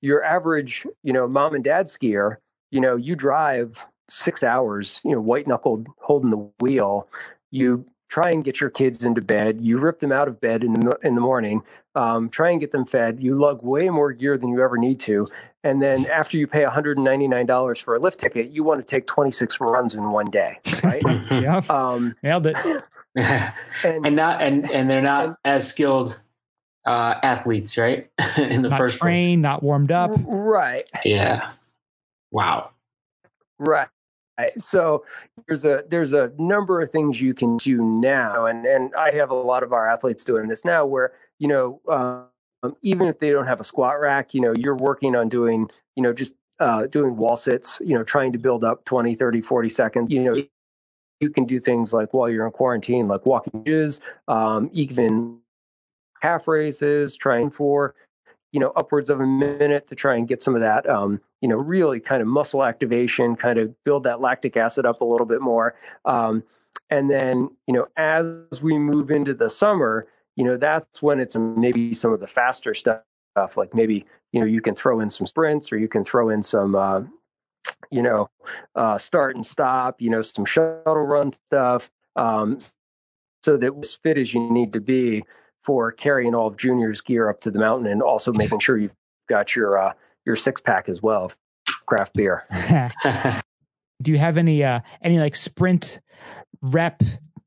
[0.00, 2.36] Your average you know mom and dad skier
[2.70, 7.06] you know you drive six hours you know white knuckled holding the wheel
[7.50, 9.58] you try and get your kids into bed.
[9.60, 11.64] You rip them out of bed in the in the morning.
[11.96, 13.20] Um, try and get them fed.
[13.20, 15.26] You lug way more gear than you ever need to,
[15.64, 18.50] and then after you pay one hundred and ninety nine dollars for a lift ticket,
[18.50, 21.02] you want to take twenty six runs in one day, right?
[21.30, 22.56] yeah, um, nailed it.
[23.16, 23.52] and,
[24.06, 26.20] and, not and and they're not and, as skilled
[26.86, 28.08] uh, athletes, right?
[28.38, 30.88] in the not first trained, not warmed up, right?
[31.04, 31.50] Yeah.
[32.30, 32.70] Wow.
[33.58, 33.88] Right.
[34.58, 35.04] So
[35.46, 39.30] there's a there's a number of things you can do now, and and I have
[39.30, 43.30] a lot of our athletes doing this now, where you know um, even if they
[43.30, 46.86] don't have a squat rack, you know you're working on doing you know just uh,
[46.86, 50.10] doing wall sits, you know trying to build up 20, 30, 40 seconds.
[50.10, 50.42] You know
[51.20, 53.64] you can do things like while you're in quarantine, like walking,
[54.28, 55.38] um, even
[56.20, 57.94] half races, trying for
[58.54, 61.48] you know upwards of a minute to try and get some of that um, you
[61.48, 65.26] know really kind of muscle activation kind of build that lactic acid up a little
[65.26, 65.74] bit more.
[66.04, 66.44] Um,
[66.88, 70.06] and then you know as we move into the summer
[70.36, 73.02] you know that's when it's maybe some of the faster stuff
[73.56, 76.42] like maybe you know you can throw in some sprints or you can throw in
[76.42, 77.02] some uh,
[77.90, 78.30] you know
[78.76, 82.58] uh, start and stop you know some shuttle run stuff um,
[83.42, 85.24] so that as fit as you need to be
[85.64, 88.94] for carrying all of Junior's gear up to the mountain and also making sure you've
[89.28, 89.92] got your uh,
[90.24, 91.36] your six pack as well of
[91.86, 92.46] craft beer.
[94.02, 96.00] Do you have any uh, any like sprint
[96.60, 97.02] rep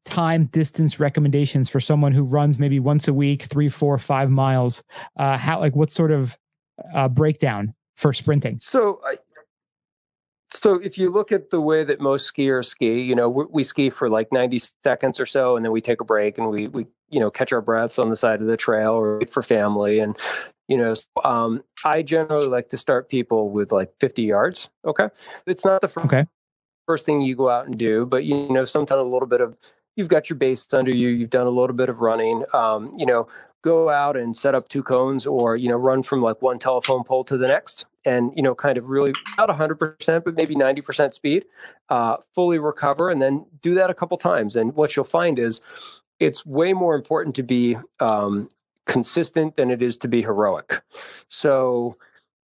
[0.05, 4.83] time distance recommendations for someone who runs maybe once a week, three, four, five miles?
[5.17, 6.37] Uh, how like what sort of
[6.93, 8.59] uh, breakdown for sprinting?
[8.61, 9.17] So I,
[10.51, 13.63] so if you look at the way that most skiers ski, you know, we, we,
[13.63, 16.67] ski for like 90 seconds or so, and then we take a break and we,
[16.67, 19.43] we, you know, catch our breaths on the side of the trail or wait for
[19.43, 19.99] family.
[19.99, 20.17] And,
[20.67, 20.93] you know,
[21.23, 24.69] um, I generally like to start people with like 50 yards.
[24.85, 25.09] Okay.
[25.45, 26.25] It's not the first, okay.
[26.85, 29.57] first thing you go out and do, but, you know, sometimes a little bit of,
[29.95, 33.05] you've got your base under you, you've done a little bit of running, um, you
[33.05, 33.27] know,
[33.63, 37.03] go out and set up two cones or, you know, run from like one telephone
[37.03, 41.13] pole to the next and you know kind of really not 100% but maybe 90%
[41.13, 41.45] speed
[41.89, 45.61] uh, fully recover and then do that a couple times and what you'll find is
[46.19, 48.49] it's way more important to be um,
[48.85, 50.81] consistent than it is to be heroic
[51.27, 51.95] so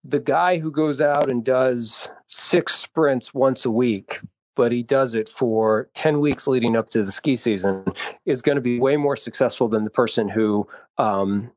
[0.04, 4.20] the guy who goes out and does six sprints once a week
[4.54, 7.84] but he does it for 10 weeks leading up to the ski season
[8.26, 10.66] is going to be way more successful than the person who
[10.98, 11.52] um,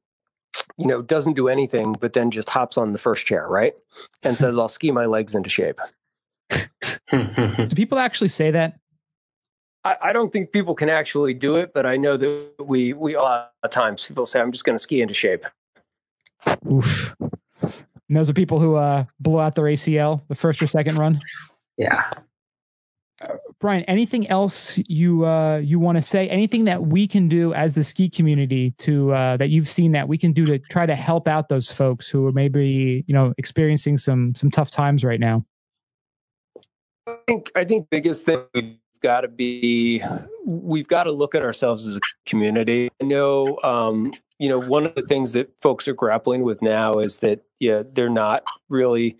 [0.78, 3.74] you know, doesn't do anything, but then just hops on the first chair, right?
[4.24, 5.80] And says, I'll ski my legs into shape.
[6.50, 8.80] do people actually say that?
[9.86, 13.14] I, I, don't think people can actually do it, but I know that we, we
[13.14, 15.46] a lot of times people say, I'm just going to ski into shape.
[16.72, 17.16] Oof.
[17.62, 21.20] And those are people who uh, blow out their ACL the first or second run.
[21.78, 22.04] Yeah.
[23.60, 26.28] Brian, anything else you uh, you want to say?
[26.28, 30.08] Anything that we can do as the ski community to uh, that you've seen that
[30.08, 33.34] we can do to try to help out those folks who are maybe you know
[33.38, 35.46] experiencing some some tough times right now?
[37.08, 40.02] I think I think biggest thing we've got to be
[40.46, 42.90] we've got to look at ourselves as a community.
[43.02, 46.94] I know um, you know one of the things that folks are grappling with now
[46.94, 49.18] is that yeah they're not really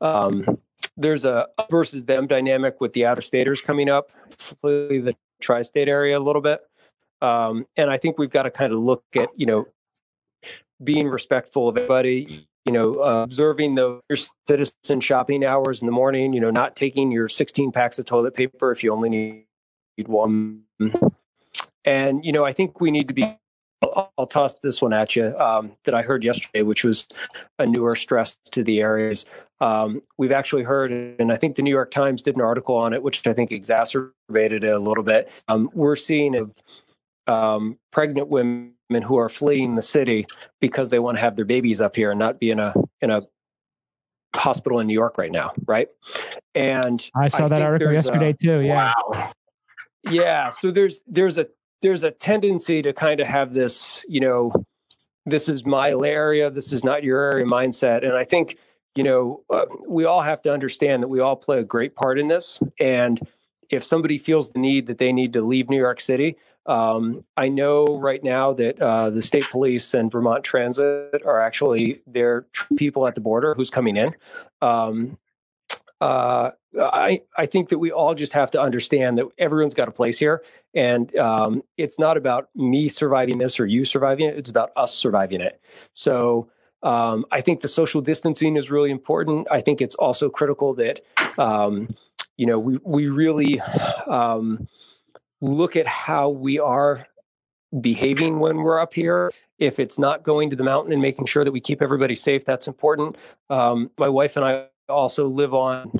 [0.00, 0.58] um,
[0.96, 4.10] there's a versus them dynamic with the out of staters coming up,
[4.62, 6.60] the tri-state area a little bit.
[7.22, 9.66] Um, and I think we've got to kind of look at, you know,
[10.82, 14.00] being respectful of everybody, you know, uh, observing the
[14.46, 18.34] citizen shopping hours in the morning, you know, not taking your 16 packs of toilet
[18.34, 20.62] paper if you only need one.
[21.84, 23.36] And, you know, I think we need to be
[23.82, 27.08] I'll, I'll toss this one at you um, that I heard yesterday, which was
[27.58, 29.24] a newer stress to the areas.
[29.60, 32.92] Um, we've actually heard, and I think the New York Times did an article on
[32.92, 35.30] it, which I think exacerbated it a little bit.
[35.48, 36.54] Um, we're seeing of
[37.26, 40.26] um, pregnant women who are fleeing the city
[40.60, 43.10] because they want to have their babies up here and not be in a in
[43.10, 43.22] a
[44.34, 45.88] hospital in New York right now, right?
[46.54, 48.64] And I saw I that article yesterday a, too.
[48.64, 48.92] Yeah.
[49.12, 49.32] Wow.
[50.04, 50.50] Yeah.
[50.50, 51.46] So there's there's a
[51.82, 54.52] there's a tendency to kind of have this, you know,
[55.26, 58.04] this is my area, this is not your area mindset.
[58.04, 58.58] And I think,
[58.94, 62.18] you know, uh, we all have to understand that we all play a great part
[62.18, 62.60] in this.
[62.78, 63.20] And
[63.70, 66.36] if somebody feels the need that they need to leave New York City,
[66.70, 72.00] um, I know right now that uh, the state police and Vermont Transit are actually
[72.06, 74.14] there people at the border who's coming in.
[74.62, 75.18] Um,
[76.00, 79.90] uh, I I think that we all just have to understand that everyone's got a
[79.90, 84.36] place here, and um, it's not about me surviving this or you surviving it.
[84.36, 85.60] It's about us surviving it.
[85.92, 86.48] So
[86.84, 89.48] um, I think the social distancing is really important.
[89.50, 91.00] I think it's also critical that
[91.36, 91.88] um,
[92.36, 93.60] you know we we really
[94.06, 94.68] um,
[95.40, 97.06] look at how we are
[97.80, 99.30] behaving when we're up here.
[99.58, 102.44] If it's not going to the mountain and making sure that we keep everybody safe,
[102.44, 103.16] that's important.
[103.48, 105.92] Um, my wife and I also live on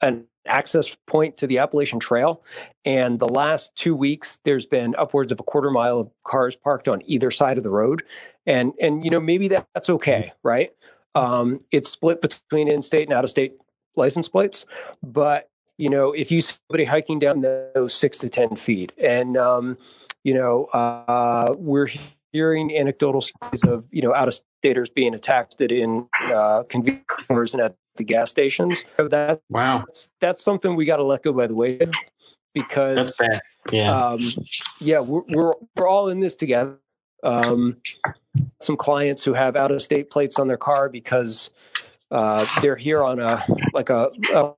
[0.00, 2.42] an access point to the Appalachian Trail.
[2.84, 6.88] And the last two weeks, there's been upwards of a quarter mile of cars parked
[6.88, 8.02] on either side of the road.
[8.46, 10.72] And and you know maybe that, that's okay, right?
[11.14, 13.54] Um, it's split between in-state and out-of-state
[13.96, 14.66] license plates,
[15.02, 15.48] but
[15.78, 19.78] you know if you see somebody hiking down those six to ten feet, and um,
[20.24, 21.90] you know uh, we're
[22.32, 27.76] hearing anecdotal stories of you know out-of-staters being attacked in uh, convenience stores and at
[27.96, 28.84] the gas stations.
[28.96, 31.78] So that wow, that's, that's something we got to let go by the way
[32.54, 33.40] because that's bad.
[33.70, 34.20] Yeah, um,
[34.80, 36.78] yeah, we're, we're we're all in this together.
[37.22, 37.78] Um,
[38.60, 41.50] some clients who have out of state plates on their car because
[42.10, 44.52] uh, they're here on a like a, a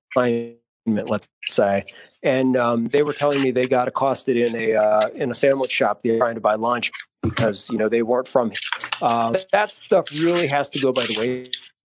[0.96, 1.84] let's say,
[2.22, 5.70] and um, they were telling me they got accosted in a uh, in a sandwich
[5.70, 6.02] shop.
[6.02, 6.90] They're trying to buy lunch
[7.22, 8.52] because you know they weren't from.
[9.00, 11.44] Uh, that stuff really has to go by the way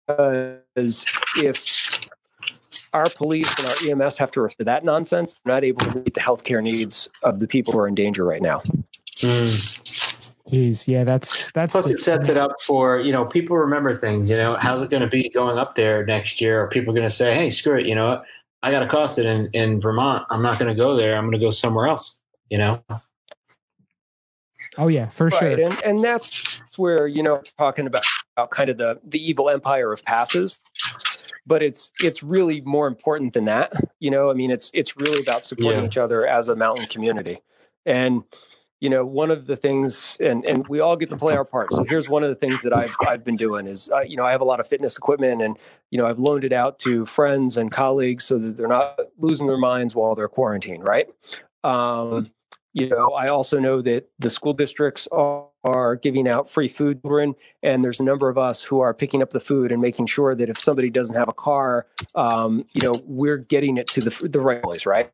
[0.06, 1.04] because
[1.36, 2.08] if
[2.92, 6.14] our police and our EMS have to refer that nonsense, they're not able to meet
[6.14, 8.60] the healthcare needs of the people who are in danger right now.
[9.20, 10.08] Mm.
[10.48, 11.72] Jeez, yeah, that's that's.
[11.72, 14.30] Plus, it sets it up for you know people remember things.
[14.30, 16.62] You know, how's it going to be going up there next year?
[16.62, 17.86] Are people going to say, "Hey, screw it"?
[17.86, 18.22] You know,
[18.62, 20.26] I got accosted in in Vermont.
[20.30, 21.16] I'm not going to go there.
[21.16, 22.18] I'm going to go somewhere else.
[22.50, 22.82] You know.
[24.76, 25.38] Oh yeah, for right.
[25.38, 25.60] sure.
[25.60, 28.04] And and that's where you know talking about,
[28.36, 30.60] about kind of the the evil empire of passes
[31.48, 35.20] but it's it's really more important than that you know i mean it's it's really
[35.22, 35.86] about supporting Yeah.
[35.86, 37.40] each other as a mountain community
[37.86, 38.22] and
[38.80, 41.72] you know one of the things and and we all get to play our part.
[41.72, 44.24] So here's one of the things that i've i've been doing is uh, you know
[44.24, 45.58] i have a lot of fitness equipment and
[45.90, 49.46] you know i've loaned it out to friends and colleagues so that they're not losing
[49.46, 51.08] their minds while they're quarantined right?
[51.64, 52.26] Um
[52.74, 57.00] you know i also know that the school districts are, are giving out free food
[57.62, 60.34] and there's a number of us who are picking up the food and making sure
[60.34, 64.28] that if somebody doesn't have a car um, you know we're getting it to the,
[64.28, 65.10] the right place right?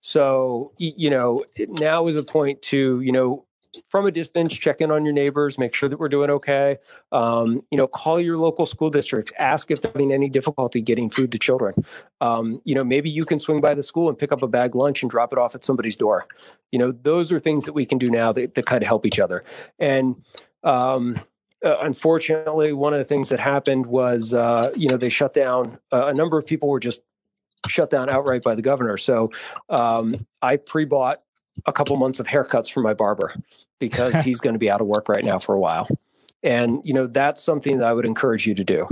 [0.00, 3.44] So you know now is a point to you know
[3.88, 6.76] from a distance check in on your neighbors make sure that we're doing okay.
[7.12, 11.10] Um, you know call your local school districts ask if they're having any difficulty getting
[11.10, 11.74] food to children.
[12.20, 14.74] Um, you know maybe you can swing by the school and pick up a bag
[14.74, 16.26] lunch and drop it off at somebody's door.
[16.72, 19.06] You know those are things that we can do now that, that kind of help
[19.06, 19.44] each other.
[19.78, 20.16] And
[20.64, 21.20] um,
[21.64, 25.78] uh, unfortunately one of the things that happened was uh, you know they shut down
[25.92, 27.02] uh, a number of people were just
[27.66, 28.96] shut down outright by the governor.
[28.96, 29.30] So
[29.68, 31.18] um, i pre-bought
[31.66, 33.34] a couple months of haircuts from my barber
[33.78, 35.88] because he's going to be out of work right now for a while
[36.42, 38.86] and you know that's something that i would encourage you to do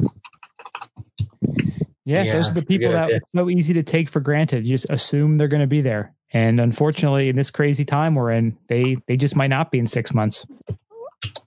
[2.04, 4.64] Yeah, Yeah, those are the people that it's so easy to take for granted.
[4.64, 8.30] You just assume they're going to be there, and unfortunately, in this crazy time we're
[8.30, 10.46] in, they they just might not be in six months.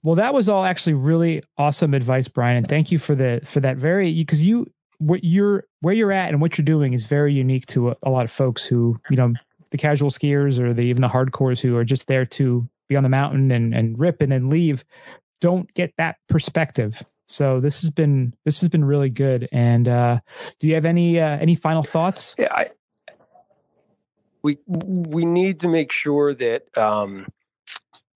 [0.02, 3.60] Well, that was all actually really awesome advice, Brian, and thank you for the for
[3.60, 4.66] that very because you
[4.98, 8.10] what you're where you're at and what you're doing is very unique to a, a
[8.10, 9.32] lot of folks who you know
[9.70, 13.02] the casual skiers or the even the hardcores who are just there to be on
[13.02, 14.84] the mountain and and rip and then leave
[15.40, 17.02] don't get that perspective.
[17.26, 19.48] So this has been this has been really good.
[19.52, 20.20] And uh,
[20.58, 22.34] do you have any uh, any final thoughts?
[22.38, 22.70] Yeah, I,
[24.42, 27.26] we we need to make sure that um,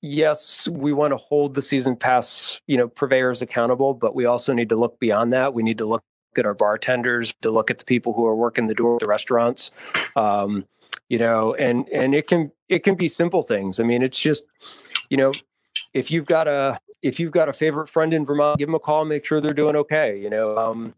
[0.01, 4.53] yes, we want to hold the season pass you know purveyors accountable, but we also
[4.53, 5.55] need to look beyond that.
[5.55, 6.03] We need to look
[6.37, 9.07] at our bartenders, to look at the people who are working the door at the
[9.07, 9.71] restaurants,
[10.17, 10.67] um,
[11.09, 13.81] you know, and and it can it can be simple things.
[13.81, 14.45] I mean, it's just
[15.11, 15.33] you know
[15.93, 18.81] if you've got a if you've got a favorite friend in Vermont, give them a
[18.81, 20.19] call, make sure they're doing okay.
[20.19, 20.95] You know, um,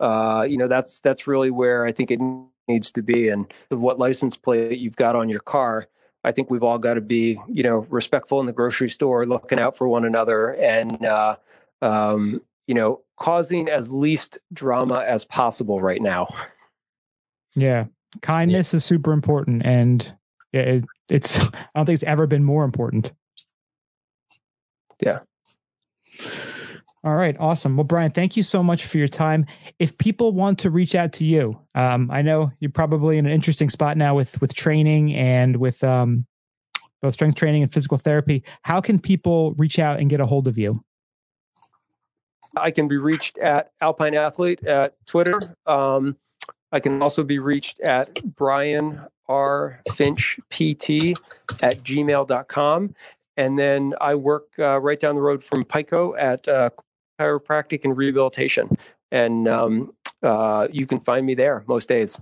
[0.00, 2.20] uh, you know that's that's really where I think it
[2.68, 5.88] needs to be, and what license plate you've got on your car.
[6.24, 9.60] I think we've all got to be, you know, respectful in the grocery store, looking
[9.60, 11.36] out for one another, and uh,
[11.80, 16.28] um, you know, causing as least drama as possible right now.
[17.56, 17.84] Yeah,
[18.22, 20.12] kindness is super important, and
[20.52, 23.12] it, it's I don't think it's ever been more important.
[25.00, 25.20] Yeah.
[27.04, 27.76] All right, awesome.
[27.76, 29.46] Well, Brian, thank you so much for your time.
[29.78, 33.32] If people want to reach out to you, um, I know you're probably in an
[33.32, 36.26] interesting spot now with with training and with um,
[37.00, 38.42] both strength training and physical therapy.
[38.62, 40.74] How can people reach out and get a hold of you?
[42.56, 45.38] I can be reached at Alpine Athlete at Twitter.
[45.66, 46.16] Um,
[46.72, 49.80] I can also be reached at Brian R.
[49.94, 51.16] Finch PT
[51.62, 52.94] at gmail.com.
[53.36, 56.70] And then I work uh, right down the road from Pico at uh,
[57.20, 58.76] Chiropractic and Rehabilitation.
[59.12, 59.92] And um,
[60.22, 62.20] uh, you can find me there most days.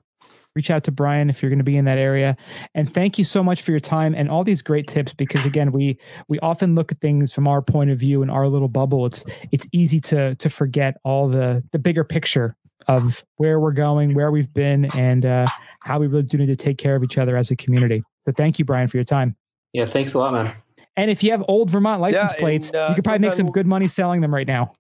[0.55, 2.36] reach out to Brian if you're going to be in that area.
[2.74, 5.73] And thank you so much for your time and all these great tips because again,
[5.73, 5.98] we
[6.28, 9.06] we often look at things from our point of view in our little bubble.
[9.06, 12.56] It's it's easy to to forget all the the bigger picture
[12.88, 15.46] of where we're going, where we've been and uh
[15.82, 18.02] how we really do need to take care of each other as a community.
[18.26, 19.36] So thank you Brian for your time.
[19.72, 20.54] Yeah, thanks a lot, man.
[20.96, 23.50] And if you have old Vermont license and, plates, uh, you could probably make some
[23.50, 24.72] good money selling them right now.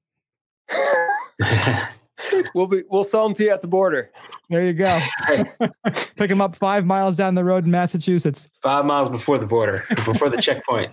[2.54, 4.10] we'll be we'll sell them to you at the border.
[4.48, 5.00] There you go.
[6.16, 8.48] Pick them up 5 miles down the road in Massachusetts.
[8.62, 10.90] five miles before the border, before the checkpoint.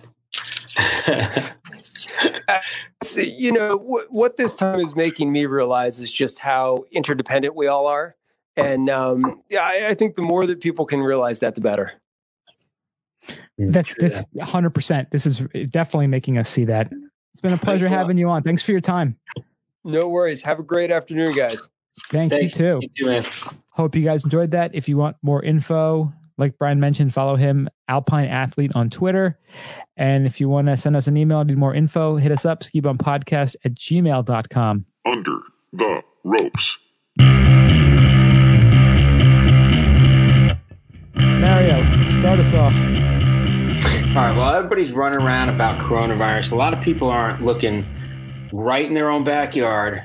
[3.02, 7.54] See, you know what, what this time is making me realize is just how interdependent
[7.54, 8.16] we all are,
[8.56, 11.92] and um, yeah, I, I think the more that people can realize that, the better.
[13.58, 15.10] That's this 100%.
[15.10, 15.40] This is
[15.70, 16.92] definitely making us see that.
[17.32, 17.98] It's been a pleasure a lot.
[17.98, 18.42] having you on.
[18.42, 19.16] Thanks for your time.
[19.84, 20.42] No worries.
[20.42, 21.68] Have a great afternoon, guys.
[22.10, 22.58] Thank Thanks.
[22.58, 22.78] you too.
[22.82, 23.24] You too, man.
[23.70, 24.74] Hope you guys enjoyed that.
[24.74, 29.38] If you want more info, like Brian mentioned, follow him, Alpine Athlete on Twitter.
[29.96, 32.62] And if you want to send us an email, need more info, hit us up,
[32.62, 34.86] skibumpodcast at gmail.com.
[35.06, 35.38] Under
[35.72, 36.78] the ropes.
[41.16, 41.84] Mario,
[42.18, 42.74] start us off.
[44.16, 44.36] All right.
[44.36, 46.52] Well, everybody's running around about coronavirus.
[46.52, 47.86] A lot of people aren't looking
[48.52, 50.04] right in their own backyard,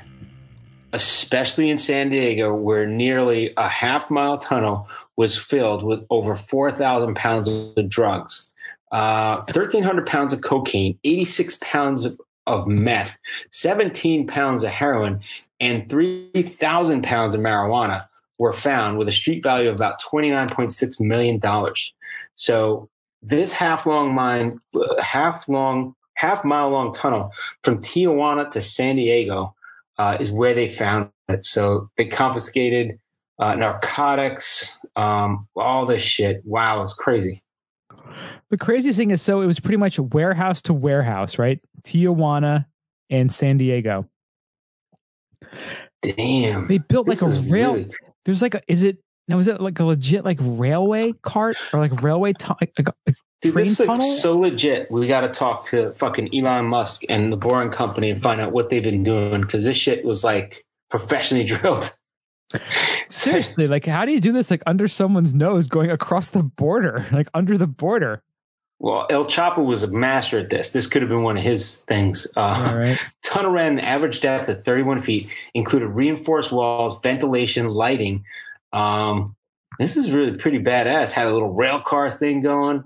[0.92, 7.14] especially in San Diego, where nearly a half mile tunnel was filled with over 4,000
[7.14, 8.48] pounds of drugs.
[8.92, 13.18] uh, 1,300 pounds of cocaine, 86 pounds of, of meth,
[13.50, 15.20] 17 pounds of heroin,
[15.60, 18.06] and 3,000 pounds of marijuana
[18.38, 21.40] were found with a street value of about $29.6 million.
[22.36, 22.88] So
[23.22, 24.58] this half long mine,
[25.00, 27.30] half long, half mile long tunnel
[27.62, 29.54] from Tijuana to San Diego
[29.98, 31.44] uh, is where they found it.
[31.44, 32.98] So they confiscated
[33.38, 36.42] uh, narcotics, um, all this shit.
[36.44, 37.42] Wow, it's crazy.
[38.50, 41.60] The craziest thing is, so it was pretty much warehouse to warehouse, right?
[41.82, 42.66] Tijuana
[43.08, 44.08] and San Diego.
[46.02, 46.66] Damn.
[46.68, 47.74] They built like a rail.
[47.74, 47.90] really-
[48.24, 48.62] There's like a.
[48.68, 48.98] Is it
[49.28, 49.38] now?
[49.38, 52.32] Is it like a legit like railway cart or like railway?
[52.32, 53.12] Tu- like, like a,
[53.42, 54.90] Dude, this is like so legit.
[54.90, 58.52] We got to talk to fucking Elon Musk and the Boring Company and find out
[58.52, 61.96] what they've been doing because this shit was like professionally drilled.
[63.08, 64.50] Seriously, like how do you do this?
[64.50, 68.22] Like under someone's nose, going across the border, like under the border.
[68.78, 70.72] Well, El Chapo was a master at this.
[70.72, 72.26] This could have been one of his things.
[72.34, 72.98] Uh, All right.
[73.22, 78.24] tunnel ran an average depth of 31 feet, included reinforced walls, ventilation, lighting.
[78.72, 79.36] Um,
[79.78, 81.12] this is really pretty badass.
[81.12, 82.82] Had a little rail car thing going.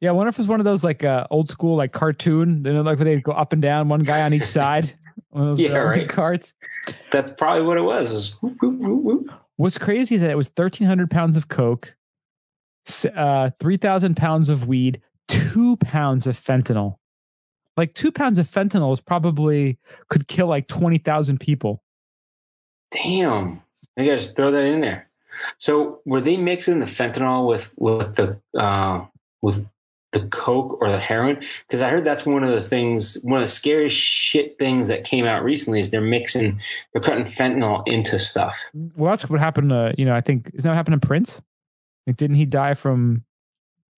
[0.00, 2.64] Yeah, I wonder if it's one of those like uh, old school like cartoon.
[2.64, 4.92] You know, like where they go up and down, one guy on each side.
[5.30, 6.08] One of those Yeah, right.
[6.08, 6.52] carts.
[7.10, 8.12] That's probably what it was.
[8.12, 9.30] is whoop, whoop, whoop, whoop.
[9.56, 11.94] What's crazy is that it was 1,300 pounds of coke,
[13.14, 16.96] uh, 3,000 pounds of weed, two pounds of fentanyl.
[17.76, 19.78] Like two pounds of fentanyl is probably
[20.08, 21.82] could kill like 20,000 people.
[22.90, 23.62] Damn.
[23.98, 25.08] I gotta throw that in there.
[25.58, 29.06] So were they mixing the fentanyl with with the uh,
[29.40, 29.66] with
[30.12, 31.42] the coke or the heroin?
[31.66, 35.04] Because I heard that's one of the things, one of the scariest shit things that
[35.04, 36.60] came out recently is they're mixing,
[36.92, 38.58] they're cutting fentanyl into stuff.
[38.96, 41.40] Well, that's what happened to, you know, I think, isn't that what happened to Prince?
[42.06, 43.24] Like, didn't he die from,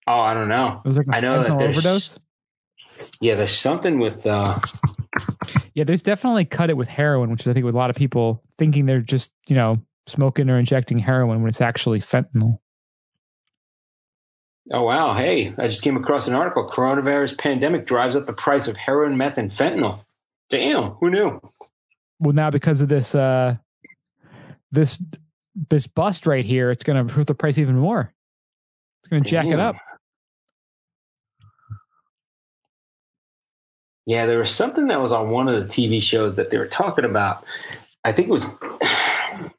[0.07, 0.81] Oh, I don't know.
[0.85, 2.19] it was like I know that there's- overdose?
[3.21, 4.55] Yeah, there's something with uh,
[5.75, 7.97] Yeah, there's definitely cut it with heroin, which is, I think, with a lot of
[7.97, 12.59] people thinking they're just, you know, smoking or injecting heroin when it's actually fentanyl.
[14.73, 15.13] Oh wow!
[15.13, 16.69] Hey, I just came across an article.
[16.69, 20.01] Coronavirus pandemic drives up the price of heroin, meth, and fentanyl.
[20.49, 21.41] Damn, who knew?
[22.19, 23.57] Well, now because of this, uh,
[24.71, 25.03] this,
[25.69, 28.13] this bust right here, it's going to hurt the price even more.
[29.03, 29.77] It's going to jack it up.
[34.07, 36.67] Yeah, there was something that was on one of the TV shows that they were
[36.67, 37.45] talking about.
[38.05, 38.55] I think it was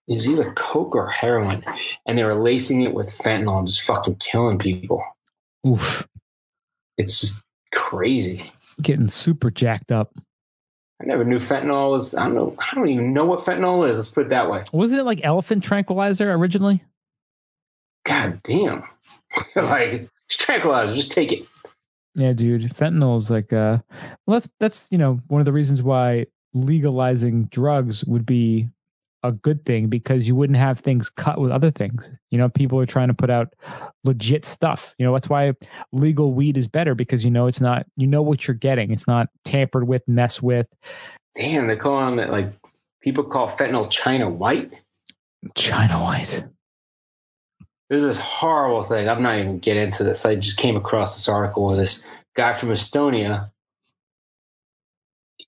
[0.07, 1.63] it was either coke or heroin,
[2.05, 5.03] and they were lacing it with fentanyl and just fucking killing people.
[5.67, 6.07] Oof,
[6.97, 7.35] It's
[7.73, 8.51] crazy.
[8.81, 10.13] getting super jacked up.
[11.01, 12.15] I never knew fentanyl was.
[12.15, 12.55] I don't know.
[12.59, 13.97] I don't even know what fentanyl is.
[13.97, 14.63] Let's put it that way.
[14.71, 16.83] Wasn't it like elephant tranquilizer originally?
[18.05, 18.83] God damn!
[19.55, 20.95] like it's tranquilizer.
[20.95, 21.45] Just take it.
[22.13, 22.61] Yeah, dude.
[22.73, 23.79] Fentanyl is like uh
[24.25, 28.69] well that's that's you know one of the reasons why legalizing drugs would be
[29.27, 32.09] a good thing because you wouldn't have things cut with other things.
[32.31, 33.53] You know, people are trying to put out
[34.03, 34.95] legit stuff.
[34.97, 35.53] You know, that's why
[35.91, 38.91] legal weed is better because you know it's not you know what you're getting.
[38.91, 40.67] It's not tampered with, messed with.
[41.35, 42.53] Damn, they call them like
[43.01, 44.71] people call fentanyl China white.
[45.55, 46.43] China white.
[47.89, 49.07] There's this horrible thing.
[49.07, 50.25] I'm not even get into this.
[50.25, 52.03] I just came across this article with this
[52.35, 53.51] guy from Estonia.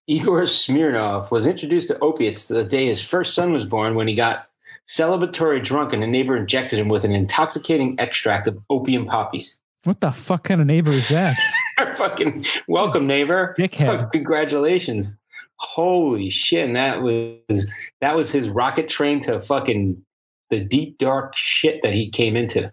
[0.07, 4.15] Igor Smirnov was introduced to opiates the day his first son was born when he
[4.15, 4.47] got
[4.87, 9.59] celebratory drunk and a neighbor injected him with an intoxicating extract of opium poppies.
[9.83, 11.37] What the fuck kind of neighbor is that?
[11.95, 13.55] fucking welcome, neighbor.
[13.57, 14.11] Dickhead.
[14.11, 15.13] Congratulations.
[15.57, 16.65] Holy shit.
[16.65, 17.69] And that was
[18.01, 20.01] that was his rocket train to fucking
[20.49, 22.71] the deep dark shit that he came into.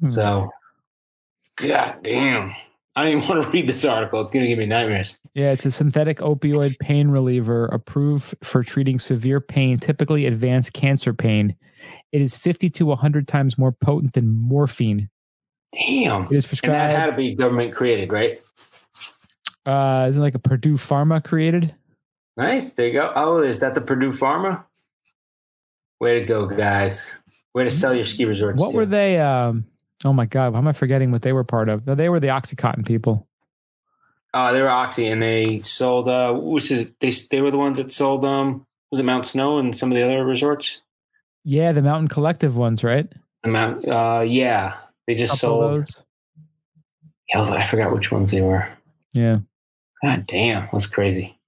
[0.00, 0.08] Hmm.
[0.08, 0.50] So
[1.56, 2.54] God damn.
[2.98, 4.20] I don't even want to read this article.
[4.20, 5.18] It's gonna give me nightmares.
[5.34, 11.14] Yeah, it's a synthetic opioid pain reliever approved for treating severe pain, typically advanced cancer
[11.14, 11.54] pain.
[12.10, 15.10] It is 50 to 100 times more potent than morphine.
[15.72, 16.24] Damn.
[16.24, 16.74] It is And prescribed.
[16.74, 18.40] that had to be government created, right?
[19.66, 21.74] uh, isn't it like a Purdue Pharma created?
[22.36, 22.72] Nice.
[22.72, 23.12] There you go.
[23.14, 24.64] Oh, is that the Purdue Pharma?
[26.00, 27.18] Way to go, guys.
[27.54, 28.58] Way to sell your ski resorts.
[28.60, 28.76] What too.
[28.78, 29.18] were they?
[29.20, 29.66] Um,
[30.04, 31.86] oh my God, how am I forgetting what they were part of?
[31.86, 33.26] No, they were the Oxycontin people.
[34.34, 36.08] Uh, they were Oxy, and they sold.
[36.08, 37.10] Uh, which is they?
[37.30, 38.24] They were the ones that sold.
[38.24, 40.82] Um, was it Mount Snow and some of the other resorts?
[41.44, 43.10] Yeah, the Mountain Collective ones, right?
[43.42, 43.88] The Mount.
[43.88, 44.76] Uh, yeah,
[45.06, 45.88] they just sold.
[47.32, 48.68] Yeah, I forgot which ones they were.
[49.12, 49.38] Yeah.
[50.02, 51.38] God damn, that's crazy.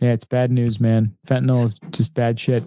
[0.00, 1.16] Yeah, it's bad news, man.
[1.26, 2.64] Fentanyl is just bad shit.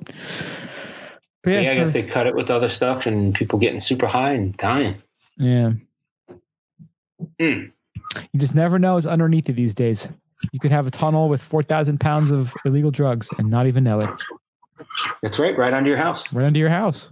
[1.48, 4.34] Yeah, yeah, I guess they cut it with other stuff, and people getting super high
[4.34, 5.02] and dying.
[5.38, 5.72] yeah.
[7.40, 7.72] Mm.
[8.32, 10.08] You just never know what's underneath it these days.
[10.52, 13.98] You could have a tunnel with 4,000 pounds of illegal drugs and not even know
[13.98, 14.10] it
[15.22, 16.32] That's right, right under your house.
[16.32, 17.12] right under your house.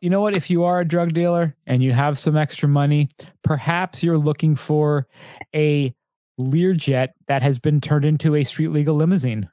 [0.00, 0.36] You know what?
[0.36, 3.08] If you are a drug dealer and you have some extra money,
[3.42, 5.06] perhaps you're looking for
[5.54, 5.94] a
[6.38, 9.48] Learjet that has been turned into a street legal limousine.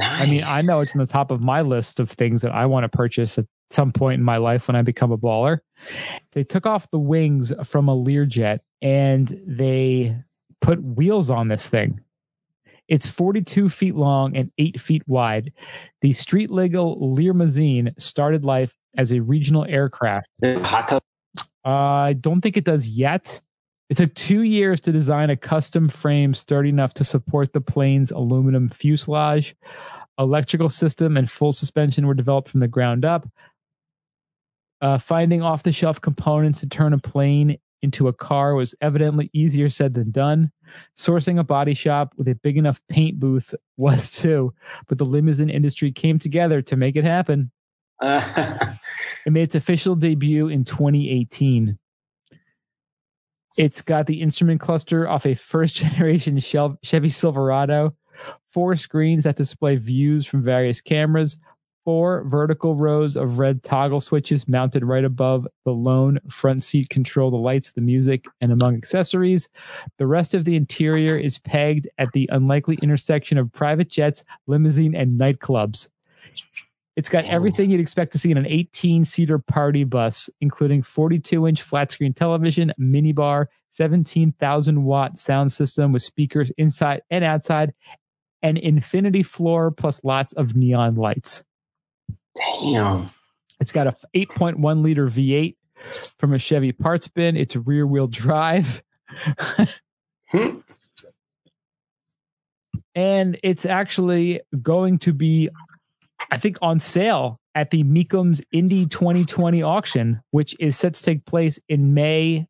[0.00, 0.22] Nice.
[0.22, 2.64] I mean, I know it's on the top of my list of things that I
[2.64, 5.58] want to purchase at some point in my life when I become a baller.
[6.32, 10.16] They took off the wings from a Learjet and they
[10.62, 12.00] put wheels on this thing.
[12.88, 15.52] It's 42 feet long and 8 feet wide.
[16.00, 20.28] The street legal Limousine started life as a regional aircraft.
[20.42, 21.02] hot tub.
[21.62, 23.40] Uh, I don't think it does yet.
[23.90, 28.12] It took two years to design a custom frame sturdy enough to support the plane's
[28.12, 29.56] aluminum fuselage.
[30.16, 33.28] Electrical system and full suspension were developed from the ground up.
[34.80, 39.28] Uh, finding off the shelf components to turn a plane into a car was evidently
[39.32, 40.52] easier said than done.
[40.96, 44.54] Sourcing a body shop with a big enough paint booth was too,
[44.86, 47.50] but the limousine industry came together to make it happen.
[49.26, 51.78] It made its official debut in 2018.
[53.60, 57.94] It's got the instrument cluster off a first generation Chevy Silverado,
[58.48, 61.38] four screens that display views from various cameras,
[61.84, 67.30] four vertical rows of red toggle switches mounted right above the lone front seat control
[67.30, 69.50] the lights, the music, and among accessories.
[69.98, 74.94] The rest of the interior is pegged at the unlikely intersection of private jets, limousine,
[74.94, 75.90] and nightclubs.
[76.96, 77.34] It's got Damn.
[77.34, 81.90] everything you'd expect to see in an 18 seater party bus, including 42 inch flat
[81.92, 87.72] screen television, minibar, 17,000 watt sound system with speakers inside and outside,
[88.42, 91.44] an infinity floor plus lots of neon lights.
[92.36, 93.10] damn.
[93.60, 95.56] It's got a 8.1 liter V8
[96.18, 97.36] from a Chevy parts bin.
[97.36, 98.82] It's rear wheel drive.
[100.28, 100.60] Hmm.
[102.94, 105.50] and it's actually going to be,
[106.30, 111.24] I think, on sale at the Mecum's Indy 2020 auction, which is set to take
[111.24, 112.46] place in May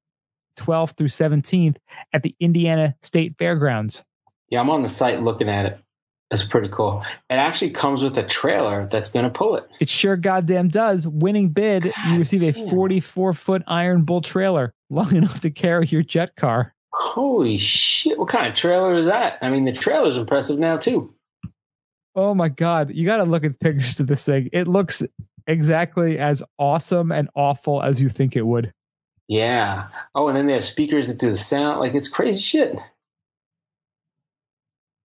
[0.57, 1.77] 12th through 17th
[2.13, 4.05] at the Indiana State Fairgrounds.
[4.51, 5.79] Yeah, I'm on the site looking at it.
[6.31, 7.03] That's pretty cool.
[7.29, 9.65] It actually comes with a trailer that's going to pull it.
[9.81, 11.07] It sure goddamn does.
[11.07, 15.87] Winning bid, you God receive a 44 foot iron bull trailer, long enough to carry
[15.87, 16.75] your jet car.
[16.93, 18.17] Holy shit.
[18.17, 19.39] What kind of trailer is that?
[19.43, 21.13] I mean, the trailer's impressive now, too.
[22.15, 24.49] Oh my god, you got to look at pictures of this thing.
[24.53, 25.03] It looks
[25.47, 28.73] exactly as awesome and awful as you think it would.
[29.29, 29.87] Yeah.
[30.15, 31.79] Oh, and then they have speakers that do the sound.
[31.81, 32.77] Like, it's crazy shit.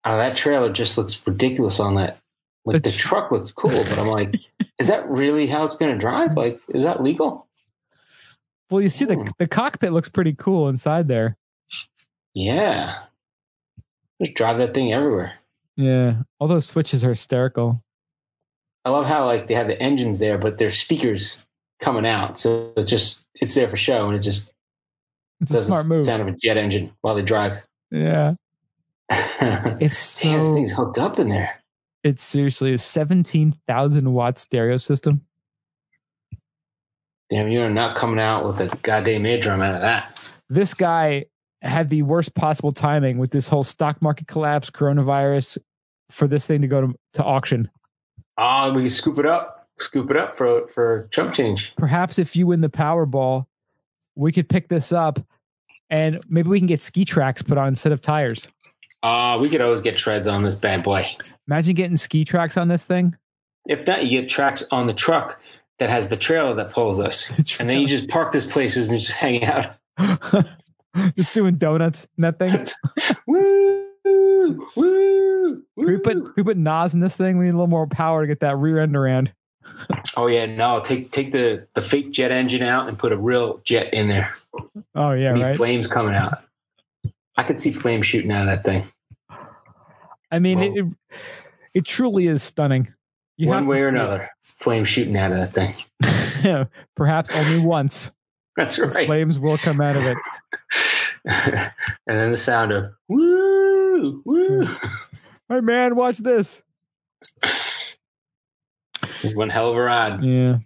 [0.06, 2.18] Oh, that trailer just looks ridiculous on that.
[2.66, 4.36] Like, the truck looks cool, but I'm like,
[4.78, 6.36] is that really how it's going to drive?
[6.36, 7.48] Like, is that legal?
[8.70, 9.24] Well, you see Hmm.
[9.26, 11.38] the the cockpit looks pretty cool inside there.
[12.34, 13.04] Yeah.
[14.22, 15.39] Just drive that thing everywhere.
[15.80, 17.82] Yeah, all those switches are hysterical.
[18.84, 21.46] I love how like they have the engines there, but there's speakers
[21.80, 22.38] coming out.
[22.38, 24.52] So it just it's there for show and it just
[25.40, 26.06] It's a smart move.
[26.06, 27.62] sound of a jet engine while they drive.
[27.92, 28.34] Yeah,
[29.10, 30.54] Damn, it's this so.
[30.54, 31.62] thing's hooked up in there.
[32.04, 35.22] It's seriously a seventeen thousand watt stereo system.
[37.30, 40.30] Damn, you're not coming out with a goddamn eardrum out of that.
[40.50, 41.26] This guy
[41.62, 45.58] had the worst possible timing with this whole stock market collapse, coronavirus,
[46.10, 47.70] for this thing to go to, to auction.
[48.38, 49.68] Oh, we can scoop it up.
[49.80, 51.74] Scoop it up for for chump change.
[51.78, 53.46] Perhaps if you win the Powerball,
[54.16, 55.20] we could pick this up,
[55.90, 58.50] and maybe we can get ski tracks put on instead of tires.
[59.02, 61.08] Uh, we could always get treads on this bad boy.
[61.48, 63.16] Imagine getting ski tracks on this thing.
[63.68, 65.40] If not, you get tracks on the truck
[65.78, 67.32] that has the trailer that pulls us.
[67.60, 69.76] And then you just park this places and just hang out.
[71.16, 72.66] just doing donuts in that thing.
[73.28, 75.64] woo, woo, woo.
[75.78, 77.38] Can we put can we put NOS in this thing?
[77.38, 79.32] We need a little more power to get that rear end around.
[80.16, 83.62] Oh yeah, no, take take the the fake jet engine out and put a real
[83.64, 84.36] jet in there.
[84.96, 85.56] Oh yeah, right.
[85.56, 86.40] flames coming out.
[87.38, 88.92] I could see flames shooting out of that thing.
[90.32, 90.86] I mean, it, it
[91.74, 92.94] it truly is stunning.
[93.38, 93.90] You One have to way or see it.
[93.90, 96.68] another, flames shooting out of that thing.
[96.96, 98.12] Perhaps only once.
[98.58, 99.08] That's right.
[99.08, 100.18] Flames will come out of it.
[101.26, 101.72] and
[102.06, 102.92] then the sound of
[104.00, 104.66] woo, woo.
[104.66, 104.88] Hmm.
[105.50, 106.62] Hey man, watch this.
[109.34, 110.24] One hell of a ride.
[110.24, 110.60] Yeah.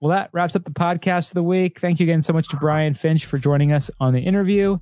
[0.00, 1.78] Well, that wraps up the podcast for the week.
[1.78, 4.76] Thank you again so much to Brian Finch for joining us on the interview.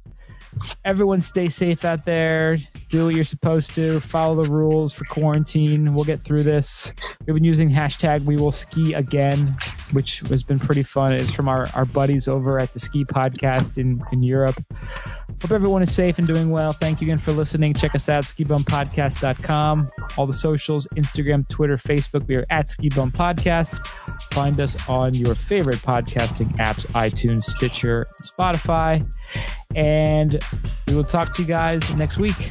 [0.85, 2.59] everyone stay safe out there.
[2.89, 4.01] Do what you're supposed to.
[4.01, 5.95] Follow the rules for quarantine.
[5.95, 6.93] We'll get through this.
[7.27, 9.55] We've been using hashtag we will ski again,
[9.93, 11.13] which has been pretty fun.
[11.13, 14.57] It's from our, our buddies over at the ski podcast in, in Europe.
[15.43, 16.73] Hope everyone is safe and doing well.
[16.73, 17.73] Thank you again for listening.
[17.73, 19.89] Check us out, skibumpodcast.com.
[20.19, 22.29] All the socials, Instagram, Twitter, Facebook.
[22.29, 23.75] We are at Ski Bum Podcast.
[24.35, 29.05] Find us on your favorite podcasting apps, iTunes, Stitcher, Spotify.
[29.75, 30.39] And
[30.87, 32.51] we will talk to you guys next week.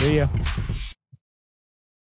[0.00, 0.26] See ya.